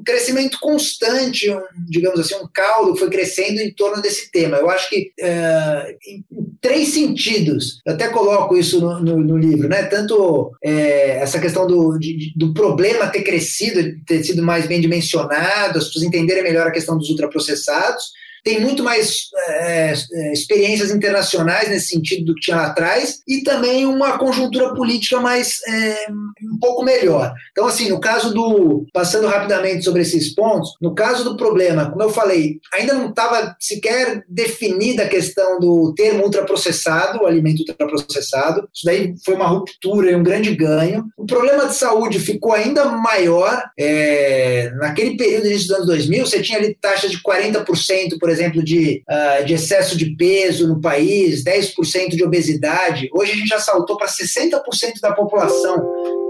um 0.01 0.03
crescimento 0.03 0.59
constante, 0.59 1.49
um, 1.49 1.61
digamos 1.87 2.19
assim, 2.19 2.35
um 2.35 2.47
caldo 2.51 2.95
foi 2.95 3.09
crescendo 3.09 3.59
em 3.61 3.71
torno 3.71 4.01
desse 4.01 4.31
tema. 4.31 4.57
Eu 4.57 4.69
acho 4.69 4.89
que 4.89 5.13
é, 5.19 5.95
em, 6.07 6.25
três 6.61 6.89
sentidos, 6.89 7.81
eu 7.83 7.93
até 7.93 8.07
coloco 8.09 8.55
isso 8.55 8.79
no, 8.79 8.99
no, 8.99 9.17
no 9.17 9.37
livro, 9.37 9.67
né? 9.67 9.83
Tanto 9.83 10.51
é, 10.63 11.17
essa 11.17 11.39
questão 11.39 11.65
do, 11.65 11.97
de, 11.97 12.31
do 12.35 12.53
problema 12.53 13.07
ter 13.07 13.23
crescido, 13.23 13.99
ter 14.05 14.23
sido 14.23 14.43
mais 14.43 14.67
bem 14.67 14.79
dimensionado, 14.79 15.79
as 15.79 15.87
pessoas 15.87 16.05
entenderem 16.05 16.43
melhor 16.43 16.67
a 16.67 16.71
questão 16.71 16.95
dos 16.97 17.09
ultraprocessados, 17.09 18.11
tem 18.43 18.59
muito 18.59 18.83
mais 18.83 19.27
é, 19.47 19.93
experiências 20.33 20.91
internacionais 20.91 21.69
nesse 21.69 21.89
sentido 21.89 22.25
do 22.25 22.35
que 22.35 22.41
tinha 22.41 22.57
lá 22.57 22.67
atrás 22.67 23.19
e 23.27 23.43
também 23.43 23.85
uma 23.85 24.17
conjuntura 24.17 24.73
política 24.73 25.19
mais 25.19 25.59
é, 25.67 26.07
um 26.09 26.59
pouco 26.59 26.83
melhor. 26.83 27.33
Então, 27.51 27.67
assim, 27.67 27.89
no 27.89 27.99
caso 27.99 28.33
do 28.33 28.85
passando 28.93 29.27
rapidamente 29.27 29.83
sobre 29.83 30.01
esses 30.01 30.33
pontos, 30.33 30.71
no 30.81 30.95
caso 30.95 31.23
do 31.23 31.37
problema, 31.37 31.89
como 31.89 32.01
eu 32.03 32.09
falei, 32.09 32.59
ainda 32.73 32.93
não 32.93 33.09
estava 33.09 33.55
sequer 33.59 34.23
definida 34.27 35.03
a 35.03 35.09
questão 35.09 35.59
do 35.59 35.93
termo 35.95 36.23
ultraprocessado, 36.23 37.19
o 37.23 37.27
alimento 37.27 37.59
ultraprocessado. 37.59 38.67
Isso 38.73 38.85
daí 38.85 39.13
foi 39.23 39.35
uma 39.35 39.47
ruptura 39.47 40.11
e 40.11 40.15
um 40.15 40.23
grande 40.23 40.55
ganho. 40.55 41.05
O 41.17 41.25
problema 41.25 41.67
de 41.67 41.75
saúde 41.75 42.19
ficou 42.19 42.53
ainda 42.53 42.85
maior. 42.85 43.63
É, 43.79 44.71
naquele 44.75 45.15
período, 45.15 45.47
início 45.47 45.67
dos 45.67 45.75
anos 45.77 45.87
2000, 45.87 46.25
você 46.25 46.41
tinha 46.41 46.57
ali 46.57 46.75
taxas 46.79 47.11
de 47.11 47.21
40%, 47.21 48.17
por 48.19 48.29
exemplo, 48.31 48.63
de, 48.63 49.03
uh, 49.09 49.45
de 49.45 49.53
excesso 49.53 49.97
de 49.97 50.15
peso 50.15 50.67
no 50.67 50.81
país, 50.81 51.43
10% 51.43 52.09
de 52.09 52.23
obesidade. 52.23 53.09
Hoje 53.13 53.31
a 53.31 53.35
gente 53.35 53.47
já 53.47 53.59
saltou 53.59 53.97
para 53.97 54.07
60% 54.07 54.59
da 55.01 55.13
população 55.13 55.81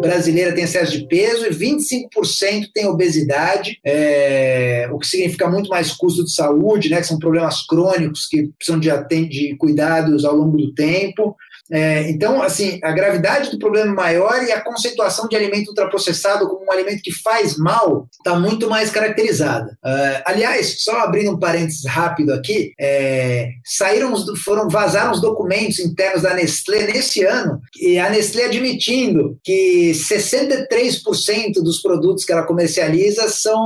brasileira 0.01 0.53
tem 0.53 0.63
excesso 0.63 0.97
de 0.97 1.07
peso 1.07 1.45
e 1.45 1.51
25% 1.51 2.69
tem 2.73 2.87
obesidade, 2.87 3.79
é, 3.85 4.89
o 4.91 4.97
que 4.97 5.07
significa 5.07 5.47
muito 5.47 5.69
mais 5.69 5.91
custo 5.91 6.25
de 6.25 6.33
saúde, 6.33 6.89
né, 6.89 6.99
que 6.99 7.07
são 7.07 7.19
problemas 7.19 7.65
crônicos 7.67 8.27
que 8.27 8.49
precisam 8.57 8.79
de, 8.79 8.89
de 9.27 9.55
cuidados 9.57 10.25
ao 10.25 10.35
longo 10.35 10.57
do 10.57 10.73
tempo. 10.73 11.35
É, 11.71 12.09
então, 12.09 12.41
assim, 12.41 12.79
a 12.83 12.91
gravidade 12.91 13.49
do 13.49 13.59
problema 13.59 13.93
maior 13.93 14.43
e 14.43 14.51
a 14.51 14.61
conceituação 14.61 15.27
de 15.27 15.35
alimento 15.35 15.69
ultraprocessado 15.69 16.47
como 16.47 16.65
um 16.65 16.71
alimento 16.71 17.01
que 17.01 17.13
faz 17.21 17.57
mal 17.57 18.07
está 18.11 18.37
muito 18.37 18.69
mais 18.69 18.89
caracterizada. 18.89 19.71
Uh, 19.83 20.21
aliás, 20.25 20.83
só 20.83 20.99
abrindo 20.99 21.31
um 21.31 21.39
parênteses 21.39 21.85
rápido 21.85 22.33
aqui, 22.33 22.73
é, 22.79 23.49
saíram, 23.63 24.13
foram 24.43 24.67
vazaram 24.69 25.11
os 25.11 25.21
documentos 25.21 25.79
internos 25.79 26.23
da 26.23 26.33
Nestlé 26.33 26.87
nesse 26.87 27.23
ano 27.23 27.59
e 27.79 27.97
a 27.97 28.09
Nestlé 28.09 28.45
admitindo 28.45 29.37
que 29.43 29.91
63% 29.91 31.53
dos 31.63 31.81
produtos 31.81 32.25
que 32.25 32.31
ela 32.31 32.43
comercializa 32.43 33.29
são 33.29 33.61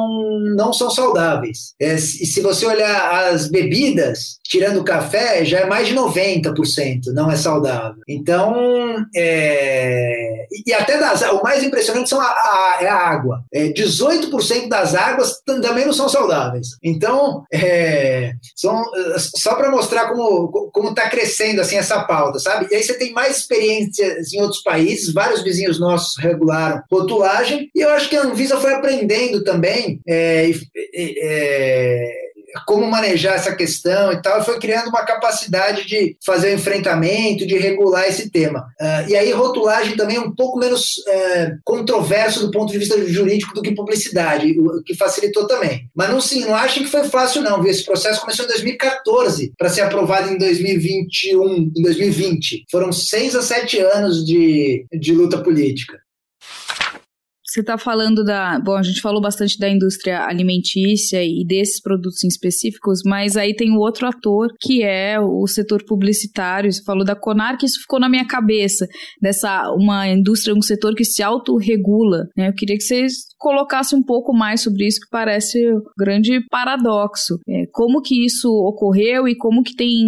não 0.55 0.71
são 0.73 0.89
saudáveis. 0.89 1.73
É, 1.81 1.95
e 1.95 1.99
se 1.99 2.41
você 2.41 2.65
olhar 2.65 3.33
as 3.33 3.47
bebidas, 3.49 4.37
tirando 4.43 4.79
o 4.79 4.83
café, 4.83 5.43
já 5.43 5.59
é 5.59 5.65
mais 5.65 5.87
de 5.87 5.95
90% 5.95 7.15
não 7.15 7.31
é 7.31 7.35
saudável. 7.35 7.94
Então, 8.07 9.05
é, 9.15 10.45
e 10.65 10.73
até 10.73 10.97
das, 10.99 11.21
o 11.23 11.41
mais 11.43 11.63
impressionante 11.63 12.09
são 12.09 12.19
a, 12.19 12.25
a, 12.25 12.77
é 12.81 12.87
a 12.87 12.95
água. 12.95 13.43
É, 13.53 13.69
18% 13.69 14.67
das 14.67 14.95
águas 14.95 15.41
também 15.45 15.85
não 15.85 15.93
são 15.93 16.07
saudáveis. 16.09 16.69
Então, 16.83 17.43
é, 17.51 18.33
são, 18.55 18.83
só 19.17 19.55
para 19.55 19.71
mostrar 19.71 20.09
como 20.09 20.89
está 20.89 21.09
crescendo 21.09 21.61
assim 21.61 21.77
essa 21.77 22.03
pauta, 22.03 22.39
sabe? 22.39 22.67
E 22.71 22.75
aí 22.75 22.83
você 22.83 22.93
tem 22.93 23.11
mais 23.13 23.37
experiências 23.37 24.33
em 24.33 24.41
outros 24.41 24.61
países, 24.61 25.13
vários 25.13 25.43
vizinhos 25.43 25.79
nossos 25.79 26.17
regularam 26.17 26.81
rotulagem, 26.91 27.69
e 27.75 27.81
eu 27.81 27.89
acho 27.89 28.09
que 28.09 28.15
a 28.15 28.23
Anvisa 28.23 28.57
foi 28.57 28.73
aprendendo 28.73 29.43
também. 29.43 29.99
É, 30.07 30.49
é, 30.95 32.25
como 32.65 32.89
manejar 32.89 33.35
essa 33.35 33.55
questão 33.55 34.11
e 34.11 34.21
tal, 34.21 34.43
foi 34.43 34.59
criando 34.59 34.89
uma 34.89 35.03
capacidade 35.03 35.85
de 35.85 36.17
fazer 36.25 36.51
o 36.51 36.55
enfrentamento, 36.55 37.45
de 37.45 37.57
regular 37.57 38.07
esse 38.07 38.29
tema. 38.29 38.67
Uh, 38.79 39.09
e 39.09 39.15
aí, 39.15 39.31
rotulagem 39.31 39.95
também 39.95 40.17
é 40.17 40.21
um 40.21 40.33
pouco 40.33 40.59
menos 40.59 40.97
uh, 40.97 41.57
controverso 41.63 42.45
do 42.45 42.51
ponto 42.51 42.71
de 42.71 42.79
vista 42.79 42.95
jurídico 43.07 43.53
do 43.53 43.61
que 43.61 43.75
publicidade, 43.75 44.55
o 44.59 44.83
que 44.83 44.95
facilitou 44.95 45.47
também. 45.47 45.89
Mas 45.95 46.09
não, 46.09 46.21
sim, 46.21 46.45
não 46.45 46.55
achem 46.55 46.83
que 46.83 46.89
foi 46.89 47.03
fácil, 47.05 47.41
não, 47.41 47.61
viu? 47.61 47.71
Esse 47.71 47.85
processo 47.85 48.21
começou 48.21 48.45
em 48.45 48.49
2014 48.49 49.53
para 49.57 49.69
ser 49.69 49.81
aprovado 49.81 50.31
em 50.31 50.37
2021, 50.37 51.71
em 51.75 51.81
2020. 51.81 52.65
Foram 52.71 52.91
seis 52.91 53.35
a 53.35 53.41
sete 53.41 53.79
anos 53.79 54.25
de, 54.25 54.85
de 54.91 55.13
luta 55.13 55.37
política. 55.41 56.04
Você 57.55 57.61
está 57.61 57.77
falando 57.77 58.21
da. 58.21 58.59
Bom, 58.59 58.75
a 58.75 58.83
gente 58.83 58.99
falou 58.99 59.21
bastante 59.21 59.57
da 59.57 59.69
indústria 59.69 60.25
alimentícia 60.25 61.23
e 61.23 61.45
desses 61.47 61.81
produtos 61.81 62.21
em 62.21 62.27
específicos, 62.27 62.99
mas 63.05 63.37
aí 63.37 63.55
tem 63.55 63.71
o 63.71 63.79
outro 63.79 64.05
ator 64.05 64.49
que 64.59 64.83
é 64.83 65.17
o 65.21 65.47
setor 65.47 65.81
publicitário. 65.85 66.69
Você 66.69 66.83
falou 66.83 67.05
da 67.05 67.15
Conar, 67.15 67.57
que 67.57 67.65
isso 67.65 67.79
ficou 67.79 67.97
na 67.97 68.09
minha 68.09 68.27
cabeça, 68.27 68.85
dessa 69.21 69.71
uma 69.71 70.05
indústria, 70.05 70.53
um 70.53 70.61
setor 70.61 70.95
que 70.95 71.05
se 71.05 71.23
autorregula. 71.23 72.25
Né? 72.35 72.49
Eu 72.49 72.53
queria 72.53 72.75
que 72.75 72.83
vocês 72.83 73.13
colocassem 73.37 73.97
um 73.97 74.03
pouco 74.03 74.33
mais 74.33 74.61
sobre 74.61 74.87
isso, 74.87 74.99
que 74.99 75.09
parece 75.09 75.71
um 75.71 75.81
grande 75.97 76.39
paradoxo. 76.49 77.37
É, 77.47 77.65
como 77.71 78.01
que 78.01 78.25
isso 78.25 78.49
ocorreu 78.49 79.27
e 79.27 79.35
como 79.35 79.63
que 79.63 79.75
tem. 79.75 80.07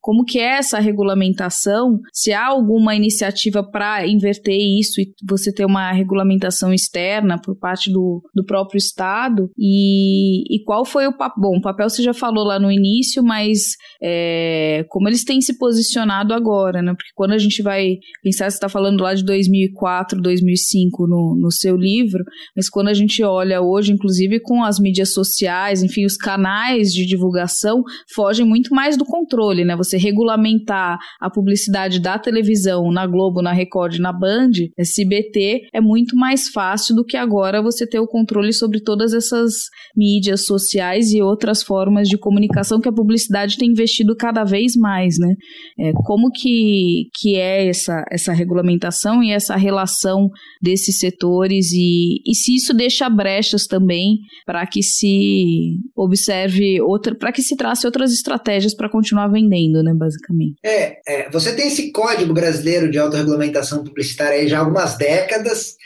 como 0.00 0.24
que 0.24 0.38
é 0.38 0.58
essa 0.58 0.78
regulamentação? 0.78 1.98
Se 2.12 2.32
há 2.32 2.46
alguma 2.46 2.94
iniciativa 2.94 3.62
para 3.62 4.06
inverter 4.06 4.56
isso 4.56 5.00
e 5.00 5.12
você 5.28 5.52
ter 5.52 5.64
uma 5.64 5.92
regulamentação 5.92 6.72
externa 6.72 7.40
por 7.40 7.56
parte 7.58 7.92
do, 7.92 8.22
do 8.34 8.44
próprio 8.44 8.78
Estado 8.78 9.50
e, 9.58 10.42
e 10.54 10.62
qual 10.64 10.84
foi 10.84 11.06
o 11.06 11.16
papel? 11.16 11.34
Bom, 11.36 11.58
o 11.58 11.62
papel 11.62 11.88
você 11.88 12.02
já 12.02 12.14
falou 12.14 12.44
lá 12.44 12.58
no 12.58 12.70
início, 12.70 13.22
mas 13.22 13.74
é, 14.02 14.84
como 14.88 15.08
eles 15.08 15.24
têm 15.24 15.40
se 15.40 15.58
posicionado 15.58 16.32
agora, 16.32 16.80
né? 16.80 16.92
Porque 16.92 17.10
quando 17.14 17.32
a 17.32 17.38
gente 17.38 17.62
vai 17.62 17.96
pensar, 18.22 18.50
você 18.50 18.56
está 18.56 18.68
falando 18.68 19.02
lá 19.02 19.14
de 19.14 19.24
2004, 19.24 20.20
2005 20.20 21.06
no, 21.06 21.36
no 21.38 21.50
seu 21.50 21.76
livro, 21.76 22.24
mas 22.56 22.68
quando 22.68 22.88
a 22.88 22.94
gente 22.94 23.22
olha 23.22 23.60
hoje, 23.60 23.92
inclusive 23.92 24.40
com 24.40 24.62
as 24.62 24.78
mídias 24.78 25.12
sociais, 25.12 25.82
enfim, 25.82 26.04
os 26.04 26.16
canais 26.16 26.92
de 26.92 27.04
divulgação 27.04 27.82
fogem 28.14 28.46
muito 28.46 28.74
mais 28.74 28.96
do 28.96 29.04
controle, 29.04 29.64
né? 29.64 29.76
Você 29.76 29.96
regulamentar 29.96 30.98
a 31.20 31.30
publicidade 31.30 32.00
da 32.00 32.18
televisão, 32.18 32.90
na 32.92 33.06
Globo, 33.06 33.42
na 33.42 33.52
Record, 33.52 33.98
na 33.98 34.12
Band, 34.12 34.50
SBT, 34.78 35.68
é 35.72 35.80
muito 35.80 36.16
mais 36.16 36.48
fácil 36.48 36.94
do 36.94 37.04
que 37.04 37.16
agora 37.16 37.62
você 37.62 37.86
ter 37.86 37.98
o 37.98 38.06
controle 38.06 38.52
sobre 38.52 38.80
todas 38.80 39.12
essas 39.12 39.52
mídias 39.96 40.44
sociais 40.44 41.12
e 41.12 41.20
outras 41.20 41.62
formas 41.62 42.08
de 42.08 42.18
comunicação 42.18 42.80
que 42.80 42.88
a 42.88 42.92
publicidade 42.92 43.56
tem 43.56 43.70
investido 43.70 44.14
cada 44.16 44.44
vez 44.44 44.76
mais, 44.76 45.18
né? 45.18 45.34
É, 45.78 45.92
como 46.04 46.30
que, 46.30 47.08
que 47.14 47.36
é 47.36 47.68
essa, 47.68 48.04
essa 48.10 48.32
regulamentação 48.32 49.22
e 49.22 49.32
essa 49.32 49.56
relação 49.56 50.28
desses 50.62 50.98
setores 50.98 51.72
e, 51.72 52.20
e 52.26 52.34
se 52.44 52.54
isso 52.54 52.74
deixa 52.74 53.08
brechas 53.08 53.66
também 53.66 54.18
para 54.44 54.66
que 54.66 54.82
se 54.82 55.78
observe 55.96 56.80
outra, 56.82 57.14
para 57.14 57.32
que 57.32 57.42
se 57.42 57.56
trace 57.56 57.86
outras 57.86 58.12
estratégias 58.12 58.74
para 58.74 58.90
continuar 58.90 59.28
vendendo, 59.28 59.82
né, 59.82 59.92
basicamente. 59.94 60.56
É, 60.62 60.98
é, 61.06 61.30
você 61.30 61.54
tem 61.54 61.68
esse 61.68 61.90
código 61.90 62.34
brasileiro 62.34 62.90
de 62.90 62.98
autorregulamentação 62.98 63.82
publicitária 63.82 64.38
aí 64.38 64.48
já 64.48 64.58
há 64.58 64.60
algumas 64.60 64.96
décadas. 64.98 65.76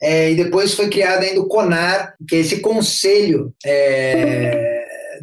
É, 0.00 0.30
e 0.30 0.36
depois 0.36 0.74
foi 0.74 0.88
criado 0.88 1.22
ainda 1.22 1.40
o 1.40 1.48
CONAR, 1.48 2.14
que 2.28 2.36
é 2.36 2.40
esse 2.40 2.60
conselho 2.60 3.54
é, 3.64 4.75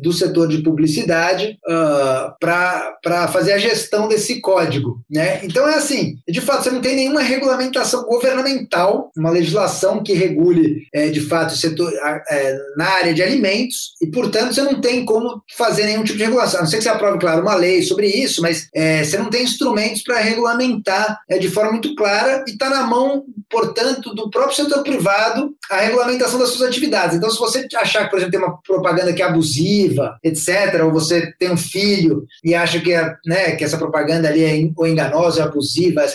do 0.04 0.12
setor 0.12 0.48
de 0.50 0.62
publicidade 0.62 1.58
uh, 1.68 2.36
ah, 2.44 2.94
para 3.02 3.28
fazer 3.30 3.54
a 3.54 3.58
gestão 3.58 4.08
desse 4.08 4.42
código. 4.42 5.02
Né? 5.10 5.40
Então 5.44 5.68
é 5.68 5.76
assim, 5.76 6.18
de 6.28 6.42
fato, 6.42 6.64
você 6.64 6.72
não 6.72 6.82
tem 6.82 6.96
nenhuma 6.96 7.22
regulamentação 7.22 8.04
governamental, 8.04 9.10
uma 9.18 9.32
legislação 9.32 10.04
que 10.04 10.14
regule 10.14 10.84
é, 10.94 11.10
de 11.10 11.22
fato 11.22 11.54
o 11.54 11.58
setor 11.58 11.92
é, 12.30 12.58
na 12.76 12.86
área 12.90 13.14
de 13.14 13.24
alimentos, 13.24 13.94
e 14.02 14.08
portanto 14.08 14.54
você 14.54 14.62
não 14.62 14.82
tem 14.82 15.06
como 15.06 15.42
fazer 15.58 15.86
nenhum 15.86 16.04
tipo 16.04 16.18
de 16.18 16.26
regulação. 16.26 16.60
A 16.60 16.64
não 16.64 16.70
ser 16.70 16.78
que 16.78 16.84
você 16.84 16.90
aprove, 16.90 17.20
claro, 17.20 17.42
uma 17.42 17.56
lei 17.56 17.82
sobre 17.82 18.08
isso, 18.08 18.42
mas 18.42 18.68
é, 18.76 19.04
você 19.04 19.18
não 19.18 19.30
tem 19.30 19.44
instrumentos 19.44 20.04
para 20.04 20.20
regulamentar 20.20 21.22
é, 21.30 21.38
de 21.38 21.50
forma 21.50 21.72
muito 21.72 21.96
clara 21.96 22.44
e 22.48 22.52
está 22.52 22.70
na 22.70 22.84
mão, 22.84 23.24
portanto, 23.50 24.14
do 24.14 24.30
próprio 24.30 24.56
setor 24.56 24.84
privado 24.84 25.56
a 25.72 25.78
regulamentação 25.78 26.38
das 26.38 26.50
suas 26.50 26.68
atividades. 26.68 27.16
Então, 27.16 27.30
se 27.30 27.40
você 27.40 27.68
achar 27.76 28.04
que, 28.04 28.10
por 28.10 28.18
exemplo, 28.18 28.32
tem 28.32 28.40
uma 28.40 28.58
propaganda 28.62 29.14
que 29.14 29.22
é 29.22 29.26
abusiva, 29.26 29.93
etc., 30.24 30.84
ou 30.84 30.92
você 30.92 31.34
tem 31.40 31.52
um 31.52 31.58
filho 31.58 32.26
e 32.44 32.54
acha 32.54 32.80
que, 32.80 32.94
é, 32.94 33.16
né, 33.26 33.52
que 33.56 33.64
essa 33.64 33.78
propaganda 33.78 34.28
ali 34.28 34.44
é 34.44 34.54
ou 34.76 34.88
enganosa, 34.88 35.44
abusiva 35.44 36.06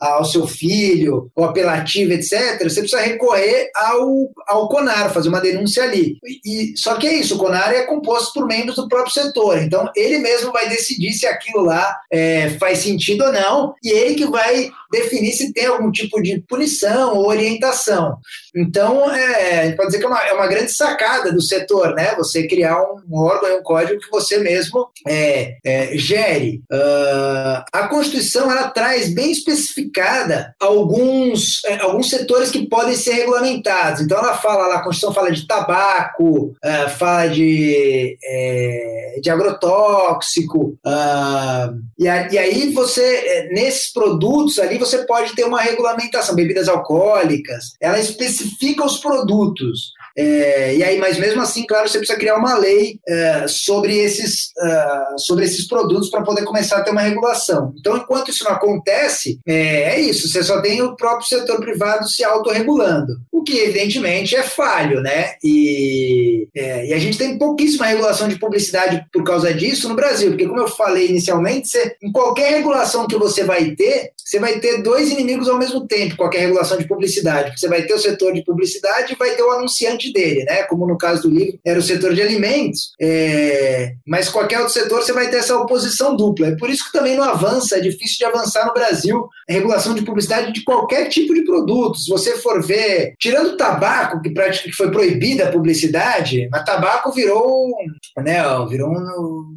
ao 0.00 0.24
seu 0.24 0.46
filho, 0.46 1.30
ou 1.34 1.44
apelativa, 1.44 2.14
etc., 2.14 2.62
você 2.62 2.80
precisa 2.80 3.00
recorrer 3.00 3.70
ao, 3.74 4.30
ao 4.46 4.68
CONAR, 4.68 5.12
fazer 5.12 5.28
uma 5.28 5.40
denúncia 5.40 5.82
ali. 5.82 6.18
E, 6.44 6.74
só 6.76 6.96
que 6.96 7.06
é 7.06 7.14
isso, 7.14 7.36
o 7.36 7.38
CONAR 7.38 7.72
é 7.72 7.82
composto 7.82 8.32
por 8.34 8.46
membros 8.46 8.76
do 8.76 8.88
próprio 8.88 9.12
setor, 9.12 9.58
então 9.58 9.90
ele 9.96 10.18
mesmo 10.18 10.52
vai 10.52 10.68
decidir 10.68 11.12
se 11.12 11.26
aquilo 11.26 11.64
lá 11.64 11.96
é, 12.10 12.50
faz 12.58 12.78
sentido 12.78 13.24
ou 13.24 13.32
não, 13.32 13.74
e 13.82 13.90
ele 13.90 14.14
que 14.14 14.26
vai 14.26 14.70
definir 14.94 15.32
se 15.32 15.52
tem 15.52 15.66
algum 15.66 15.90
tipo 15.90 16.22
de 16.22 16.40
punição 16.48 17.16
ou 17.16 17.28
orientação. 17.28 18.16
Então, 18.54 19.10
é, 19.10 19.72
pode 19.72 19.88
dizer 19.88 19.98
que 19.98 20.04
é 20.04 20.08
uma, 20.08 20.20
é 20.20 20.32
uma 20.32 20.46
grande 20.46 20.72
sacada 20.72 21.32
do 21.32 21.42
setor, 21.42 21.94
né? 21.94 22.14
Você 22.16 22.46
criar 22.46 22.80
um, 22.80 23.18
órgão 23.18 23.58
um 23.58 23.62
código 23.62 24.00
que 24.00 24.10
você 24.10 24.38
mesmo 24.38 24.88
é, 25.06 25.56
é, 25.64 25.96
gere. 25.96 26.62
Uh, 26.72 27.64
a 27.72 27.88
Constituição 27.88 28.50
ela 28.50 28.68
traz 28.68 29.12
bem 29.12 29.32
especificada 29.32 30.54
alguns, 30.60 31.64
é, 31.64 31.80
alguns 31.80 32.08
setores 32.08 32.50
que 32.50 32.68
podem 32.68 32.94
ser 32.94 33.14
regulamentados. 33.14 34.02
Então, 34.02 34.18
ela 34.18 34.36
fala 34.36 34.74
a 34.74 34.82
Constituição 34.82 35.14
fala 35.14 35.32
de 35.32 35.46
tabaco, 35.46 36.54
uh, 36.64 36.90
fala 36.96 37.26
de, 37.26 38.16
é, 38.24 39.18
de 39.20 39.30
agrotóxico, 39.30 40.78
uh, 40.86 41.74
e, 41.98 42.08
a, 42.08 42.30
e 42.30 42.38
aí 42.38 42.72
você, 42.72 43.02
é, 43.02 43.48
nesses 43.48 43.92
produtos 43.92 44.58
ali, 44.58 44.78
você 44.84 45.04
pode 45.04 45.34
ter 45.34 45.44
uma 45.44 45.60
regulamentação, 45.60 46.34
bebidas 46.34 46.68
alcoólicas, 46.68 47.72
ela 47.80 47.98
especifica 47.98 48.84
os 48.84 48.98
produtos. 48.98 49.92
É, 50.16 50.76
e 50.76 50.84
aí, 50.84 50.98
mas 50.98 51.18
mesmo 51.18 51.42
assim, 51.42 51.66
claro, 51.66 51.88
você 51.88 51.98
precisa 51.98 52.18
criar 52.18 52.36
uma 52.36 52.56
lei 52.56 53.00
é, 53.06 53.46
sobre, 53.48 53.98
esses, 53.98 54.52
uh, 54.58 55.18
sobre 55.18 55.44
esses 55.44 55.66
produtos 55.66 56.08
para 56.08 56.22
poder 56.22 56.44
começar 56.44 56.78
a 56.78 56.82
ter 56.82 56.92
uma 56.92 57.00
regulação. 57.00 57.74
Então, 57.78 57.96
enquanto 57.96 58.30
isso 58.30 58.44
não 58.44 58.52
acontece, 58.52 59.40
é, 59.46 59.94
é, 59.94 60.00
isso, 60.00 60.28
você 60.28 60.42
só 60.42 60.60
tem 60.60 60.80
o 60.82 60.94
próprio 60.94 61.26
setor 61.26 61.58
privado 61.58 62.08
se 62.08 62.22
autorregulando, 62.22 63.14
o 63.32 63.42
que 63.42 63.58
evidentemente 63.58 64.36
é 64.36 64.42
falho, 64.44 65.00
né? 65.00 65.34
E, 65.42 66.48
é, 66.54 66.86
e 66.86 66.92
a 66.92 66.98
gente 66.98 67.18
tem 67.18 67.36
pouquíssima 67.36 67.86
regulação 67.86 68.28
de 68.28 68.38
publicidade 68.38 69.04
por 69.12 69.24
causa 69.24 69.52
disso 69.52 69.88
no 69.88 69.96
Brasil, 69.96 70.30
porque 70.30 70.46
como 70.46 70.60
eu 70.60 70.68
falei 70.68 71.08
inicialmente, 71.08 71.68
você, 71.68 71.96
em 72.00 72.12
qualquer 72.12 72.52
regulação 72.52 73.08
que 73.08 73.16
você 73.16 73.42
vai 73.42 73.72
ter, 73.72 74.12
você 74.24 74.38
vai 74.38 74.58
ter 74.58 74.82
dois 74.82 75.10
inimigos 75.10 75.48
ao 75.48 75.58
mesmo 75.58 75.86
tempo, 75.86 76.16
qualquer 76.16 76.40
regulação 76.40 76.78
de 76.78 76.88
publicidade. 76.88 77.58
Você 77.58 77.68
vai 77.68 77.82
ter 77.82 77.94
o 77.94 77.98
setor 77.98 78.32
de 78.32 78.42
publicidade 78.42 79.12
e 79.12 79.16
vai 79.16 79.34
ter 79.34 79.42
o 79.42 79.50
anunciante 79.50 80.12
dele, 80.12 80.44
né? 80.44 80.62
Como 80.62 80.86
no 80.86 80.96
caso 80.96 81.22
do 81.22 81.30
livro 81.30 81.58
era 81.64 81.78
o 81.78 81.82
setor 81.82 82.14
de 82.14 82.22
alimentos, 82.22 82.92
é... 83.00 83.94
mas 84.06 84.28
qualquer 84.28 84.58
outro 84.58 84.72
setor 84.72 85.02
você 85.02 85.12
vai 85.12 85.28
ter 85.28 85.36
essa 85.36 85.56
oposição 85.56 86.16
dupla. 86.16 86.48
É 86.48 86.56
por 86.56 86.70
isso 86.70 86.86
que 86.86 86.92
também 86.92 87.16
não 87.16 87.24
avança, 87.24 87.76
é 87.76 87.80
difícil 87.80 88.18
de 88.18 88.24
avançar 88.24 88.66
no 88.66 88.72
Brasil 88.72 89.28
a 89.48 89.52
regulação 89.52 89.94
de 89.94 90.02
publicidade 90.02 90.52
de 90.52 90.64
qualquer 90.64 91.08
tipo 91.08 91.34
de 91.34 91.44
produto. 91.44 91.98
Se 91.98 92.08
você 92.08 92.38
for 92.38 92.62
ver, 92.62 93.14
tirando 93.18 93.48
o 93.48 93.56
tabaco, 93.56 94.22
que 94.22 94.30
praticamente 94.30 94.76
foi 94.76 94.90
proibida 94.90 95.44
a 95.44 95.52
publicidade, 95.52 96.48
mas 96.50 96.64
tabaco 96.64 97.12
virou, 97.12 97.70
né, 98.18 98.42
virou 98.68 98.90
um, 98.90 99.54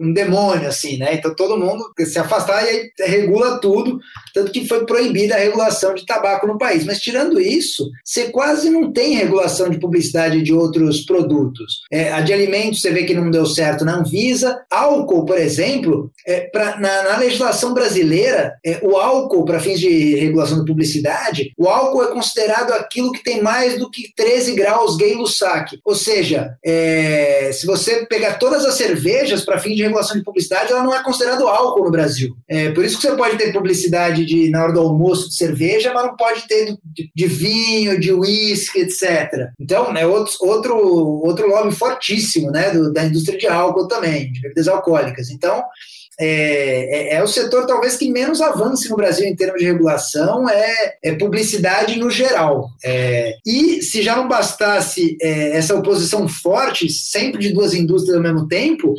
um 0.00 0.12
demônio, 0.12 0.68
assim, 0.68 0.98
né? 0.98 1.14
Então 1.14 1.34
todo 1.34 1.58
mundo 1.58 1.84
se 1.98 2.18
afastar 2.18 2.64
e 2.64 2.68
aí 2.68 2.90
regula 3.00 3.60
tudo, 3.60 3.98
tanto 4.32 4.52
que 4.52 4.66
foi 4.66 4.86
proibida 4.86 5.34
a 5.34 5.38
regulação 5.38 5.94
de 5.94 6.06
tabaco 6.06 6.46
no 6.46 6.58
país. 6.58 6.84
Mas 6.84 7.00
tirando 7.00 7.40
isso, 7.40 7.90
você 8.04 8.30
quase 8.30 8.70
não 8.70 8.92
tem 8.92 9.14
regulação 9.14 9.68
de 9.68 9.78
publicidade 9.78 10.42
de 10.42 10.52
outros 10.52 11.00
produtos. 11.02 11.82
É, 11.90 12.12
a 12.12 12.20
de 12.20 12.32
alimentos 12.32 12.80
você 12.80 12.90
vê 12.90 13.04
que 13.04 13.14
não 13.14 13.30
deu 13.30 13.46
certo 13.46 13.84
na 13.84 13.96
Anvisa. 13.96 14.60
Álcool, 14.70 15.24
por 15.24 15.38
exemplo, 15.38 16.10
é, 16.26 16.40
pra, 16.40 16.78
na, 16.78 17.02
na 17.04 17.18
legislação 17.18 17.74
brasileira, 17.74 18.54
é, 18.64 18.80
o 18.82 18.96
álcool, 18.96 19.44
para 19.44 19.60
fins 19.60 19.80
de 19.80 20.14
regulação 20.16 20.60
de 20.60 20.66
publicidade, 20.66 21.52
o 21.56 21.68
álcool 21.68 22.04
é 22.04 22.12
considerado 22.12 22.72
aquilo 22.72 23.12
que 23.12 23.24
tem 23.24 23.42
mais 23.42 23.78
do 23.78 23.90
que 23.90 24.12
13 24.14 24.54
graus 24.54 24.96
gay 24.96 25.14
Lussac. 25.14 25.78
Ou 25.84 25.94
seja, 25.94 26.56
é, 26.64 27.50
se 27.52 27.66
você 27.66 28.06
pegar 28.06 28.34
todas 28.34 28.64
as 28.64 28.74
cervejas 28.74 29.44
para 29.44 29.58
fins 29.58 29.76
de 29.76 29.82
regulação 29.88 30.16
de 30.16 30.24
publicidade, 30.24 30.72
ela 30.72 30.82
não 30.82 30.94
é 30.94 31.02
considerado 31.02 31.46
álcool 31.46 31.84
no 31.84 31.90
Brasil. 31.90 32.34
É, 32.48 32.70
por 32.70 32.84
isso 32.84 32.96
que 32.96 33.02
você 33.02 33.16
pode 33.16 33.36
ter 33.36 33.52
publicidade 33.52 34.24
de, 34.24 34.48
na 34.50 34.62
hora 34.62 34.72
do 34.72 34.80
almoço 34.80 35.28
de 35.28 35.36
cerveja, 35.36 35.92
mas 35.92 36.06
não 36.06 36.16
pode 36.16 36.46
ter 36.46 36.76
de, 36.84 37.10
de 37.14 37.26
vinho, 37.26 37.98
de 37.98 38.12
uísque, 38.12 38.80
etc. 38.80 39.48
Então, 39.60 39.94
é 39.96 40.06
outro, 40.06 40.32
outro, 40.40 40.76
outro 41.24 41.48
lobby 41.48 41.74
fortíssimo 41.74 42.50
né, 42.50 42.70
do, 42.70 42.92
da 42.92 43.04
indústria 43.04 43.38
de 43.38 43.46
álcool 43.46 43.88
também, 43.88 44.32
de 44.32 44.40
bebidas 44.40 44.68
alcoólicas. 44.68 45.30
Então, 45.30 45.62
é, 46.20 47.14
é, 47.14 47.14
é, 47.14 47.22
o 47.22 47.28
setor 47.28 47.64
talvez 47.64 47.96
que 47.96 48.10
menos 48.10 48.40
avance 48.40 48.90
no 48.90 48.96
Brasil 48.96 49.24
em 49.24 49.36
termos 49.36 49.60
de 49.60 49.66
regulação, 49.66 50.48
é, 50.48 50.96
é 51.00 51.14
publicidade 51.14 51.96
no 51.96 52.10
geral. 52.10 52.70
É, 52.84 53.36
e 53.46 53.80
se 53.82 54.02
já 54.02 54.16
não 54.16 54.26
bastasse 54.26 55.16
é, 55.22 55.56
essa 55.56 55.76
oposição 55.76 56.26
forte, 56.26 56.88
sempre 56.90 57.38
de 57.40 57.52
duas 57.52 57.72
indústrias 57.72 58.16
ao 58.16 58.22
mesmo 58.22 58.48
tempo, 58.48 58.94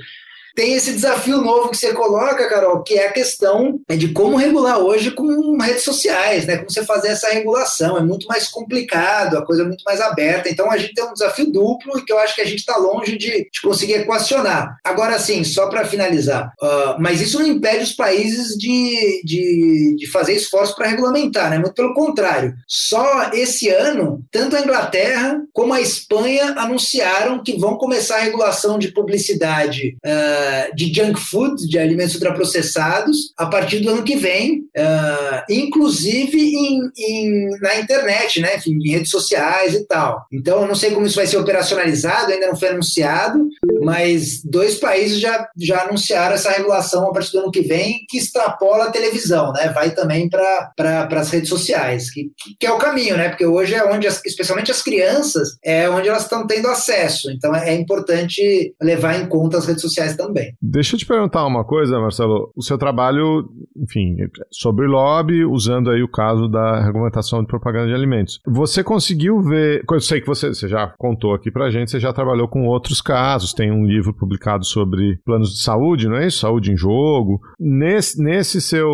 tem 0.59 0.73
esse 0.73 0.91
desafio 0.91 1.37
novo 1.37 1.69
que 1.69 1.77
você 1.77 1.93
coloca, 1.93 2.49
Carol, 2.49 2.83
que 2.83 2.95
é 2.95 3.07
a 3.07 3.13
questão 3.13 3.79
de 3.89 4.09
como 4.09 4.35
regular 4.35 4.77
hoje 4.77 5.09
com 5.09 5.57
redes 5.57 5.83
sociais, 5.83 6.45
né? 6.45 6.57
Como 6.57 6.69
você 6.69 6.83
fazer 6.83 7.07
essa 7.07 7.29
regulação. 7.29 7.97
É 7.97 8.01
muito 8.01 8.27
mais 8.27 8.49
complicado, 8.49 9.37
a 9.37 9.45
coisa 9.45 9.63
é 9.63 9.65
muito 9.65 9.85
mais 9.85 10.01
aberta. 10.01 10.49
Então 10.49 10.69
a 10.69 10.75
gente 10.75 10.93
tem 10.93 11.05
um 11.05 11.13
desafio 11.13 11.49
duplo 11.49 11.97
e 11.97 12.03
que 12.03 12.11
eu 12.11 12.19
acho 12.19 12.35
que 12.35 12.41
a 12.41 12.45
gente 12.45 12.59
está 12.59 12.75
longe 12.75 13.17
de, 13.17 13.49
de, 13.49 13.61
conseguir 13.63 13.93
equacionar. 13.93 14.75
Agora, 14.83 15.17
sim, 15.17 15.45
só 15.45 15.67
para 15.69 15.85
finalizar, 15.85 16.51
uh, 16.61 16.99
mas 16.99 17.21
isso 17.21 17.39
não 17.39 17.47
impede 17.47 17.85
os 17.85 17.93
países 17.93 18.57
de, 18.57 19.21
de, 19.23 19.95
de 19.97 20.11
fazer 20.11 20.33
esforço 20.33 20.75
para 20.75 20.89
regulamentar, 20.89 21.49
né? 21.49 21.57
Muito 21.57 21.73
pelo 21.73 21.93
contrário. 21.93 22.53
Só 22.67 23.31
esse 23.31 23.69
ano, 23.69 24.25
tanto 24.29 24.57
a 24.57 24.61
Inglaterra 24.61 25.39
como 25.53 25.73
a 25.73 25.79
Espanha 25.79 26.55
anunciaram 26.57 27.41
que 27.41 27.57
vão 27.57 27.77
começar 27.77 28.17
a 28.17 28.23
regulação 28.23 28.77
de 28.77 28.89
publicidade. 28.89 29.95
Uh, 30.05 30.48
de 30.75 30.93
junk 30.93 31.19
food, 31.19 31.67
de 31.67 31.77
alimentos 31.77 32.15
ultraprocessados, 32.15 33.33
a 33.37 33.45
partir 33.45 33.79
do 33.79 33.89
ano 33.89 34.03
que 34.03 34.15
vem, 34.15 34.59
uh, 34.77 35.43
inclusive 35.49 36.37
em, 36.37 36.89
em, 36.97 37.49
na 37.61 37.79
internet, 37.79 38.39
né? 38.39 38.57
Enfim, 38.57 38.73
em 38.73 38.91
redes 38.91 39.09
sociais 39.09 39.73
e 39.75 39.85
tal. 39.85 40.25
Então, 40.31 40.61
eu 40.61 40.67
não 40.67 40.75
sei 40.75 40.91
como 40.91 41.05
isso 41.05 41.15
vai 41.15 41.27
ser 41.27 41.37
operacionalizado, 41.37 42.31
ainda 42.31 42.47
não 42.47 42.55
foi 42.55 42.69
anunciado, 42.69 43.47
mas 43.81 44.41
dois 44.43 44.75
países 44.75 45.19
já, 45.19 45.47
já 45.57 45.83
anunciaram 45.83 46.35
essa 46.35 46.51
regulação 46.51 47.07
a 47.07 47.13
partir 47.13 47.31
do 47.33 47.39
ano 47.39 47.51
que 47.51 47.61
vem, 47.61 48.05
que 48.07 48.17
extrapola 48.17 48.85
a 48.85 48.91
televisão, 48.91 49.51
né? 49.53 49.69
Vai 49.69 49.91
também 49.91 50.29
para 50.29 50.71
pra, 50.75 51.19
as 51.19 51.29
redes 51.29 51.49
sociais, 51.49 52.11
que, 52.11 52.31
que 52.59 52.65
é 52.65 52.71
o 52.71 52.77
caminho, 52.77 53.17
né? 53.17 53.29
Porque 53.29 53.45
hoje 53.45 53.75
é 53.75 53.83
onde, 53.85 54.07
as, 54.07 54.23
especialmente 54.25 54.71
as 54.71 54.81
crianças, 54.81 55.57
é 55.63 55.89
onde 55.89 56.07
elas 56.09 56.23
estão 56.23 56.47
tendo 56.47 56.67
acesso. 56.67 57.29
Então, 57.31 57.55
é, 57.55 57.69
é 57.69 57.73
importante 57.75 58.73
levar 58.81 59.19
em 59.19 59.27
conta 59.27 59.57
as 59.57 59.65
redes 59.65 59.81
sociais 59.81 60.15
também 60.15 60.38
também. 60.39 60.53
Deixa 60.61 60.95
eu 60.95 60.99
te 60.99 61.05
perguntar 61.05 61.45
uma 61.45 61.63
coisa, 61.63 61.99
Marcelo. 61.99 62.51
O 62.55 62.63
seu 62.63 62.77
trabalho, 62.77 63.49
enfim, 63.77 64.15
sobre 64.51 64.87
lobby, 64.87 65.45
usando 65.45 65.89
aí 65.89 66.01
o 66.01 66.07
caso 66.07 66.47
da 66.47 66.83
regulamentação 66.83 67.41
de 67.41 67.47
propaganda 67.47 67.87
de 67.87 67.93
alimentos. 67.93 68.39
Você 68.47 68.83
conseguiu 68.83 69.41
ver. 69.41 69.83
Eu 69.89 69.99
sei 69.99 70.21
que 70.21 70.27
você, 70.27 70.49
você 70.49 70.67
já 70.67 70.93
contou 70.97 71.33
aqui 71.33 71.51
pra 71.51 71.69
gente, 71.69 71.91
você 71.91 71.99
já 71.99 72.13
trabalhou 72.13 72.47
com 72.47 72.65
outros 72.65 73.01
casos, 73.01 73.53
tem 73.53 73.71
um 73.71 73.85
livro 73.85 74.13
publicado 74.13 74.65
sobre 74.65 75.19
planos 75.25 75.49
de 75.51 75.61
saúde, 75.61 76.07
não 76.07 76.17
é 76.17 76.27
isso? 76.27 76.39
Saúde 76.39 76.71
em 76.71 76.77
jogo. 76.77 77.39
Nesse, 77.59 78.21
nesse 78.21 78.61
seu. 78.61 78.89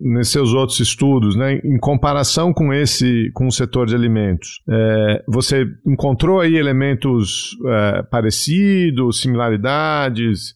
Nesses 0.00 0.32
seus 0.32 0.52
outros 0.52 0.80
estudos, 0.80 1.36
né, 1.36 1.60
em 1.64 1.78
comparação 1.78 2.52
com 2.52 2.72
esse, 2.72 3.30
com 3.34 3.46
o 3.46 3.52
setor 3.52 3.86
de 3.86 3.94
alimentos, 3.94 4.60
é, 4.68 5.22
você 5.28 5.66
encontrou 5.86 6.40
aí 6.40 6.56
elementos 6.56 7.56
é, 7.66 8.02
parecidos, 8.02 9.20
similaridades? 9.20 9.97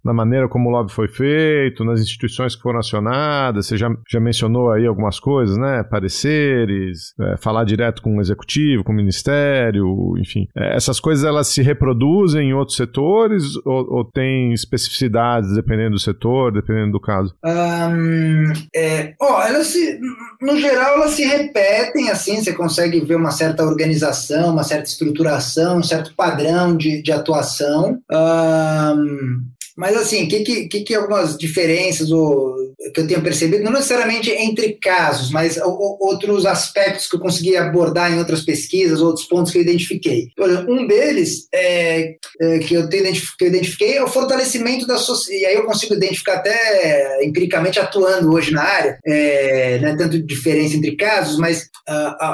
Na 0.05 0.13
maneira 0.13 0.49
como 0.49 0.69
o 0.69 0.73
lobby 0.73 0.93
foi 0.93 1.09
feito, 1.09 1.85
nas 1.85 2.01
instituições 2.01 2.55
que 2.55 2.63
foram 2.63 2.79
acionadas. 2.79 3.67
Você 3.67 3.77
já, 3.77 3.89
já 4.09 4.21
mencionou 4.21 4.71
aí 4.71 4.87
algumas 4.87 5.19
coisas, 5.19 5.57
né? 5.57 5.83
Pareceres, 5.83 7.15
é, 7.21 7.37
falar 7.37 7.65
direto 7.65 8.03
com 8.03 8.17
o 8.17 8.21
executivo, 8.21 8.85
com 8.85 8.93
o 8.93 8.97
ministério, 8.97 10.15
enfim. 10.19 10.47
É, 10.57 10.77
essas 10.77 11.01
coisas 11.01 11.25
elas 11.25 11.49
se 11.49 11.63
reproduzem 11.63 12.51
em 12.51 12.55
outros 12.55 12.77
setores 12.77 13.57
ou, 13.65 13.87
ou 13.93 14.05
tem 14.05 14.53
especificidades 14.53 15.55
dependendo 15.55 15.93
do 15.93 15.99
setor, 15.99 16.53
dependendo 16.53 16.93
do 16.93 17.01
caso? 17.01 17.35
Um, 17.45 18.53
é, 18.75 19.15
ó, 19.21 19.43
elas 19.43 19.67
se, 19.69 20.01
no 20.43 20.59
geral 20.59 20.97
elas 20.97 21.13
se 21.13 21.25
repetem 21.25 22.11
assim, 22.11 22.43
você 22.43 22.53
consegue 22.53 23.01
ver 23.01 23.15
uma 23.15 23.31
certa 23.31 23.65
organização, 23.65 24.51
uma 24.51 24.65
certa 24.65 24.89
estruturação, 24.89 25.79
um 25.79 25.83
certo 25.83 26.13
padrão 26.17 26.77
de, 26.77 27.01
de 27.01 27.13
atuação. 27.13 27.99
Um, 28.11 29.45
mas 29.77 29.97
assim, 29.97 30.25
o 30.25 30.29
que, 30.29 30.67
que, 30.67 30.81
que, 30.81 30.95
algumas 30.95 31.37
diferenças 31.37 32.11
ou, 32.11 32.55
que 32.95 33.01
eu 33.01 33.07
tenho 33.07 33.23
percebido, 33.23 33.65
não 33.65 33.73
necessariamente 33.73 34.31
entre 34.31 34.75
casos, 34.75 35.31
mas 35.31 35.57
o, 35.57 35.99
outros 36.01 36.45
aspectos 36.45 37.07
que 37.07 37.17
eu 37.17 37.21
consegui 37.21 37.57
abordar 37.57 38.13
em 38.13 38.19
outras 38.19 38.43
pesquisas, 38.43 39.01
outros 39.01 39.27
pontos 39.27 39.53
que 39.53 39.59
eu 39.59 39.63
identifiquei. 39.63 40.29
Exemplo, 40.39 40.75
um 40.75 40.87
deles 40.87 41.49
é, 41.53 42.17
é, 42.41 42.59
que, 42.59 42.75
eu 42.75 42.89
tenho, 42.89 43.13
que 43.13 43.45
eu 43.45 43.49
identifiquei 43.49 43.97
é 43.97 44.03
o 44.03 44.09
fortalecimento 44.09 44.87
da 44.87 44.99
sociedade, 44.99 45.43
e 45.43 45.47
aí 45.47 45.55
eu 45.55 45.65
consigo 45.65 45.95
identificar 45.95 46.35
até 46.35 47.25
empiricamente 47.25 47.79
atuando 47.79 48.33
hoje 48.33 48.53
na 48.53 48.63
área, 48.63 48.99
é, 49.07 49.79
não 49.81 49.89
é 49.89 49.97
tanto 49.97 50.23
diferença 50.23 50.77
entre 50.77 50.97
casos, 50.97 51.39
mas 51.39 51.71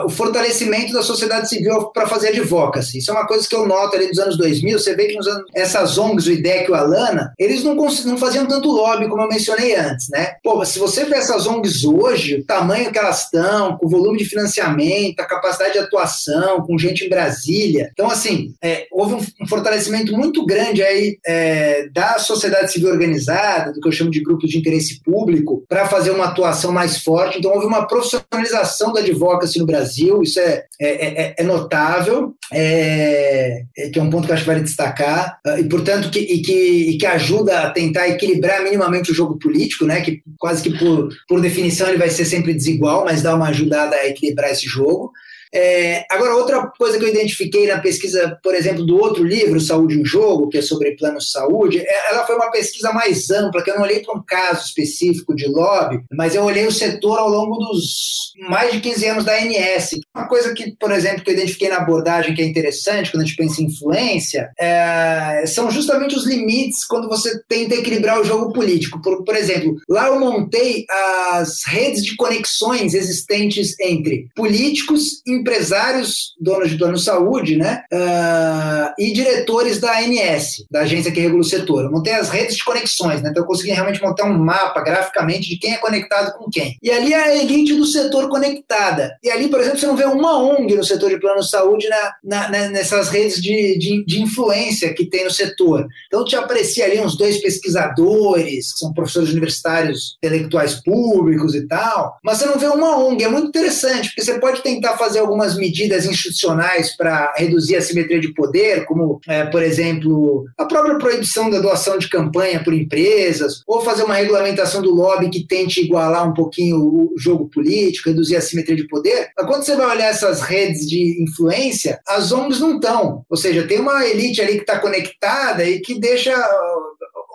o 0.04 0.10
fortalecimento 0.10 0.92
da 0.92 1.02
sociedade 1.02 1.48
civil 1.48 1.90
para 1.92 2.06
fazer 2.06 2.28
advocacy. 2.28 2.98
Isso 2.98 3.10
é 3.10 3.14
uma 3.14 3.26
coisa 3.26 3.48
que 3.48 3.54
eu 3.54 3.66
noto 3.66 3.96
ali 3.96 4.08
dos 4.08 4.18
anos 4.18 4.36
2000, 4.36 4.78
você 4.78 4.94
vê 4.94 5.06
que 5.06 5.16
nos 5.16 5.26
anos, 5.26 5.44
essas 5.54 5.96
ONGs, 5.96 6.26
o 6.26 6.32
IDEC 6.32 6.68
e 6.68 6.70
o 6.70 6.74
Alana, 6.74 7.27
Eles 7.38 7.62
não, 7.62 7.74
não 7.74 8.18
faziam 8.18 8.46
tanto 8.46 8.70
lobby 8.70 9.08
como 9.08 9.22
eu 9.22 9.28
mencionei 9.28 9.74
antes, 9.74 10.08
né? 10.10 10.34
Pô, 10.42 10.64
se 10.64 10.78
você 10.78 11.04
vê 11.04 11.16
essas 11.16 11.46
ONGs 11.46 11.84
hoje, 11.84 12.36
o 12.36 12.44
tamanho 12.44 12.90
que 12.92 12.98
elas 12.98 13.24
estão, 13.24 13.76
com 13.76 13.86
o 13.86 13.88
volume 13.88 14.18
de 14.18 14.24
financiamento, 14.24 15.20
a 15.20 15.24
capacidade 15.24 15.72
de 15.72 15.78
atuação, 15.78 16.62
com 16.62 16.78
gente 16.78 17.04
em 17.04 17.08
Brasília. 17.08 17.90
Então, 17.92 18.10
assim, 18.10 18.54
é, 18.62 18.86
houve 18.92 19.14
um, 19.14 19.18
um, 19.42 19.48
fortalecimento 19.48 20.12
muito 20.12 20.44
grande 20.44 20.82
aí 20.82 21.18
é, 21.26 21.88
da 21.88 22.18
sociedade 22.18 22.72
civil 22.72 22.90
organizada, 22.90 23.72
do 23.72 23.80
que 23.80 23.88
eu 23.88 23.92
chamo 23.92 24.10
de 24.10 24.22
grupos 24.22 24.50
de 24.50 24.58
interesse 24.58 25.02
público, 25.02 25.64
para 25.68 25.88
fazer 25.88 26.10
uma 26.10 26.26
atuação 26.26 26.72
mais 26.72 26.98
forte. 27.02 27.38
Então, 27.38 27.52
houve 27.52 27.66
uma 27.66 27.86
profissionalização 27.86 28.92
da 28.92 29.00
advocacy 29.00 29.58
no 29.58 29.66
Brasil, 29.66 30.22
isso 30.22 30.40
é, 30.40 30.64
é, 30.80 31.22
é, 31.22 31.34
é 31.38 31.42
notável, 31.42 32.34
é, 32.52 33.62
é, 33.76 33.90
que 33.90 33.98
é 33.98 34.02
um 34.02 34.10
ponto 34.10 34.26
que 34.26 34.32
eu 34.32 34.34
acho 34.34 34.44
que 34.44 34.50
vale 34.50 34.62
destacar, 34.62 35.38
ah, 35.44 35.60
e, 35.60 35.64
portanto, 35.64 36.10
que, 36.10 36.18
e 36.18 36.42
que, 36.42 36.90
e 36.90 36.98
que 36.98 37.06
ajuda 37.18 37.60
a 37.60 37.70
tentar 37.70 38.08
equilibrar 38.08 38.62
minimamente 38.62 39.10
o 39.10 39.14
jogo 39.14 39.38
político, 39.38 39.84
né, 39.84 40.00
que 40.00 40.22
quase 40.38 40.62
que 40.62 40.78
por, 40.78 41.08
por 41.28 41.40
definição 41.40 41.88
ele 41.88 41.98
vai 41.98 42.08
ser 42.08 42.24
sempre 42.24 42.54
desigual, 42.54 43.04
mas 43.04 43.22
dá 43.22 43.34
uma 43.34 43.48
ajudada 43.48 43.96
a 43.96 44.06
equilibrar 44.06 44.50
esse 44.50 44.66
jogo. 44.66 45.12
É, 45.52 46.04
agora, 46.10 46.36
outra 46.36 46.66
coisa 46.78 46.98
que 46.98 47.04
eu 47.04 47.08
identifiquei 47.08 47.66
na 47.66 47.78
pesquisa, 47.78 48.38
por 48.42 48.54
exemplo, 48.54 48.84
do 48.84 48.96
outro 48.98 49.24
livro, 49.24 49.60
Saúde 49.60 49.98
em 49.98 50.04
Jogo, 50.04 50.48
que 50.48 50.58
é 50.58 50.62
sobre 50.62 50.96
plano 50.96 51.18
de 51.18 51.30
saúde, 51.30 51.78
é, 51.78 52.10
ela 52.10 52.26
foi 52.26 52.36
uma 52.36 52.50
pesquisa 52.50 52.92
mais 52.92 53.30
ampla, 53.30 53.62
que 53.62 53.70
eu 53.70 53.76
não 53.76 53.82
olhei 53.82 54.00
para 54.00 54.16
um 54.16 54.22
caso 54.24 54.66
específico 54.66 55.34
de 55.34 55.46
lobby, 55.46 56.00
mas 56.12 56.34
eu 56.34 56.42
olhei 56.44 56.66
o 56.66 56.72
setor 56.72 57.18
ao 57.18 57.28
longo 57.28 57.56
dos 57.56 58.28
mais 58.48 58.72
de 58.72 58.80
15 58.80 59.06
anos 59.06 59.24
da 59.24 59.34
ANS. 59.34 59.90
Uma 60.14 60.28
coisa 60.28 60.52
que, 60.54 60.76
por 60.78 60.92
exemplo, 60.92 61.24
que 61.24 61.30
eu 61.30 61.34
identifiquei 61.34 61.68
na 61.68 61.78
abordagem 61.78 62.34
que 62.34 62.42
é 62.42 62.44
interessante 62.44 63.10
quando 63.10 63.22
a 63.22 63.26
gente 63.26 63.36
pensa 63.36 63.62
em 63.62 63.66
influência, 63.66 64.50
é, 64.58 65.44
são 65.46 65.70
justamente 65.70 66.14
os 66.14 66.26
limites 66.26 66.84
quando 66.86 67.08
você 67.08 67.40
tenta 67.48 67.74
equilibrar 67.74 68.20
o 68.20 68.24
jogo 68.24 68.52
político. 68.52 69.00
Por, 69.02 69.24
por 69.24 69.34
exemplo, 69.34 69.76
lá 69.88 70.08
eu 70.08 70.20
montei 70.20 70.84
as 71.32 71.64
redes 71.66 72.04
de 72.04 72.16
conexões 72.16 72.94
existentes 72.94 73.78
entre 73.80 74.28
políticos 74.34 75.22
e 75.26 75.37
empresários, 75.40 76.34
donos 76.40 76.70
de 76.70 76.78
plano 76.78 76.94
de 76.94 77.02
saúde, 77.02 77.56
né, 77.56 77.82
uh, 77.92 78.94
e 78.98 79.12
diretores 79.12 79.78
da 79.78 79.98
ANS, 79.98 80.64
da 80.70 80.80
agência 80.80 81.12
que 81.12 81.20
regula 81.20 81.42
o 81.42 81.44
setor. 81.44 81.84
Eu 81.84 81.90
montei 81.90 82.14
as 82.14 82.28
redes 82.28 82.56
de 82.56 82.64
conexões, 82.64 83.22
né, 83.22 83.30
então 83.30 83.42
eu 83.42 83.46
consegui 83.46 83.70
realmente 83.70 84.02
montar 84.02 84.24
um 84.24 84.38
mapa 84.38 84.80
graficamente 84.82 85.48
de 85.48 85.58
quem 85.58 85.74
é 85.74 85.78
conectado 85.78 86.36
com 86.36 86.50
quem. 86.50 86.76
E 86.82 86.90
ali 86.90 87.12
é 87.12 87.22
a 87.22 87.36
elite 87.36 87.74
do 87.74 87.86
setor 87.86 88.28
conectada. 88.28 89.16
E 89.22 89.30
ali, 89.30 89.48
por 89.48 89.60
exemplo, 89.60 89.78
você 89.78 89.86
não 89.86 89.96
vê 89.96 90.04
uma 90.04 90.38
ONG 90.38 90.74
no 90.74 90.84
setor 90.84 91.10
de 91.10 91.20
plano 91.20 91.40
de 91.40 91.50
saúde 91.50 91.88
na, 91.88 92.12
na, 92.22 92.48
na, 92.50 92.68
nessas 92.68 93.08
redes 93.08 93.40
de, 93.40 93.78
de, 93.78 94.04
de, 94.04 94.22
influência 94.22 94.92
que 94.94 95.06
tem 95.06 95.24
no 95.24 95.30
setor. 95.30 95.86
Então, 96.06 96.24
te 96.24 96.36
aprecia 96.36 96.84
ali 96.84 97.00
uns 97.00 97.16
dois 97.16 97.40
pesquisadores, 97.40 98.72
que 98.72 98.78
são 98.78 98.92
professores 98.92 99.30
universitários 99.30 100.16
intelectuais 100.18 100.74
públicos 100.82 101.54
e 101.54 101.66
tal, 101.66 102.16
mas 102.24 102.38
você 102.38 102.46
não 102.46 102.58
vê 102.58 102.66
uma 102.66 102.98
ONG. 102.98 103.24
É 103.24 103.28
muito 103.28 103.48
interessante, 103.48 104.08
porque 104.08 104.22
você 104.22 104.38
pode 104.38 104.62
tentar 104.62 104.96
fazer 104.96 105.20
algumas 105.28 105.56
medidas 105.56 106.06
institucionais 106.06 106.96
para 106.96 107.32
reduzir 107.36 107.76
a 107.76 107.82
simetria 107.82 108.20
de 108.20 108.32
poder, 108.34 108.84
como, 108.86 109.20
é, 109.28 109.44
por 109.44 109.62
exemplo, 109.62 110.44
a 110.56 110.64
própria 110.64 110.98
proibição 110.98 111.50
da 111.50 111.60
doação 111.60 111.98
de 111.98 112.08
campanha 112.08 112.62
por 112.62 112.74
empresas, 112.74 113.62
ou 113.66 113.80
fazer 113.82 114.02
uma 114.02 114.14
regulamentação 114.14 114.82
do 114.82 114.94
lobby 114.94 115.30
que 115.30 115.46
tente 115.46 115.80
igualar 115.80 116.28
um 116.28 116.34
pouquinho 116.34 116.78
o 116.78 117.14
jogo 117.16 117.48
político, 117.48 118.08
reduzir 118.08 118.36
a 118.36 118.40
simetria 118.40 118.76
de 118.76 118.88
poder. 118.88 119.28
Mas 119.36 119.46
quando 119.46 119.62
você 119.62 119.76
vai 119.76 119.86
olhar 119.86 120.08
essas 120.08 120.40
redes 120.40 120.88
de 120.88 121.22
influência, 121.22 122.00
as 122.06 122.32
ONGs 122.32 122.60
não 122.60 122.76
estão. 122.76 123.24
Ou 123.28 123.36
seja, 123.36 123.66
tem 123.66 123.80
uma 123.80 124.06
elite 124.06 124.40
ali 124.40 124.54
que 124.54 124.62
está 124.62 124.78
conectada 124.78 125.64
e 125.64 125.80
que 125.80 125.98
deixa 125.98 126.32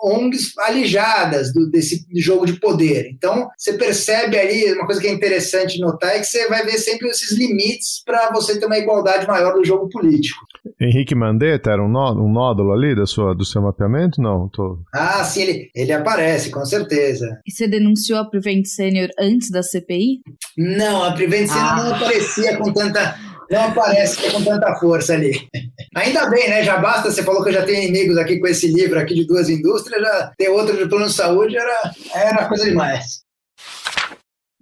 ONGs 0.04 0.52
alijadas 0.58 1.52
do, 1.52 1.70
desse 1.70 2.04
jogo 2.14 2.44
de 2.44 2.60
poder. 2.60 3.08
Então, 3.10 3.48
você 3.56 3.72
percebe 3.72 4.38
ali, 4.38 4.72
uma 4.72 4.86
coisa 4.86 5.00
que 5.00 5.06
é 5.06 5.12
interessante 5.12 5.80
notar 5.80 6.14
é 6.16 6.18
que 6.18 6.26
você 6.26 6.46
vai 6.48 6.64
ver 6.64 6.78
sempre 6.78 7.08
esses 7.08 7.36
limites 7.36 8.02
para 8.04 8.30
você 8.32 8.58
ter 8.58 8.66
uma 8.66 8.78
igualdade 8.78 9.26
maior 9.26 9.54
do 9.54 9.64
jogo 9.64 9.88
político. 9.88 10.44
Henrique 10.80 11.14
Mandetta 11.14 11.70
era 11.70 11.82
um, 11.82 11.88
nó, 11.88 12.12
um 12.12 12.30
nódulo 12.30 12.72
ali 12.72 12.94
da 12.94 13.06
sua, 13.06 13.34
do 13.34 13.44
seu 13.44 13.62
mapeamento? 13.62 14.20
Não, 14.20 14.48
tô... 14.48 14.78
Ah, 14.92 15.22
sim, 15.24 15.42
ele, 15.42 15.70
ele 15.74 15.92
aparece, 15.92 16.50
com 16.50 16.64
certeza. 16.64 17.38
E 17.46 17.52
você 17.52 17.68
denunciou 17.68 18.18
a 18.18 18.24
Prevent 18.24 18.66
Senior 18.66 19.08
antes 19.18 19.50
da 19.50 19.62
CPI? 19.62 20.20
Não, 20.56 21.02
a 21.04 21.12
Prevent 21.12 21.48
Senior 21.48 21.68
ah. 21.68 21.82
não 21.82 21.94
aparecia 21.94 22.56
com 22.56 22.72
tanta 22.72 23.14
não 23.50 23.68
aparece 23.68 24.30
com 24.30 24.42
tanta 24.42 24.74
força 24.76 25.14
ali. 25.14 25.48
Ainda 25.94 26.26
bem, 26.28 26.48
né? 26.48 26.64
Já 26.64 26.78
basta, 26.78 27.10
você 27.10 27.22
falou 27.22 27.42
que 27.42 27.50
eu 27.50 27.54
já 27.54 27.64
tenho 27.64 27.82
inimigos 27.82 28.16
aqui 28.16 28.38
com 28.38 28.46
esse 28.46 28.68
livro 28.68 28.98
aqui 28.98 29.14
de 29.14 29.26
duas 29.26 29.48
indústrias, 29.48 30.00
já 30.00 30.32
ter 30.36 30.48
outro 30.48 30.76
de 30.76 30.88
plano 30.88 31.06
de 31.06 31.12
saúde 31.12 31.56
era, 31.56 31.92
era 32.14 32.48
coisa 32.48 32.64
demais. 32.64 33.24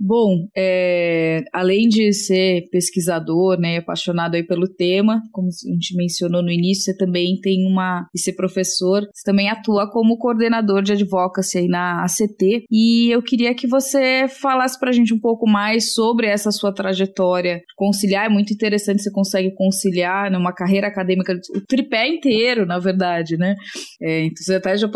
Bom, 0.05 0.49
é, 0.57 1.45
além 1.53 1.87
de 1.87 2.13
ser 2.13 2.69
pesquisador, 2.73 3.57
né, 3.57 3.77
apaixonado 3.77 4.35
aí 4.35 4.45
pelo 4.45 4.67
tema, 4.67 5.23
como 5.31 5.47
a 5.47 5.73
gente 5.75 5.97
mencionou 5.97 6.43
no 6.43 6.51
início, 6.51 6.87
você 6.87 6.97
também 6.97 7.39
tem 7.41 7.65
uma 7.65 8.09
e 8.13 8.19
ser 8.19 8.33
professor, 8.33 9.03
você 9.03 9.23
também 9.25 9.49
atua 9.49 9.89
como 9.89 10.19
coordenador 10.19 10.83
de 10.83 10.95
advocacy 10.95 11.59
aí 11.59 11.69
na 11.69 12.03
ACT. 12.03 12.65
E 12.69 13.15
eu 13.15 13.23
queria 13.23 13.55
que 13.55 13.69
você 13.69 14.27
falasse 14.27 14.77
para 14.77 14.91
a 14.91 14.93
gente 14.93 15.15
um 15.15 15.21
pouco 15.21 15.49
mais 15.49 15.95
sobre 15.95 16.27
essa 16.27 16.51
sua 16.51 16.75
trajetória. 16.75 17.61
Conciliar 17.77 18.27
é 18.27 18.29
muito 18.29 18.53
interessante, 18.53 19.05
você 19.05 19.13
consegue 19.13 19.55
conciliar 19.55 20.33
numa 20.33 20.53
carreira 20.53 20.89
acadêmica 20.89 21.33
o 21.55 21.65
tripé 21.65 22.09
inteiro, 22.09 22.67
na 22.67 22.81
verdade, 22.81 23.37
né? 23.37 23.55
É, 24.03 24.25
então 24.25 24.43
você 24.43 24.57
até 24.57 24.77
já 24.77 24.91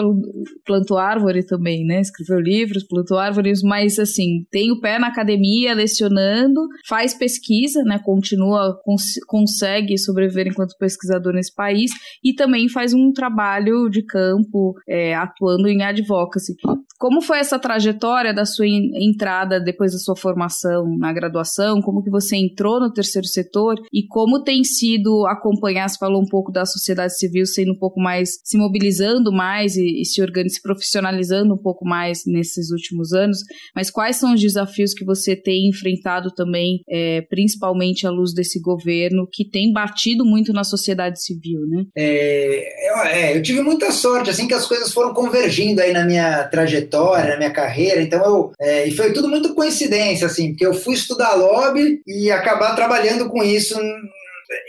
plantou 0.64 0.98
árvore 0.98 1.46
também, 1.46 1.84
né? 1.84 2.00
Escreveu 2.00 2.40
livros, 2.40 2.84
plantou 2.88 3.18
árvores, 3.18 3.62
mas 3.62 4.00
assim 4.00 4.44
tem 4.50 4.72
o 4.72 4.80
pé 4.80 4.95
na 4.98 5.08
academia 5.08 5.74
lecionando, 5.74 6.60
faz 6.88 7.14
pesquisa, 7.14 7.82
né, 7.82 7.98
continua, 8.04 8.78
cons 8.84 9.14
consegue 9.26 9.98
sobreviver 9.98 10.48
enquanto 10.48 10.76
pesquisador 10.78 11.32
nesse 11.32 11.54
país 11.54 11.90
e 12.22 12.34
também 12.34 12.68
faz 12.68 12.92
um 12.92 13.12
trabalho 13.12 13.88
de 13.88 14.04
campo 14.04 14.74
é, 14.88 15.14
atuando 15.14 15.68
em 15.68 15.82
advocacy. 15.82 16.54
Como 16.98 17.20
foi 17.20 17.38
essa 17.38 17.58
trajetória 17.58 18.32
da 18.32 18.44
sua 18.44 18.66
entrada 18.66 19.60
depois 19.60 19.92
da 19.92 19.98
sua 19.98 20.16
formação 20.16 20.84
na 20.98 21.12
graduação? 21.12 21.80
Como 21.80 22.02
que 22.02 22.10
você 22.10 22.36
entrou 22.36 22.80
no 22.80 22.92
terceiro 22.92 23.26
setor 23.26 23.76
e 23.92 24.06
como 24.06 24.42
tem 24.42 24.64
sido 24.64 25.26
acompanhar? 25.26 25.88
Você 25.88 25.98
falou 25.98 26.22
um 26.22 26.28
pouco 26.28 26.50
da 26.50 26.64
sociedade 26.64 27.16
civil 27.18 27.46
sendo 27.46 27.72
um 27.72 27.78
pouco 27.78 28.00
mais 28.00 28.30
se 28.44 28.56
mobilizando 28.56 29.32
mais 29.32 29.76
e, 29.76 30.00
e 30.00 30.04
se 30.04 30.22
organizando, 30.22 30.54
se 30.54 30.62
profissionalizando 30.62 31.54
um 31.54 31.58
pouco 31.58 31.84
mais 31.84 32.22
nesses 32.26 32.70
últimos 32.70 33.12
anos. 33.12 33.38
Mas 33.74 33.90
quais 33.90 34.16
são 34.16 34.34
os 34.34 34.40
desafios 34.40 34.94
que 34.94 35.04
você 35.04 35.36
tem 35.36 35.68
enfrentado 35.68 36.30
também, 36.34 36.80
é, 36.88 37.22
principalmente 37.22 38.06
à 38.06 38.10
luz 38.10 38.32
desse 38.32 38.60
governo, 38.60 39.28
que 39.30 39.48
tem 39.48 39.72
batido 39.72 40.24
muito 40.24 40.52
na 40.52 40.64
sociedade 40.64 41.22
civil, 41.22 41.60
né? 41.68 41.84
É, 41.96 42.90
eu, 42.90 42.96
é, 43.04 43.36
eu 43.36 43.42
tive 43.42 43.60
muita 43.60 43.90
sorte, 43.90 44.30
assim, 44.30 44.48
que 44.48 44.54
as 44.54 44.66
coisas 44.66 44.92
foram 44.92 45.12
convergindo 45.12 45.80
aí 45.80 45.92
na 45.92 46.04
minha 46.04 46.44
trajetória, 46.44 46.85
na 46.90 47.36
minha 47.36 47.50
carreira, 47.50 48.02
então 48.02 48.24
eu, 48.24 48.52
é, 48.60 48.86
e 48.86 48.94
foi 48.94 49.12
tudo 49.12 49.28
muito 49.28 49.54
coincidência, 49.54 50.26
assim, 50.26 50.50
porque 50.50 50.66
eu 50.66 50.74
fui 50.74 50.94
estudar 50.94 51.34
lobby 51.34 52.00
e 52.06 52.30
acabar 52.30 52.74
trabalhando 52.74 53.28
com 53.28 53.42
isso 53.42 53.78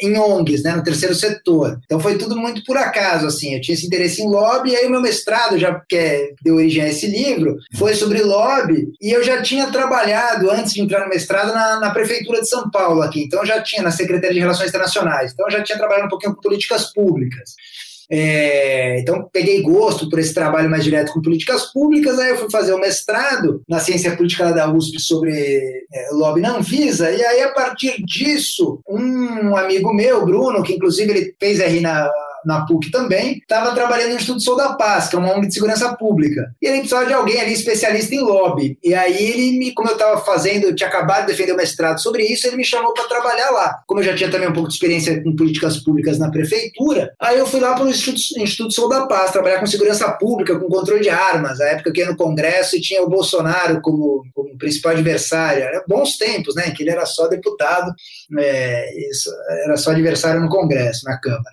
em 0.01 0.17
ONGs, 0.17 0.63
né, 0.63 0.75
no 0.75 0.83
terceiro 0.83 1.13
setor. 1.13 1.79
Então 1.85 1.99
foi 1.99 2.17
tudo 2.17 2.35
muito 2.35 2.63
por 2.63 2.77
acaso, 2.77 3.27
assim. 3.27 3.53
Eu 3.53 3.61
tinha 3.61 3.75
esse 3.75 3.85
interesse 3.85 4.21
em 4.21 4.27
lobby, 4.27 4.71
e 4.71 4.75
aí 4.75 4.85
o 4.85 4.89
meu 4.89 5.01
mestrado, 5.01 5.57
já 5.57 5.79
que 5.87 5.95
é, 5.95 6.29
deu 6.41 6.55
origem 6.55 6.83
a 6.83 6.89
esse 6.89 7.07
livro, 7.07 7.57
foi 7.75 7.93
sobre 7.93 8.21
lobby, 8.21 8.91
e 9.01 9.11
eu 9.11 9.23
já 9.23 9.41
tinha 9.41 9.67
trabalhado, 9.67 10.49
antes 10.51 10.73
de 10.73 10.81
entrar 10.81 11.01
no 11.01 11.09
mestrado, 11.09 11.53
na, 11.53 11.79
na 11.79 11.91
Prefeitura 11.91 12.41
de 12.41 12.49
São 12.49 12.69
Paulo 12.69 13.01
aqui. 13.01 13.23
Então 13.23 13.39
eu 13.41 13.45
já 13.45 13.61
tinha, 13.61 13.83
na 13.83 13.91
Secretaria 13.91 14.33
de 14.33 14.39
Relações 14.39 14.69
Internacionais. 14.69 15.31
Então 15.31 15.45
eu 15.47 15.51
já 15.51 15.63
tinha 15.63 15.77
trabalhado 15.77 16.07
um 16.07 16.09
pouquinho 16.09 16.35
com 16.35 16.41
políticas 16.41 16.93
públicas. 16.93 17.55
É, 18.09 18.99
então, 18.99 19.27
peguei 19.31 19.61
gosto 19.61 20.09
por 20.09 20.19
esse 20.19 20.33
trabalho 20.33 20.69
mais 20.69 20.83
direto 20.83 21.11
com 21.13 21.21
políticas 21.21 21.71
públicas. 21.73 22.17
Aí, 22.19 22.29
eu 22.29 22.37
fui 22.37 22.49
fazer 22.49 22.73
o 22.73 22.79
mestrado 22.79 23.61
na 23.67 23.79
ciência 23.79 24.15
política 24.15 24.51
da 24.51 24.71
USP 24.71 24.99
sobre 24.99 25.31
é, 25.31 26.09
lobby 26.11 26.41
na 26.41 26.57
Anvisa. 26.57 27.11
E 27.11 27.23
aí, 27.23 27.41
a 27.41 27.51
partir 27.51 28.03
disso, 28.03 28.79
um 28.87 29.55
amigo 29.55 29.93
meu, 29.93 30.25
Bruno, 30.25 30.63
que 30.63 30.73
inclusive 30.73 31.11
ele 31.11 31.35
fez 31.39 31.59
RI 31.59 31.81
na 31.81 32.09
na 32.45 32.65
PUC 32.65 32.91
também, 32.91 33.37
estava 33.37 33.73
trabalhando 33.73 34.09
no 34.09 34.15
Instituto 34.15 34.43
Sou 34.43 34.55
da 34.55 34.73
Paz, 34.73 35.07
que 35.07 35.15
é 35.15 35.19
uma 35.19 35.33
ONG 35.35 35.47
de 35.47 35.53
segurança 35.53 35.93
pública. 35.95 36.53
E 36.61 36.67
ele 36.67 36.79
precisava 36.79 37.05
de 37.05 37.13
alguém 37.13 37.39
ali 37.39 37.53
especialista 37.53 38.13
em 38.15 38.19
lobby. 38.19 38.77
E 38.83 38.93
aí 38.93 39.31
ele 39.31 39.57
me, 39.57 39.73
como 39.73 39.89
eu 39.89 39.93
estava 39.93 40.21
fazendo, 40.21 40.65
eu 40.65 40.75
tinha 40.75 40.89
acabado 40.89 41.25
de 41.25 41.31
defender 41.31 41.53
o 41.53 41.57
mestrado 41.57 41.99
sobre 42.01 42.23
isso, 42.23 42.47
ele 42.47 42.57
me 42.57 42.63
chamou 42.63 42.93
para 42.93 43.05
trabalhar 43.05 43.49
lá. 43.51 43.79
Como 43.85 43.99
eu 43.99 44.05
já 44.05 44.15
tinha 44.15 44.29
também 44.29 44.49
um 44.49 44.53
pouco 44.53 44.69
de 44.69 44.75
experiência 44.75 45.21
com 45.23 45.35
políticas 45.35 45.77
públicas 45.77 46.19
na 46.19 46.31
prefeitura, 46.31 47.13
aí 47.19 47.37
eu 47.37 47.47
fui 47.47 47.59
lá 47.59 47.73
para 47.73 47.85
o 47.85 47.89
Instituto, 47.89 48.21
Instituto 48.39 48.73
Sou 48.73 48.89
da 48.89 49.05
Paz, 49.05 49.31
trabalhar 49.31 49.59
com 49.59 49.65
segurança 49.65 50.09
pública, 50.11 50.57
com 50.57 50.67
controle 50.67 51.01
de 51.01 51.09
armas. 51.09 51.59
A 51.59 51.67
época 51.69 51.91
que 51.91 52.01
ia 52.01 52.07
no 52.07 52.17
Congresso 52.17 52.75
e 52.75 52.81
tinha 52.81 53.01
o 53.03 53.09
Bolsonaro 53.09 53.81
como, 53.81 54.23
como 54.33 54.57
principal 54.57 54.93
adversário. 54.93 55.63
Era 55.63 55.83
bons 55.87 56.17
tempos, 56.17 56.55
né? 56.55 56.71
Que 56.71 56.83
ele 56.83 56.91
era 56.91 57.05
só 57.05 57.27
deputado, 57.27 57.93
é, 58.37 59.09
isso, 59.09 59.29
era 59.63 59.77
só 59.77 59.91
adversário 59.91 60.41
no 60.41 60.49
Congresso, 60.49 61.05
na 61.05 61.17
Câmara. 61.19 61.51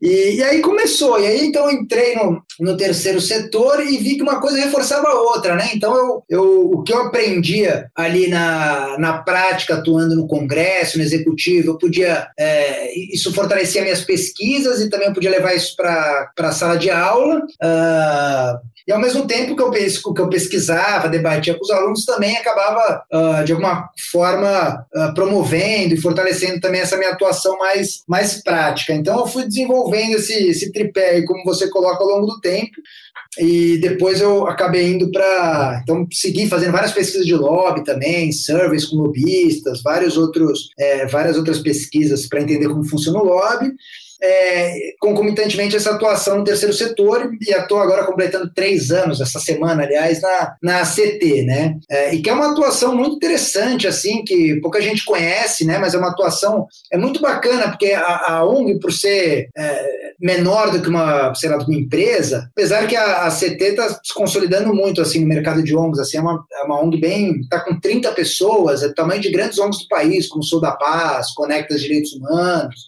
E, 0.00 0.36
e, 0.36 0.42
aí 0.42 0.60
começou, 0.60 1.18
e 1.18 1.26
aí 1.26 1.46
então 1.46 1.70
eu 1.70 1.78
entrei 1.78 2.14
no, 2.14 2.42
no 2.60 2.76
terceiro 2.76 3.20
setor 3.20 3.80
e 3.80 3.96
vi 3.98 4.16
que 4.16 4.22
uma 4.22 4.40
coisa 4.40 4.58
reforçava 4.58 5.08
a 5.08 5.20
outra, 5.20 5.54
né? 5.54 5.70
Então 5.74 5.96
eu, 5.96 6.24
eu, 6.28 6.70
o 6.72 6.82
que 6.82 6.92
eu 6.92 7.02
aprendia 7.02 7.90
ali 7.94 8.28
na, 8.28 8.96
na 8.98 9.18
prática, 9.18 9.74
atuando 9.74 10.14
no 10.14 10.26
Congresso, 10.26 10.98
no 10.98 11.04
Executivo, 11.04 11.70
eu 11.70 11.78
podia, 11.78 12.28
é, 12.38 12.92
isso 13.12 13.32
fortalecia 13.32 13.82
minhas 13.82 14.04
pesquisas 14.04 14.80
e 14.80 14.90
também 14.90 15.08
eu 15.08 15.14
podia 15.14 15.30
levar 15.30 15.54
isso 15.54 15.74
para 15.76 16.30
a 16.38 16.52
sala 16.52 16.76
de 16.76 16.90
aula. 16.90 17.36
Uh, 17.62 18.75
e 18.86 18.92
ao 18.92 19.00
mesmo 19.00 19.26
tempo 19.26 19.56
que 19.56 19.62
eu, 19.62 19.70
que 19.70 20.20
eu 20.20 20.28
pesquisava, 20.28 21.08
debatia 21.08 21.54
com 21.54 21.64
os 21.64 21.70
alunos, 21.70 22.04
também 22.04 22.36
acabava, 22.36 23.02
uh, 23.12 23.44
de 23.44 23.52
alguma 23.52 23.88
forma, 24.12 24.86
uh, 24.94 25.12
promovendo 25.12 25.94
e 25.94 26.00
fortalecendo 26.00 26.60
também 26.60 26.80
essa 26.80 26.96
minha 26.96 27.10
atuação 27.10 27.58
mais, 27.58 28.04
mais 28.06 28.42
prática. 28.42 28.92
Então 28.92 29.18
eu 29.18 29.26
fui 29.26 29.44
desenvolvendo 29.44 30.16
esse, 30.16 30.34
esse 30.34 30.70
tripé 30.70 31.10
aí, 31.10 31.24
como 31.24 31.44
você 31.44 31.68
coloca 31.68 32.02
ao 32.02 32.08
longo 32.08 32.26
do 32.26 32.40
tempo. 32.40 32.76
E 33.38 33.76
depois 33.78 34.20
eu 34.20 34.46
acabei 34.46 34.92
indo 34.92 35.10
para. 35.10 35.80
Então, 35.82 36.06
segui 36.10 36.48
fazendo 36.48 36.72
várias 36.72 36.92
pesquisas 36.92 37.26
de 37.26 37.34
lobby 37.34 37.84
também, 37.84 38.32
surveys 38.32 38.86
com 38.86 38.96
lobistas, 38.96 39.82
vários 39.82 40.16
outros, 40.16 40.70
é, 40.78 41.06
várias 41.06 41.36
outras 41.36 41.58
pesquisas 41.58 42.26
para 42.26 42.40
entender 42.40 42.68
como 42.68 42.88
funciona 42.88 43.18
o 43.18 43.24
lobby 43.24 43.72
é, 44.22 44.94
concomitantemente 45.00 45.76
essa 45.76 45.90
atuação 45.90 46.38
no 46.38 46.44
terceiro 46.44 46.74
setor 46.74 47.30
e 47.40 47.52
estou 47.52 47.78
agora 47.78 48.04
completando 48.04 48.52
três 48.52 48.90
anos, 48.90 49.20
essa 49.20 49.38
semana, 49.38 49.82
aliás, 49.82 50.20
na, 50.20 50.56
na 50.62 50.82
CT, 50.82 51.42
né? 51.44 51.76
É, 51.90 52.14
e 52.14 52.22
que 52.22 52.30
é 52.30 52.32
uma 52.32 52.52
atuação 52.52 52.94
muito 52.94 53.16
interessante, 53.16 53.86
assim, 53.86 54.24
que 54.24 54.60
pouca 54.60 54.80
gente 54.80 55.04
conhece, 55.04 55.64
né? 55.64 55.78
Mas 55.78 55.94
é 55.94 55.98
uma 55.98 56.10
atuação, 56.10 56.66
é 56.90 56.96
muito 56.96 57.20
bacana, 57.20 57.68
porque 57.68 57.92
a, 57.92 58.34
a 58.36 58.46
ONG, 58.46 58.78
por 58.80 58.92
ser 58.92 59.48
é, 59.56 60.12
menor 60.20 60.70
do 60.70 60.80
que 60.80 60.88
uma, 60.88 61.34
sei 61.34 61.50
lá, 61.50 61.58
uma 61.58 61.74
empresa, 61.74 62.48
apesar 62.52 62.86
que 62.86 62.96
a, 62.96 63.26
a 63.26 63.30
CT 63.30 63.64
está 63.64 63.88
se 63.88 64.14
consolidando 64.14 64.74
muito, 64.74 65.00
assim, 65.00 65.20
no 65.20 65.26
mercado 65.26 65.62
de 65.62 65.76
ONGs, 65.76 66.00
assim, 66.00 66.18
é 66.18 66.20
uma, 66.20 66.44
é 66.52 66.62
uma 66.64 66.82
ONG 66.82 66.98
bem, 66.98 67.40
está 67.40 67.60
com 67.60 67.78
30 67.78 68.12
pessoas, 68.12 68.82
é 68.82 68.88
do 68.88 68.94
tamanho 68.94 69.20
de 69.20 69.30
grandes 69.30 69.58
ONGs 69.58 69.82
do 69.82 69.88
país, 69.88 70.28
como 70.28 70.42
Sou 70.42 70.60
da 70.60 70.72
Paz, 70.72 71.32
Conecta 71.34 71.76
Direitos 71.76 72.12
Humanos, 72.12 72.84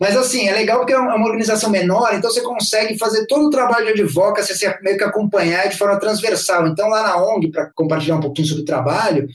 mas 0.00 0.16
assim, 0.16 0.48
é 0.48 0.52
legal 0.52 0.78
porque 0.78 0.94
é 0.94 0.98
uma 0.98 1.26
organização 1.26 1.68
menor, 1.68 2.14
então 2.14 2.30
você 2.30 2.40
consegue 2.40 2.96
fazer 2.96 3.26
todo 3.26 3.46
o 3.46 3.50
trabalho 3.50 3.84
de 3.86 4.00
advocacy, 4.00 4.54
meio 4.82 4.96
que 4.96 5.04
acompanhar 5.04 5.68
de 5.68 5.76
forma 5.76 6.00
transversal. 6.00 6.66
Então, 6.66 6.88
lá 6.88 7.02
na 7.02 7.22
ONG, 7.22 7.50
para 7.50 7.70
compartilhar 7.74 8.16
um 8.16 8.20
pouquinho 8.20 8.48
sobre 8.48 8.62
o 8.62 8.66
trabalho, 8.66 9.28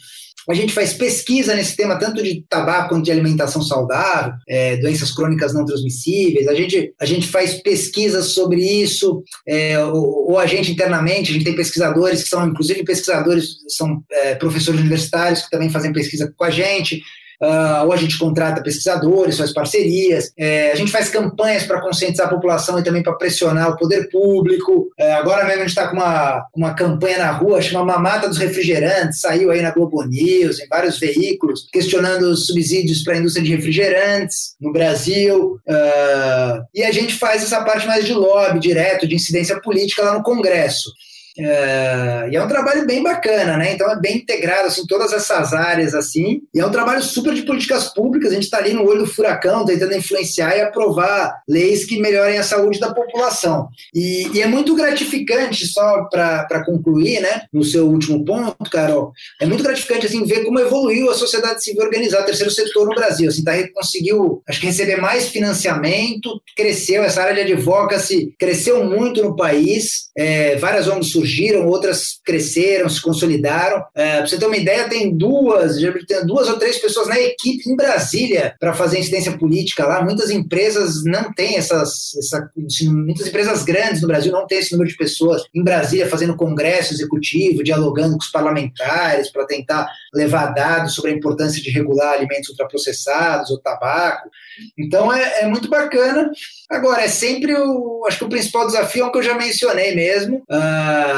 a 0.49 0.53
gente 0.53 0.73
faz 0.73 0.93
pesquisa 0.93 1.55
nesse 1.55 1.75
tema, 1.75 1.97
tanto 1.97 2.21
de 2.21 2.43
tabaco 2.47 2.89
quanto 2.89 3.05
de 3.05 3.11
alimentação 3.11 3.61
saudável, 3.61 4.33
é, 4.47 4.77
doenças 4.77 5.11
crônicas 5.11 5.53
não 5.53 5.65
transmissíveis. 5.65 6.47
A 6.47 6.53
gente, 6.53 6.93
a 6.99 7.05
gente 7.05 7.27
faz 7.27 7.61
pesquisas 7.61 8.27
sobre 8.27 8.61
isso, 8.61 9.23
é, 9.47 9.83
ou, 9.83 10.31
ou, 10.31 10.39
a 10.39 10.45
gente 10.45 10.71
internamente, 10.71 11.31
a 11.31 11.33
gente 11.33 11.45
tem 11.45 11.55
pesquisadores 11.55 12.23
que 12.23 12.29
são, 12.29 12.47
inclusive 12.47 12.83
pesquisadores, 12.83 13.57
são 13.67 14.03
é, 14.11 14.35
professores 14.35 14.79
universitários 14.79 15.41
que 15.41 15.49
também 15.49 15.69
fazem 15.69 15.93
pesquisa 15.93 16.31
com 16.35 16.43
a 16.43 16.51
gente. 16.51 17.01
Uh, 17.41 17.85
ou 17.85 17.93
a 17.93 17.97
gente 17.97 18.17
contrata 18.17 18.63
pesquisadores, 18.63 19.37
faz 19.37 19.53
parcerias, 19.53 20.31
é, 20.37 20.71
a 20.71 20.75
gente 20.75 20.91
faz 20.91 21.09
campanhas 21.09 21.63
para 21.63 21.81
conscientizar 21.81 22.27
a 22.27 22.29
população 22.29 22.79
e 22.79 22.83
também 22.83 23.03
para 23.03 23.13
pressionar 23.13 23.71
o 23.71 23.77
poder 23.77 24.09
público. 24.09 24.89
É, 24.97 25.13
agora 25.13 25.43
mesmo 25.43 25.63
a 25.63 25.67
gente 25.67 25.69
está 25.69 25.87
com 25.87 25.97
uma, 25.97 26.45
uma 26.55 26.73
campanha 26.73 27.19
na 27.19 27.31
rua, 27.31 27.61
chama 27.61 27.85
Mamata 27.85 28.27
dos 28.27 28.37
Refrigerantes, 28.37 29.19
saiu 29.19 29.51
aí 29.51 29.61
na 29.61 29.71
Globo 29.71 30.03
News, 30.03 30.59
em 30.59 30.67
vários 30.67 30.99
veículos, 30.99 31.67
questionando 31.71 32.23
os 32.23 32.45
subsídios 32.45 33.03
para 33.03 33.13
a 33.13 33.17
indústria 33.17 33.43
de 33.43 33.55
refrigerantes 33.55 34.55
no 34.59 34.71
Brasil. 34.71 35.59
Uh, 35.67 36.63
e 36.73 36.83
a 36.83 36.91
gente 36.91 37.15
faz 37.15 37.43
essa 37.43 37.63
parte 37.63 37.85
mais 37.87 38.05
de 38.05 38.13
lobby 38.13 38.59
direto, 38.59 39.07
de 39.07 39.15
incidência 39.15 39.59
política 39.61 40.03
lá 40.03 40.13
no 40.13 40.23
Congresso. 40.23 40.89
É, 41.37 42.29
e 42.31 42.35
é 42.35 42.43
um 42.43 42.47
trabalho 42.47 42.85
bem 42.85 43.03
bacana, 43.03 43.57
né? 43.57 43.73
Então 43.73 43.89
é 43.91 43.99
bem 43.99 44.17
integrado 44.17 44.67
assim 44.67 44.85
todas 44.87 45.11
essas 45.11 45.53
áreas 45.53 45.93
assim. 45.93 46.41
E 46.53 46.59
é 46.59 46.65
um 46.65 46.71
trabalho 46.71 47.01
super 47.03 47.33
de 47.33 47.43
políticas 47.43 47.93
públicas. 47.93 48.31
A 48.31 48.35
gente 48.35 48.43
está 48.43 48.57
ali 48.57 48.73
no 48.73 48.85
olho 48.85 48.99
do 48.99 49.07
furacão, 49.07 49.65
tentando 49.65 49.95
influenciar 49.95 50.55
e 50.55 50.61
aprovar 50.61 51.41
leis 51.47 51.85
que 51.85 51.99
melhorem 51.99 52.37
a 52.37 52.43
saúde 52.43 52.79
da 52.79 52.93
população. 52.93 53.67
E, 53.93 54.29
e 54.33 54.41
é 54.41 54.47
muito 54.47 54.75
gratificante 54.75 55.67
só 55.67 56.05
para 56.05 56.63
concluir, 56.65 57.19
né? 57.19 57.41
No 57.51 57.63
seu 57.63 57.87
último 57.87 58.23
ponto, 58.23 58.69
Carol, 58.71 59.11
é 59.41 59.45
muito 59.45 59.63
gratificante 59.63 60.05
assim 60.05 60.25
ver 60.25 60.45
como 60.45 60.59
evoluiu 60.59 61.09
a 61.09 61.15
sociedade 61.15 61.63
civil 61.63 61.83
organizada, 61.83 62.25
terceiro 62.25 62.51
setor 62.51 62.87
no 62.87 62.95
Brasil. 62.95 63.29
Assim, 63.29 63.43
tá, 63.43 63.53
conseguiu, 63.73 64.41
acho 64.47 64.59
que 64.59 64.67
receber 64.67 64.97
mais 64.97 65.27
financiamento, 65.27 66.41
cresceu 66.55 67.03
essa 67.03 67.21
área 67.21 67.43
de 67.43 67.53
advocacy, 67.53 68.33
cresceu 68.39 68.85
muito 68.85 69.21
no 69.21 69.35
país. 69.35 70.09
É, 70.17 70.55
várias 70.55 70.87
ONGs 70.87 71.11
surgiram, 71.11 71.24
outras 71.65 72.19
cresceram, 72.23 72.89
se 72.89 73.01
consolidaram. 73.01 73.83
É, 73.95 74.17
para 74.17 74.27
você 74.27 74.37
ter 74.37 74.45
uma 74.45 74.57
ideia, 74.57 74.89
tem 74.89 75.15
duas, 75.15 75.77
tem 76.07 76.25
duas 76.25 76.49
ou 76.49 76.57
três 76.57 76.77
pessoas 76.77 77.07
na 77.07 77.19
equipe 77.19 77.69
em 77.69 77.75
Brasília 77.75 78.55
para 78.59 78.73
fazer 78.73 78.99
incidência 78.99 79.37
política 79.37 79.85
lá. 79.85 80.03
Muitas 80.03 80.29
empresas 80.29 81.03
não 81.03 81.33
têm 81.33 81.57
essas, 81.57 82.15
essa, 82.17 82.49
muitas 82.89 83.27
empresas 83.27 83.63
grandes 83.63 84.01
no 84.01 84.07
Brasil 84.07 84.31
não 84.31 84.47
têm 84.47 84.59
esse 84.59 84.71
número 84.71 84.89
de 84.89 84.97
pessoas 84.97 85.43
em 85.53 85.63
Brasília 85.63 86.09
fazendo 86.09 86.35
congresso 86.35 86.93
executivo, 86.93 87.63
dialogando 87.63 88.13
com 88.13 88.23
os 88.23 88.31
parlamentares 88.31 89.31
para 89.31 89.45
tentar 89.45 89.89
levar 90.13 90.53
dados 90.53 90.93
sobre 90.93 91.11
a 91.11 91.13
importância 91.13 91.61
de 91.61 91.69
regular 91.69 92.13
alimentos 92.13 92.49
ultraprocessados 92.49 93.49
ou 93.51 93.59
tabaco. 93.59 94.29
Então 94.77 95.11
é, 95.11 95.41
é 95.41 95.47
muito 95.47 95.69
bacana. 95.69 96.31
Agora, 96.69 97.03
é 97.03 97.07
sempre 97.07 97.53
o. 97.53 98.03
Acho 98.07 98.19
que 98.19 98.23
o 98.25 98.29
principal 98.29 98.65
desafio 98.65 99.03
é 99.03 99.07
o 99.07 99.11
que 99.11 99.17
eu 99.19 99.23
já 99.23 99.35
mencionei 99.35 99.95
mesmo, 99.95 100.37
uh, 100.49 101.14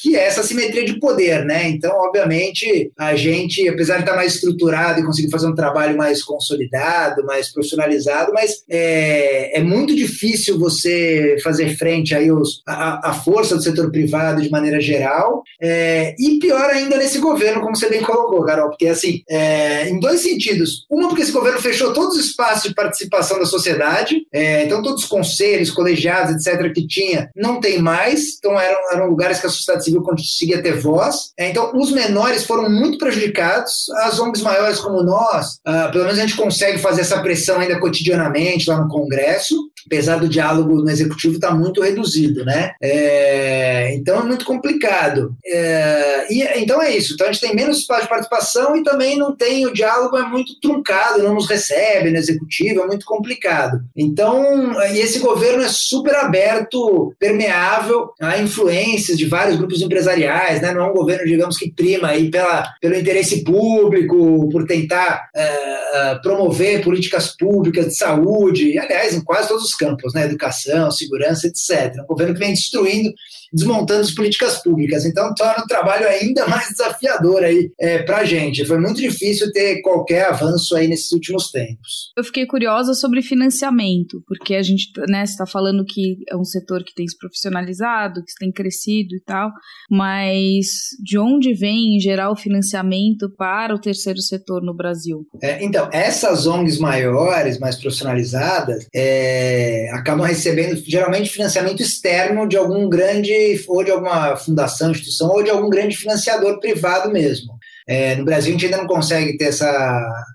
que 0.00 0.16
é 0.16 0.24
essa 0.24 0.42
simetria 0.42 0.84
de 0.84 0.98
poder, 0.98 1.44
né? 1.44 1.68
Então, 1.68 1.94
obviamente, 1.96 2.90
a 2.98 3.14
gente, 3.14 3.68
apesar 3.68 3.96
de 3.96 4.02
estar 4.02 4.16
mais 4.16 4.34
estruturado 4.34 5.00
e 5.00 5.04
conseguir 5.04 5.30
fazer 5.30 5.46
um 5.46 5.54
trabalho 5.54 5.96
mais 5.96 6.22
consolidado, 6.22 7.24
mais 7.24 7.52
profissionalizado, 7.52 8.32
mas 8.32 8.62
é, 8.68 9.58
é 9.58 9.62
muito 9.62 9.94
difícil 9.94 10.58
você 10.58 11.36
fazer 11.42 11.76
frente 11.76 12.14
aí 12.14 12.30
os, 12.30 12.62
a, 12.66 13.10
a 13.10 13.12
força 13.12 13.56
do 13.56 13.62
setor 13.62 13.90
privado 13.90 14.42
de 14.42 14.50
maneira 14.50 14.80
geral. 14.80 15.42
É, 15.60 16.14
e 16.18 16.38
pior 16.38 16.70
ainda 16.70 16.96
nesse 16.96 17.18
governo, 17.18 17.60
como 17.60 17.76
você 17.76 17.88
bem 17.88 18.02
colocou, 18.02 18.44
Carol, 18.44 18.68
porque 18.68 18.86
assim, 18.86 19.22
é, 19.28 19.88
em 19.88 19.98
dois 19.98 20.20
sentidos. 20.20 20.86
Uma, 20.90 21.08
porque 21.08 21.22
esse 21.22 21.32
governo 21.32 21.60
fechou 21.60 21.92
todos 21.92 22.16
os 22.16 22.26
espaços 22.26 22.68
de 22.68 22.74
participação 22.74 23.38
da 23.38 23.46
sociedade. 23.46 24.26
É, 24.32 24.64
então, 24.64 24.82
todos 24.82 25.04
os 25.04 25.08
conselhos, 25.08 25.70
colegiados, 25.70 26.46
etc., 26.46 26.72
que 26.72 26.86
tinha, 26.86 27.30
não 27.34 27.60
tem 27.60 27.78
mais. 27.80 28.36
Então, 28.38 28.58
eram, 28.58 28.78
lugares 29.18 29.40
que 29.40 29.48
a 29.48 29.50
sociedade 29.50 29.84
civil 29.84 30.02
conseguia 30.02 30.62
ter 30.62 30.78
voz. 30.78 31.32
É, 31.36 31.50
então, 31.50 31.72
os 31.74 31.90
menores 31.90 32.44
foram 32.44 32.70
muito 32.70 32.98
prejudicados. 32.98 33.90
As 34.04 34.20
ONGs 34.20 34.42
maiores 34.42 34.78
como 34.78 35.02
nós, 35.02 35.58
ah, 35.64 35.88
pelo 35.90 36.04
menos 36.04 36.18
a 36.18 36.22
gente 36.22 36.36
consegue 36.36 36.78
fazer 36.78 37.00
essa 37.00 37.20
pressão 37.20 37.58
ainda 37.58 37.80
cotidianamente 37.80 38.70
lá 38.70 38.80
no 38.80 38.88
Congresso 38.88 39.56
apesar 39.88 40.18
do 40.18 40.28
diálogo 40.28 40.82
no 40.82 40.90
executivo 40.90 41.36
estar 41.36 41.48
tá 41.48 41.54
muito 41.54 41.80
reduzido, 41.80 42.44
né? 42.44 42.72
É, 42.80 43.94
então 43.94 44.20
é 44.20 44.24
muito 44.24 44.44
complicado. 44.44 45.34
É, 45.44 46.26
e 46.32 46.42
então 46.60 46.80
é 46.82 46.94
isso. 46.94 47.14
Então 47.14 47.26
a 47.26 47.32
gente 47.32 47.40
tem 47.40 47.56
menos 47.56 47.78
espaço 47.78 48.02
de 48.02 48.08
participação 48.08 48.76
e 48.76 48.84
também 48.84 49.16
não 49.16 49.34
tem 49.34 49.66
o 49.66 49.72
diálogo 49.72 50.16
é 50.16 50.28
muito 50.28 50.60
truncado, 50.60 51.22
não 51.22 51.34
nos 51.34 51.48
recebe 51.48 52.10
no 52.10 52.18
executivo, 52.18 52.82
é 52.82 52.86
muito 52.86 53.06
complicado. 53.06 53.80
Então 53.96 54.72
e 54.92 54.98
esse 54.98 55.18
governo 55.18 55.62
é 55.62 55.68
super 55.68 56.14
aberto, 56.16 57.14
permeável 57.18 58.10
a 58.20 58.38
influências 58.38 59.16
de 59.16 59.26
vários 59.26 59.56
grupos 59.56 59.80
empresariais, 59.80 60.60
né? 60.60 60.74
Não 60.74 60.84
é 60.84 60.90
um 60.90 60.94
governo, 60.94 61.24
digamos, 61.24 61.56
que 61.56 61.72
prima 61.72 62.08
aí 62.08 62.30
pela, 62.30 62.68
pelo 62.80 62.94
interesse 62.94 63.42
público, 63.42 64.48
por 64.50 64.66
tentar 64.66 65.28
é, 65.34 65.42
é 65.42 66.14
promover 66.16 66.84
políticas 66.84 67.34
públicas 67.34 67.86
de 67.86 67.96
saúde. 67.96 68.78
Aliás, 68.78 69.14
em 69.14 69.22
quase 69.22 69.48
todos 69.48 69.64
os 69.64 69.74
campos, 69.78 70.12
né? 70.12 70.24
Educação, 70.24 70.90
segurança, 70.90 71.46
etc. 71.46 71.94
Um 72.02 72.06
governo 72.06 72.34
que 72.34 72.40
vem 72.40 72.52
destruindo 72.52 73.12
desmontando 73.52 74.00
as 74.00 74.10
políticas 74.10 74.62
públicas. 74.62 75.04
Então, 75.04 75.34
torna 75.34 75.64
o 75.64 75.66
trabalho 75.66 76.06
ainda 76.06 76.46
mais 76.48 76.68
desafiador 76.68 77.42
aí 77.42 77.70
é, 77.78 78.02
para 78.02 78.18
a 78.18 78.24
gente. 78.24 78.64
Foi 78.64 78.78
muito 78.78 79.00
difícil 79.00 79.50
ter 79.52 79.80
qualquer 79.82 80.26
avanço 80.26 80.76
aí 80.76 80.88
nesses 80.88 81.12
últimos 81.12 81.50
tempos. 81.50 82.12
Eu 82.16 82.24
fiquei 82.24 82.46
curiosa 82.46 82.94
sobre 82.94 83.22
financiamento, 83.22 84.22
porque 84.26 84.54
a 84.54 84.62
gente 84.62 84.90
né, 85.08 85.24
está 85.24 85.46
falando 85.46 85.84
que 85.84 86.16
é 86.30 86.36
um 86.36 86.44
setor 86.44 86.84
que 86.84 86.94
tem 86.94 87.06
se 87.06 87.16
profissionalizado, 87.16 88.22
que 88.24 88.32
tem 88.38 88.52
crescido 88.52 89.14
e 89.14 89.20
tal, 89.20 89.50
mas 89.90 90.66
de 91.02 91.18
onde 91.18 91.54
vem, 91.54 91.96
em 91.96 92.00
geral, 92.00 92.32
o 92.32 92.36
financiamento 92.36 93.30
para 93.36 93.74
o 93.74 93.80
terceiro 93.80 94.20
setor 94.20 94.62
no 94.62 94.74
Brasil? 94.74 95.26
É, 95.42 95.64
então, 95.64 95.88
essas 95.92 96.46
ONGs 96.46 96.78
maiores, 96.78 97.58
mais 97.58 97.76
profissionalizadas, 97.76 98.86
é, 98.94 99.90
acabam 99.92 100.26
recebendo 100.26 100.76
geralmente 100.76 101.30
financiamento 101.30 101.82
externo 101.82 102.48
de 102.48 102.56
algum 102.56 102.88
grande 102.88 103.37
ou 103.68 103.84
de 103.84 103.90
alguma 103.90 104.36
fundação, 104.36 104.90
instituição, 104.90 105.28
ou 105.28 105.42
de 105.42 105.50
algum 105.50 105.68
grande 105.68 105.96
financiador 105.96 106.58
privado 106.60 107.10
mesmo. 107.10 107.58
É, 107.88 108.14
no 108.16 108.24
Brasil, 108.24 108.50
a 108.50 108.52
gente 108.52 108.66
ainda 108.66 108.76
não 108.76 108.86
consegue 108.86 109.38
ter 109.38 109.46
essa 109.46 109.66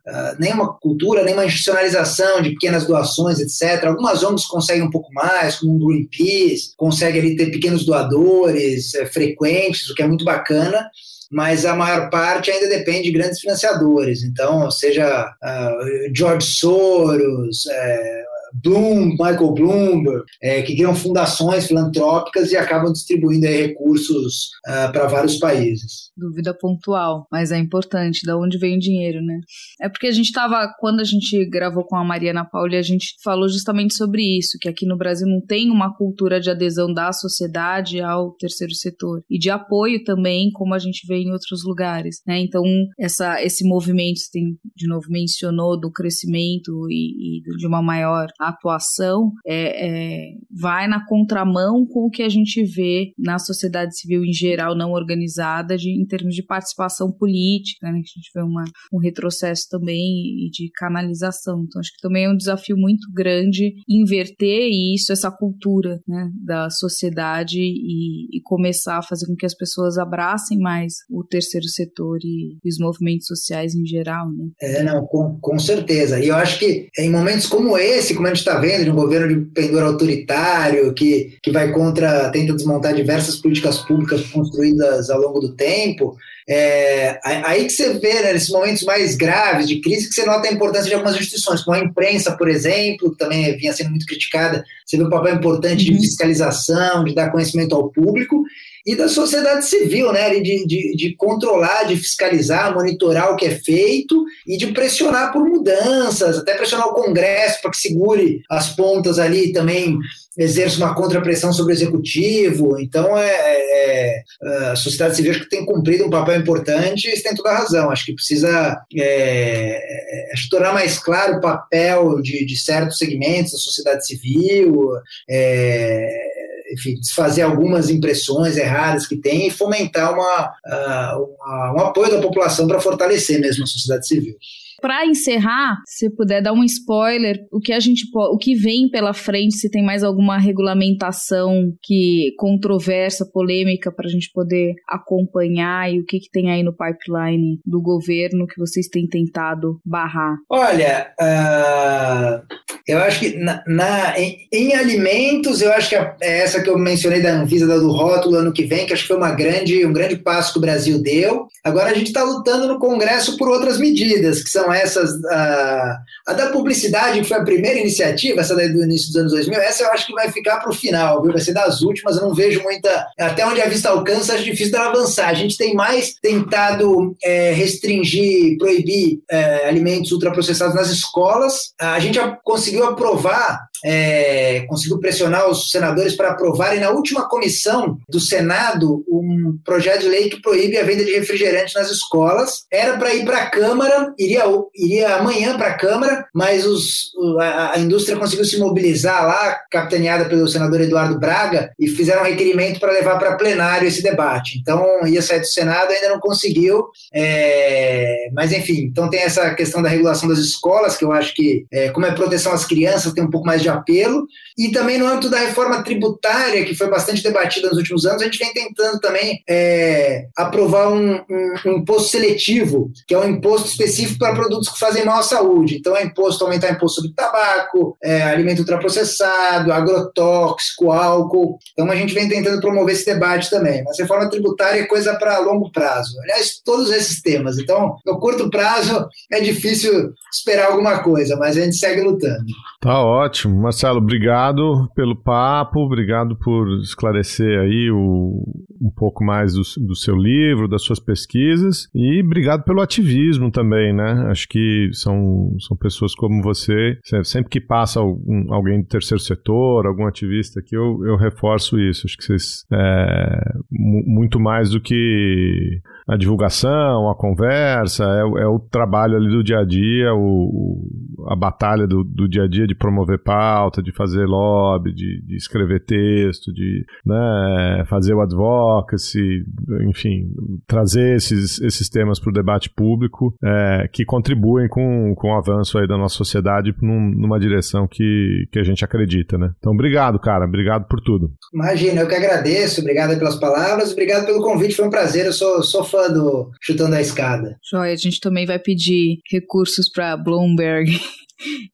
uh, 0.08 0.42
nenhuma 0.42 0.74
cultura, 0.80 1.24
nenhuma 1.24 1.46
institucionalização 1.46 2.42
de 2.42 2.50
pequenas 2.50 2.88
doações, 2.88 3.40
etc. 3.40 3.86
Algumas 3.86 4.24
ONGs 4.24 4.48
conseguem 4.48 4.82
um 4.82 4.90
pouco 4.90 5.14
mais, 5.14 5.58
como 5.60 5.76
o 5.76 5.88
Greenpeace, 5.88 6.74
consegue 6.76 7.20
ali 7.20 7.36
ter 7.36 7.52
pequenos 7.52 7.86
doadores 7.86 8.96
é, 8.96 9.06
frequentes, 9.06 9.88
o 9.90 9.94
que 9.94 10.02
é 10.02 10.08
muito 10.08 10.26
bacana 10.26 10.90
mas 11.34 11.66
a 11.66 11.76
maior 11.76 12.12
parte 12.12 12.52
ainda 12.52 12.70
depende 12.70 13.06
de 13.06 13.12
grandes 13.12 13.40
financiadores. 13.40 14.22
Então, 14.22 14.70
seja 14.70 15.26
uh, 15.44 16.16
George 16.16 16.46
Soros, 16.46 17.66
é, 17.72 18.24
Bloom, 18.62 19.12
Michael 19.12 19.54
Bloomberg, 19.54 20.24
é, 20.42 20.62
que 20.62 20.76
criam 20.76 20.96
fundações 20.96 21.68
filantrópicas 21.68 22.52
e 22.52 22.58
acabam 22.58 22.92
distribuindo 22.92 23.48
recursos 23.48 24.50
uh, 24.68 24.92
para 24.92 25.08
vários 25.08 25.38
países. 25.38 26.12
Dúvida 26.16 26.54
pontual, 26.54 27.28
mas 27.32 27.52
é 27.52 27.58
importante, 27.58 28.26
da 28.26 28.38
onde 28.38 28.58
vem 28.58 28.76
o 28.76 28.80
dinheiro, 28.80 29.22
né? 29.22 29.40
É 29.82 29.90
porque 29.90 30.08
a 30.08 30.12
gente 30.12 30.28
estava, 30.28 30.72
quando 30.80 31.00
a 31.00 31.04
gente 31.04 31.46
gravou 31.50 31.84
com 31.84 31.96
a 31.96 32.04
Mariana 32.04 32.46
Pauli, 32.46 32.78
a 32.78 32.82
gente 32.82 33.16
falou 33.24 33.50
justamente 33.50 33.96
sobre 33.96 34.38
isso, 34.38 34.58
que 34.60 34.70
aqui 34.70 34.86
no 34.86 34.98
Brasil 34.98 35.28
não 35.28 35.42
tem 35.42 35.70
uma 35.70 35.96
cultura 35.96 36.40
de 36.40 36.50
adesão 36.50 36.94
da 36.94 37.12
sociedade 37.12 38.02
ao 38.02 38.32
terceiro 38.36 38.74
setor 38.74 39.24
e 39.30 39.40
de 39.40 39.50
apoio 39.50 40.04
também, 40.04 40.52
como 40.52 40.74
a 40.74 40.80
gente 40.80 41.06
vê 41.08 41.18
em 41.18 41.32
outros 41.32 41.64
lugares, 41.66 42.22
né? 42.28 42.40
Então, 42.40 42.64
essa, 43.00 43.42
esse 43.42 43.68
movimento, 43.68 44.20
você 44.20 44.32
tem, 44.32 44.58
de 44.76 44.88
novo, 44.88 45.08
mencionou 45.10 45.80
do 45.80 45.92
crescimento 45.92 46.72
e, 46.90 47.40
e 47.40 47.58
de 47.58 47.68
uma 47.68 47.82
maior 47.82 48.28
atuação 48.50 49.32
é, 49.46 49.88
é, 49.88 50.34
vai 50.52 50.88
na 50.88 51.06
contramão 51.06 51.86
com 51.86 52.06
o 52.06 52.10
que 52.10 52.24
a 52.24 52.30
gente 52.30 52.64
vê 52.64 53.12
na 53.18 53.40
sociedade 53.40 53.98
civil 53.98 54.24
em 54.24 54.34
geral 54.34 54.76
não 54.76 54.92
organizada 54.92 55.78
de, 55.78 55.90
em 55.90 56.06
termos 56.06 56.36
de 56.36 56.44
participação 56.44 57.12
política, 57.12 57.88
né? 57.88 57.94
a 57.94 57.96
gente 57.96 58.32
vê 58.34 58.42
uma, 58.42 58.64
um 58.92 59.00
retrocesso 59.00 59.68
também 59.70 60.46
e 60.46 60.50
de 60.52 60.70
canalização. 60.76 61.64
Então 61.64 61.80
acho 61.80 61.92
que 61.92 62.02
também 62.02 62.26
é 62.26 62.30
um 62.30 62.38
desafio 62.38 62.76
muito 62.78 63.12
grande 63.12 63.74
inverter 63.88 64.70
isso, 64.72 65.12
essa 65.12 65.32
cultura 65.32 66.00
né, 66.08 66.30
da 66.44 66.70
sociedade 66.70 67.60
e, 67.60 68.38
e, 68.38 68.42
começar 68.44 68.98
a 68.98 69.04
fazer 69.04 69.26
com 69.28 69.36
que 69.36 69.46
as 69.46 69.56
pessoas 69.56 69.98
abracem 69.98 70.58
mais 70.58 70.94
o 71.10 71.24
terceiro 71.24 71.68
setor 71.68 72.18
e, 72.24 72.58
e 72.64 72.70
os 72.70 72.78
movimentos 72.78 73.28
sociais 73.28 73.76
em 73.76 73.86
geral. 73.86 74.30
Né? 74.32 74.50
É, 74.62 74.84
não, 74.84 75.06
com, 75.06 75.38
com 75.40 75.60
certeza. 75.60 76.20
E 76.20 76.28
eu 76.28 76.36
acho 76.36 76.60
que 76.60 76.88
em 76.98 77.10
momentos 77.10 77.48
como 77.48 77.78
esse, 77.78 78.14
como 78.14 78.28
a 78.28 78.33
gente 78.34 78.48
está 78.48 78.60
vendo, 78.60 78.84
de 78.84 78.92
um 78.92 78.96
governo 78.96 79.28
de 79.28 79.46
pendor 79.52 79.84
autoritário 79.84 80.94
que, 80.94 81.38
que 81.42 81.52
vai 81.52 81.72
contra, 81.72 82.30
tenta 82.30 82.54
desmontar 82.54 82.94
diversas 82.94 83.38
políticas 83.38 83.80
públicas 83.80 84.22
construídas 84.28 85.10
ao 85.10 85.20
longo 85.20 85.40
do 85.40 85.54
tempo. 85.54 86.16
É, 86.48 87.20
aí 87.24 87.66
que 87.66 87.72
você 87.72 87.94
vê, 87.94 88.22
né, 88.22 88.34
nesses 88.34 88.50
momentos 88.50 88.84
mais 88.84 89.16
graves 89.16 89.68
de 89.68 89.80
crise, 89.80 90.10
que 90.10 90.14
você 90.14 90.26
nota 90.26 90.48
a 90.48 90.52
importância 90.52 90.88
de 90.88 90.94
algumas 90.94 91.16
instituições, 91.16 91.62
como 91.62 91.78
a 91.78 91.80
imprensa, 91.80 92.36
por 92.36 92.50
exemplo, 92.50 93.12
que 93.12 93.18
também 93.18 93.56
vinha 93.58 93.72
sendo 93.72 93.92
muito 93.92 94.06
criticada. 94.06 94.64
Você 94.86 94.98
vê 94.98 95.04
o 95.04 95.10
papel 95.10 95.36
importante 95.36 95.86
de 95.86 95.94
uhum. 95.94 96.02
fiscalização, 96.02 97.04
de 97.04 97.16
dar 97.16 97.32
conhecimento 97.32 97.76
ao 97.76 97.90
público, 97.90 98.44
e 98.86 98.96
da 98.96 99.08
sociedade 99.08 99.66
civil, 99.66 100.12
né, 100.12 100.30
de, 100.30 100.66
de, 100.66 100.96
de, 100.96 101.16
controlar, 101.16 101.84
de 101.84 101.96
fiscalizar, 101.96 102.74
monitorar 102.74 103.32
o 103.32 103.36
que 103.36 103.46
é 103.46 103.52
feito 103.52 104.26
e 104.46 104.58
de 104.58 104.68
pressionar 104.68 105.32
por 105.32 105.48
mudanças, 105.48 106.38
até 106.38 106.54
pressionar 106.54 106.88
o 106.88 106.94
Congresso 106.94 107.62
para 107.62 107.72
que 107.72 107.78
segure 107.78 108.42
as 108.50 108.76
pontas 108.76 109.20
ali 109.20 109.50
e 109.50 109.54
também 109.54 109.98
exerce 110.38 110.78
uma 110.78 110.96
contrapressão 110.96 111.54
sobre 111.54 111.74
o 111.74 111.76
executivo. 111.76 112.80
Então, 112.80 113.18
é, 113.18 113.30
é, 113.30 114.24
é 114.42 114.72
a 114.72 114.76
sociedade 114.76 115.16
civil 115.16 115.32
acho 115.32 115.42
que 115.42 115.50
tem 115.50 115.66
cumprido 115.66 116.06
um 116.06 116.10
papel 116.10 116.40
importante 116.40 117.08
e 117.08 117.22
tem 117.22 117.36
toda 117.36 117.52
a 117.52 117.58
razão. 117.60 117.90
Acho 117.90 118.06
que 118.06 118.16
precisa 118.16 118.82
é, 118.96 120.32
é 120.32 120.34
tornar 120.50 120.74
mais 120.74 120.98
claro 121.00 121.38
o 121.38 121.42
papel 121.42 122.22
de, 122.22 122.46
de 122.46 122.58
certos 122.58 122.98
segmentos 122.98 123.54
da 123.54 123.58
sociedade 123.60 124.06
civil. 124.06 124.90
É, 125.30 126.33
enfim, 126.74 126.96
desfazer 127.00 127.44
algumas 127.44 127.90
impressões 127.90 128.58
erradas 128.58 129.08
que 129.08 129.16
tem 129.16 129.48
e 129.48 129.52
fomentar 129.52 130.14
uma, 130.14 130.54
uh, 130.66 131.36
uma 131.46 131.74
um 131.74 131.80
apoio 131.80 132.12
da 132.12 132.22
população 132.22 132.68
para 132.68 132.82
fortalecer 132.82 133.40
mesmo 133.40 133.64
a 133.64 133.68
sociedade 133.68 134.08
civil 134.08 134.36
para 134.84 135.06
encerrar, 135.06 135.78
se 135.88 136.14
puder 136.14 136.42
dar 136.42 136.52
um 136.52 136.62
spoiler, 136.66 137.38
o 137.50 137.62
que 137.62 137.72
a 137.72 137.80
gente 137.80 138.04
o 138.14 138.38
que 138.38 138.54
vem 138.54 138.90
pela 138.90 139.14
frente, 139.14 139.56
se 139.56 139.70
tem 139.70 139.82
mais 139.82 140.04
alguma 140.04 140.38
regulamentação 140.38 141.72
que 141.82 142.34
controversa, 142.38 143.26
polêmica 143.32 143.90
para 143.94 144.08
a 144.08 144.10
gente 144.10 144.30
poder 144.34 144.74
acompanhar 144.90 145.90
e 145.90 146.02
o 146.02 146.06
que, 146.06 146.20
que 146.20 146.30
tem 146.30 146.52
aí 146.52 146.64
no 146.64 146.76
pipeline 146.76 147.62
do 147.66 147.82
governo 147.82 148.46
que 148.46 148.60
vocês 148.60 148.90
têm 148.90 149.08
tentado 149.08 149.80
barrar? 149.86 150.36
Olha, 150.50 151.14
uh, 151.18 152.46
eu 152.86 152.98
acho 152.98 153.22
que 153.22 153.38
na, 153.38 153.64
na 153.66 154.20
em, 154.20 154.38
em, 154.52 154.76
alimentos, 154.76 155.62
eu 155.62 155.72
acho 155.72 155.88
que 155.88 155.96
é 155.96 156.16
essa 156.20 156.62
que 156.62 156.70
eu 156.70 156.78
mencionei 156.78 157.22
da 157.22 157.32
Anvisa, 157.32 157.66
da 157.66 157.78
do 157.78 157.90
rótulo 157.90 158.36
ano 158.36 158.52
que 158.52 158.66
vem, 158.66 158.86
que 158.86 158.92
acho 158.92 159.04
que 159.04 159.08
foi 159.08 159.18
uma 159.18 159.32
grande, 159.32 159.86
um 159.86 159.94
grande 159.94 160.18
passo 160.18 160.52
que 160.52 160.58
o 160.60 160.62
Brasil 160.62 161.02
deu. 161.02 161.48
Agora 161.64 161.92
a 161.92 161.94
gente 161.94 162.08
está 162.08 162.22
lutando 162.24 162.68
no 162.68 162.80
Congresso 162.80 163.38
por 163.38 163.48
outras 163.48 163.80
medidas, 163.80 164.44
que 164.44 164.50
são 164.50 164.73
essas, 164.74 165.24
a, 165.26 165.98
a, 166.28 166.34
da 166.34 166.48
publicidade, 166.50 167.22
que 167.22 167.28
foi 167.28 167.38
a 167.38 167.44
primeira 167.44 167.80
iniciativa, 167.80 168.42
essa 168.42 168.56
daí 168.56 168.70
do 168.70 168.84
início 168.84 169.08
dos 169.08 169.16
anos 169.18 169.32
2000, 169.34 169.60
essa 169.60 169.84
eu 169.84 169.92
acho 169.92 170.08
que 170.08 170.14
vai 170.14 170.32
ficar 170.32 170.60
para 170.60 170.70
o 170.70 170.76
final, 170.76 171.22
viu? 171.22 171.32
vai 171.32 171.42
ser 171.42 171.54
das 171.54 171.82
últimas, 171.82 172.18
eu 172.18 172.24
não 172.24 172.34
vejo 172.34 172.62
muita, 172.64 173.08
até 173.20 173.46
onde 173.46 173.62
a 173.62 173.68
vista 173.68 173.90
alcança, 173.90 174.34
acho 174.34 174.44
difícil 174.44 174.72
dela 174.72 174.90
avançar. 174.90 175.30
A 175.30 175.34
gente 175.34 175.58
tem 175.58 175.74
mais 175.74 176.14
tentado 176.22 177.16
é, 177.24 177.52
restringir, 177.52 178.58
proibir 178.58 179.20
é, 179.30 179.68
alimentos 179.68 180.12
ultraprocessados 180.12 180.76
nas 180.76 180.90
escolas, 180.90 181.74
a 181.80 182.00
gente 182.00 182.20
conseguiu 182.44 182.86
aprovar 182.86 183.68
é, 183.84 184.66
conseguiu 184.68 185.00
pressionar 185.00 185.50
os 185.50 185.70
senadores 185.70 186.16
para 186.16 186.32
aprovarem 186.32 186.80
na 186.80 186.92
última 186.92 187.28
comissão 187.28 187.98
do 188.10 188.20
Senado 188.20 189.04
um 189.08 189.58
projeto 189.64 190.02
de 190.02 190.08
lei 190.08 190.30
que 190.30 190.42
proíbe 190.42 190.78
a 190.78 190.84
venda 190.84 191.04
de 191.04 191.14
refrigerante 191.14 191.76
nas 191.76 191.90
escolas. 191.90 192.66
Era 192.72 192.98
para 192.98 193.14
ir 193.14 193.26
para 193.26 193.38
a 193.38 193.50
Câmara, 193.50 194.14
iria, 194.18 194.44
iria 194.76 195.16
amanhã 195.16 195.58
para 195.58 195.68
a 195.68 195.78
Câmara, 195.78 196.26
mas 196.34 196.66
os, 196.66 197.12
a, 197.40 197.74
a, 197.74 197.80
indústria 197.80 198.18
conseguiu 198.18 198.46
se 198.46 198.58
mobilizar 198.58 199.26
lá, 199.26 199.60
capitaneada 199.70 200.26
pelo 200.26 200.48
senador 200.48 200.82
Eduardo 200.82 201.20
Braga, 201.20 201.72
e 201.80 201.88
fizeram 201.88 202.22
um 202.22 202.26
requerimento 202.26 202.80
para 202.80 202.92
levar 202.92 203.18
para 203.18 203.36
plenário 203.36 203.88
esse 203.88 204.02
debate. 204.02 204.60
Então, 204.60 205.06
ia 205.06 205.22
sair 205.22 205.40
do 205.40 205.48
Senado, 205.48 205.92
ainda 205.92 206.10
não 206.10 206.20
conseguiu. 206.20 206.86
É, 207.14 208.30
mas, 208.34 208.52
enfim, 208.52 208.88
então 208.92 209.10
tem 209.10 209.22
essa 209.22 209.54
questão 209.56 209.82
da 209.82 209.90
regulação 209.90 210.28
das 210.28 210.40
escolas, 210.40 210.98
que 210.98 211.06
eu 211.06 211.12
acho 211.12 211.34
que, 211.34 211.66
é, 211.72 211.90
como 211.90 212.06
é 212.06 212.12
proteção 212.12 212.54
às 212.54 212.66
crianças, 212.66 213.14
tem 213.14 213.24
um 213.24 213.30
pouco 213.30 213.46
mais 213.46 213.62
de 213.62 213.70
apelo, 213.74 214.28
e 214.58 214.72
também 214.72 214.98
no 214.98 215.08
âmbito 215.08 215.30
da 215.30 215.40
reforma 215.40 215.84
tributária, 215.84 216.64
que 216.64 216.76
foi 216.76 216.90
bastante 216.90 217.24
debatida 217.24 217.70
nos 217.70 217.78
últimos 217.78 218.06
anos, 218.06 218.22
a 218.22 218.26
gente 218.26 218.38
vem 218.38 218.54
tentando 218.54 219.00
também 219.00 219.42
é, 219.50 220.28
aprovar 220.38 220.90
um, 220.90 221.16
um, 221.16 221.54
um, 221.66 221.78
imposto 221.78 222.10
seletivo, 222.10 222.92
que 223.08 223.14
é 223.14 223.20
um 223.20 223.30
imposto 223.30 223.68
específico 223.68 224.20
para 224.20 224.36
produtos 224.36 224.70
que 224.70 224.80
fazem 224.80 225.06
mal 225.06 225.20
à 225.20 225.24
saúde. 225.24 225.78
Então, 225.78 225.96
é 225.96 226.04
imposto, 226.04 226.44
aumentar 226.44 226.72
imposto 226.72 227.02
sobre 227.02 227.16
tabaco, 227.16 227.98
é, 228.04 228.24
alimento 228.24 228.60
ultraprocessado, 228.60 229.72
agrotóxico, 229.72 230.92
álcool. 230.92 231.58
Então, 231.74 231.90
a 231.90 231.96
gente 231.96 232.14
vem 232.14 232.30
tentando 232.30 232.62
promover 232.62 232.94
esse 232.94 233.06
debate 233.06 233.50
também. 233.50 233.84
Mas 233.84 234.00
reforma 234.00 234.30
tributária 234.30 234.82
é 234.82 234.86
coisa 234.86 235.16
para 235.16 235.40
longo 235.40 235.72
prazo. 235.72 236.20
Aliás, 236.22 236.62
todos 236.64 236.92
esses 236.92 237.22
temas. 237.22 237.58
Então, 237.58 237.96
no 238.06 238.20
curto 238.20 238.50
prazo, 238.50 239.08
é 239.32 239.40
difícil 239.40 240.14
esperar 240.32 240.68
alguma 240.68 241.00
coisa, 241.00 241.36
mas 241.38 241.58
a 241.58 241.62
gente 241.62 241.76
segue 241.76 242.02
lutando. 242.02 242.46
Tá 242.82 243.02
ótimo. 243.02 243.53
Marcelo, 243.62 243.98
obrigado 243.98 244.90
pelo 244.96 245.16
papo, 245.16 245.80
obrigado 245.80 246.36
por 246.36 246.68
esclarecer 246.80 247.60
aí 247.60 247.90
o, 247.92 248.44
um 248.82 248.92
pouco 248.96 249.24
mais 249.24 249.54
do, 249.54 249.62
do, 249.86 249.96
seu 249.96 250.16
livro, 250.16 250.68
das 250.68 250.84
suas 250.84 251.00
pesquisas 251.00 251.88
e 251.94 252.22
obrigado 252.22 252.64
pelo 252.64 252.82
ativismo 252.82 253.52
também, 253.52 253.94
né? 253.94 254.28
Acho 254.30 254.48
que 254.48 254.90
são, 254.94 255.56
são 255.60 255.78
pessoas 255.78 256.16
como 256.16 256.42
você, 256.42 256.98
sempre 257.24 257.50
que 257.50 257.62
passa 257.62 258.00
algum, 258.00 258.54
alguém 258.54 258.82
do 258.82 258.88
terceiro 258.88 259.22
setor, 259.22 259.86
algum 259.86 260.06
ativista 260.06 260.60
aqui, 260.60 260.76
eu, 260.76 261.06
eu 261.06 261.16
reforço 261.16 261.80
isso. 261.80 262.06
Acho 262.06 262.18
que 262.18 262.24
vocês, 262.24 262.66
é, 262.72 263.54
muito 263.70 264.40
mais 264.40 264.72
do 264.72 264.82
que 264.82 265.82
a 266.08 266.18
divulgação, 266.18 267.10
a 267.10 267.16
conversa, 267.16 268.04
é, 268.04 268.42
é, 268.44 268.48
o 268.48 268.60
trabalho 268.60 269.16
ali 269.16 269.30
do 269.30 269.44
dia 269.44 269.60
a 269.60 269.66
dia, 269.66 270.14
o, 270.14 270.86
a 271.30 271.36
batalha 271.36 271.88
do, 271.88 272.04
do, 272.04 272.28
dia 272.28 272.44
a 272.44 272.48
dia 272.48 272.68
de 272.68 272.76
promover 272.76 273.24
pauta, 273.44 273.82
de 273.82 273.92
fazer 273.92 274.26
lobby, 274.26 274.94
de, 274.94 275.22
de 275.26 275.36
escrever 275.36 275.84
texto, 275.86 276.54
de 276.54 276.86
né, 277.06 277.84
fazer 277.88 278.14
o 278.14 278.22
advocacy 278.22 279.44
enfim, 279.88 280.32
trazer 280.68 281.16
esses, 281.16 281.60
esses 281.62 281.90
temas 281.90 282.20
para 282.20 282.30
o 282.30 282.34
debate 282.34 282.70
público 282.70 283.36
é, 283.44 283.88
que 283.92 284.06
contribuem 284.06 284.68
com, 284.68 285.14
com 285.16 285.30
o 285.30 285.38
avanço 285.38 285.78
aí 285.78 285.88
da 285.88 285.98
nossa 285.98 286.16
sociedade 286.16 286.74
num, 286.82 287.00
numa 287.00 287.40
direção 287.40 287.88
que, 287.88 288.48
que 288.52 288.60
a 288.60 288.64
gente 288.64 288.84
acredita, 288.84 289.38
né? 289.38 289.52
Então, 289.58 289.74
obrigado, 289.74 290.20
cara. 290.20 290.46
Obrigado 290.46 290.88
por 290.88 291.02
tudo. 291.02 291.32
Imagina, 291.54 292.02
eu 292.02 292.08
que 292.08 292.16
agradeço. 292.16 292.82
Obrigado 292.82 293.18
pelas 293.18 293.36
palavras. 293.36 293.92
Obrigado 293.92 294.26
pelo 294.26 294.44
convite. 294.44 294.76
Foi 294.76 294.86
um 294.86 294.92
prazer. 294.92 295.26
Eu 295.26 295.34
sou, 295.34 295.64
sou 295.64 295.84
fã 295.84 296.08
do 296.10 296.52
Chutando 296.62 296.96
a 296.96 297.02
Escada. 297.02 297.58
Joia, 297.70 297.94
a 297.94 297.98
gente 297.98 298.20
também 298.20 298.46
vai 298.46 298.60
pedir 298.60 299.20
recursos 299.30 299.90
para 299.90 300.18
Bloomberg 300.18 300.92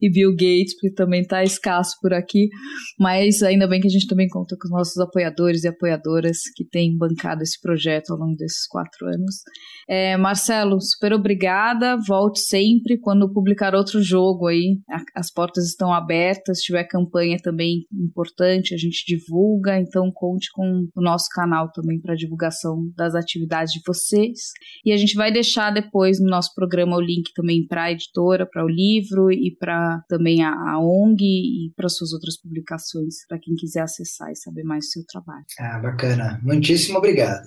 e 0.01 0.11
Bill 0.11 0.31
Gates, 0.31 0.73
porque 0.73 0.93
também 0.93 1.21
está 1.21 1.43
escasso 1.43 1.95
por 2.01 2.13
aqui. 2.13 2.49
Mas 2.99 3.41
ainda 3.41 3.67
bem 3.67 3.79
que 3.79 3.87
a 3.87 3.91
gente 3.91 4.07
também 4.07 4.27
conta 4.27 4.55
com 4.59 4.67
os 4.67 4.71
nossos 4.71 4.97
apoiadores 4.97 5.63
e 5.63 5.67
apoiadoras 5.67 6.37
que 6.55 6.65
têm 6.65 6.97
bancado 6.97 7.43
esse 7.43 7.59
projeto 7.59 8.11
ao 8.11 8.19
longo 8.19 8.35
desses 8.35 8.67
quatro 8.67 9.07
anos. 9.07 9.35
É, 9.87 10.17
Marcelo, 10.17 10.79
super 10.79 11.13
obrigada. 11.13 11.97
Volte 12.07 12.39
sempre 12.39 12.99
quando 12.99 13.31
publicar 13.31 13.73
outro 13.73 14.01
jogo 14.01 14.47
aí. 14.47 14.77
As 15.15 15.31
portas 15.31 15.65
estão 15.65 15.93
abertas. 15.93 16.59
Se 16.59 16.65
tiver 16.65 16.83
campanha 16.85 17.37
também 17.41 17.85
importante, 17.91 18.73
a 18.73 18.77
gente 18.77 19.03
divulga. 19.05 19.79
Então 19.79 20.11
conte 20.13 20.49
com 20.53 20.87
o 20.95 21.01
nosso 21.01 21.27
canal 21.33 21.71
também 21.71 21.99
para 21.99 22.15
divulgação 22.15 22.91
das 22.95 23.15
atividades 23.15 23.73
de 23.73 23.81
vocês. 23.85 24.39
E 24.85 24.91
a 24.91 24.97
gente 24.97 25.15
vai 25.15 25.31
deixar 25.31 25.71
depois 25.71 26.19
no 26.19 26.29
nosso 26.29 26.53
programa 26.53 26.97
o 26.97 27.01
link 27.01 27.31
também 27.33 27.65
para 27.65 27.85
a 27.85 27.91
editora, 27.91 28.47
para 28.49 28.63
o 28.63 28.69
livro 28.69 29.31
e 29.31 29.55
para 29.59 30.03
também 30.07 30.43
a, 30.43 30.51
a, 30.51 30.79
ONG 30.79 31.23
e 31.23 31.73
para 31.75 31.89
suas 31.89 32.13
outras 32.13 32.37
publicações, 32.37 33.25
para 33.27 33.39
quem 33.39 33.55
quiser 33.55 33.81
acessar 33.81 34.31
e 34.31 34.35
saber 34.35 34.63
mais 34.63 34.85
do 34.85 34.91
seu 34.91 35.03
trabalho. 35.05 35.45
Ah, 35.59 35.79
bacana. 35.79 36.39
Muitíssimo 36.43 36.97
obrigado. 36.97 37.45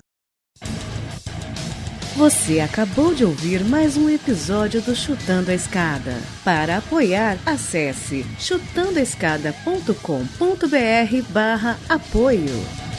Você 2.15 2.59
acabou 2.59 3.15
de 3.15 3.25
ouvir 3.25 3.65
mais 3.65 3.97
um 3.97 4.07
episódio 4.07 4.83
do 4.83 4.95
Chutando 4.95 5.49
a 5.49 5.55
Escada. 5.55 6.13
Para 6.43 6.77
apoiar, 6.77 7.39
acesse 7.43 8.23
chutandoaescada.com.br 8.37 11.31
barra 11.31 11.79
apoio. 11.89 12.92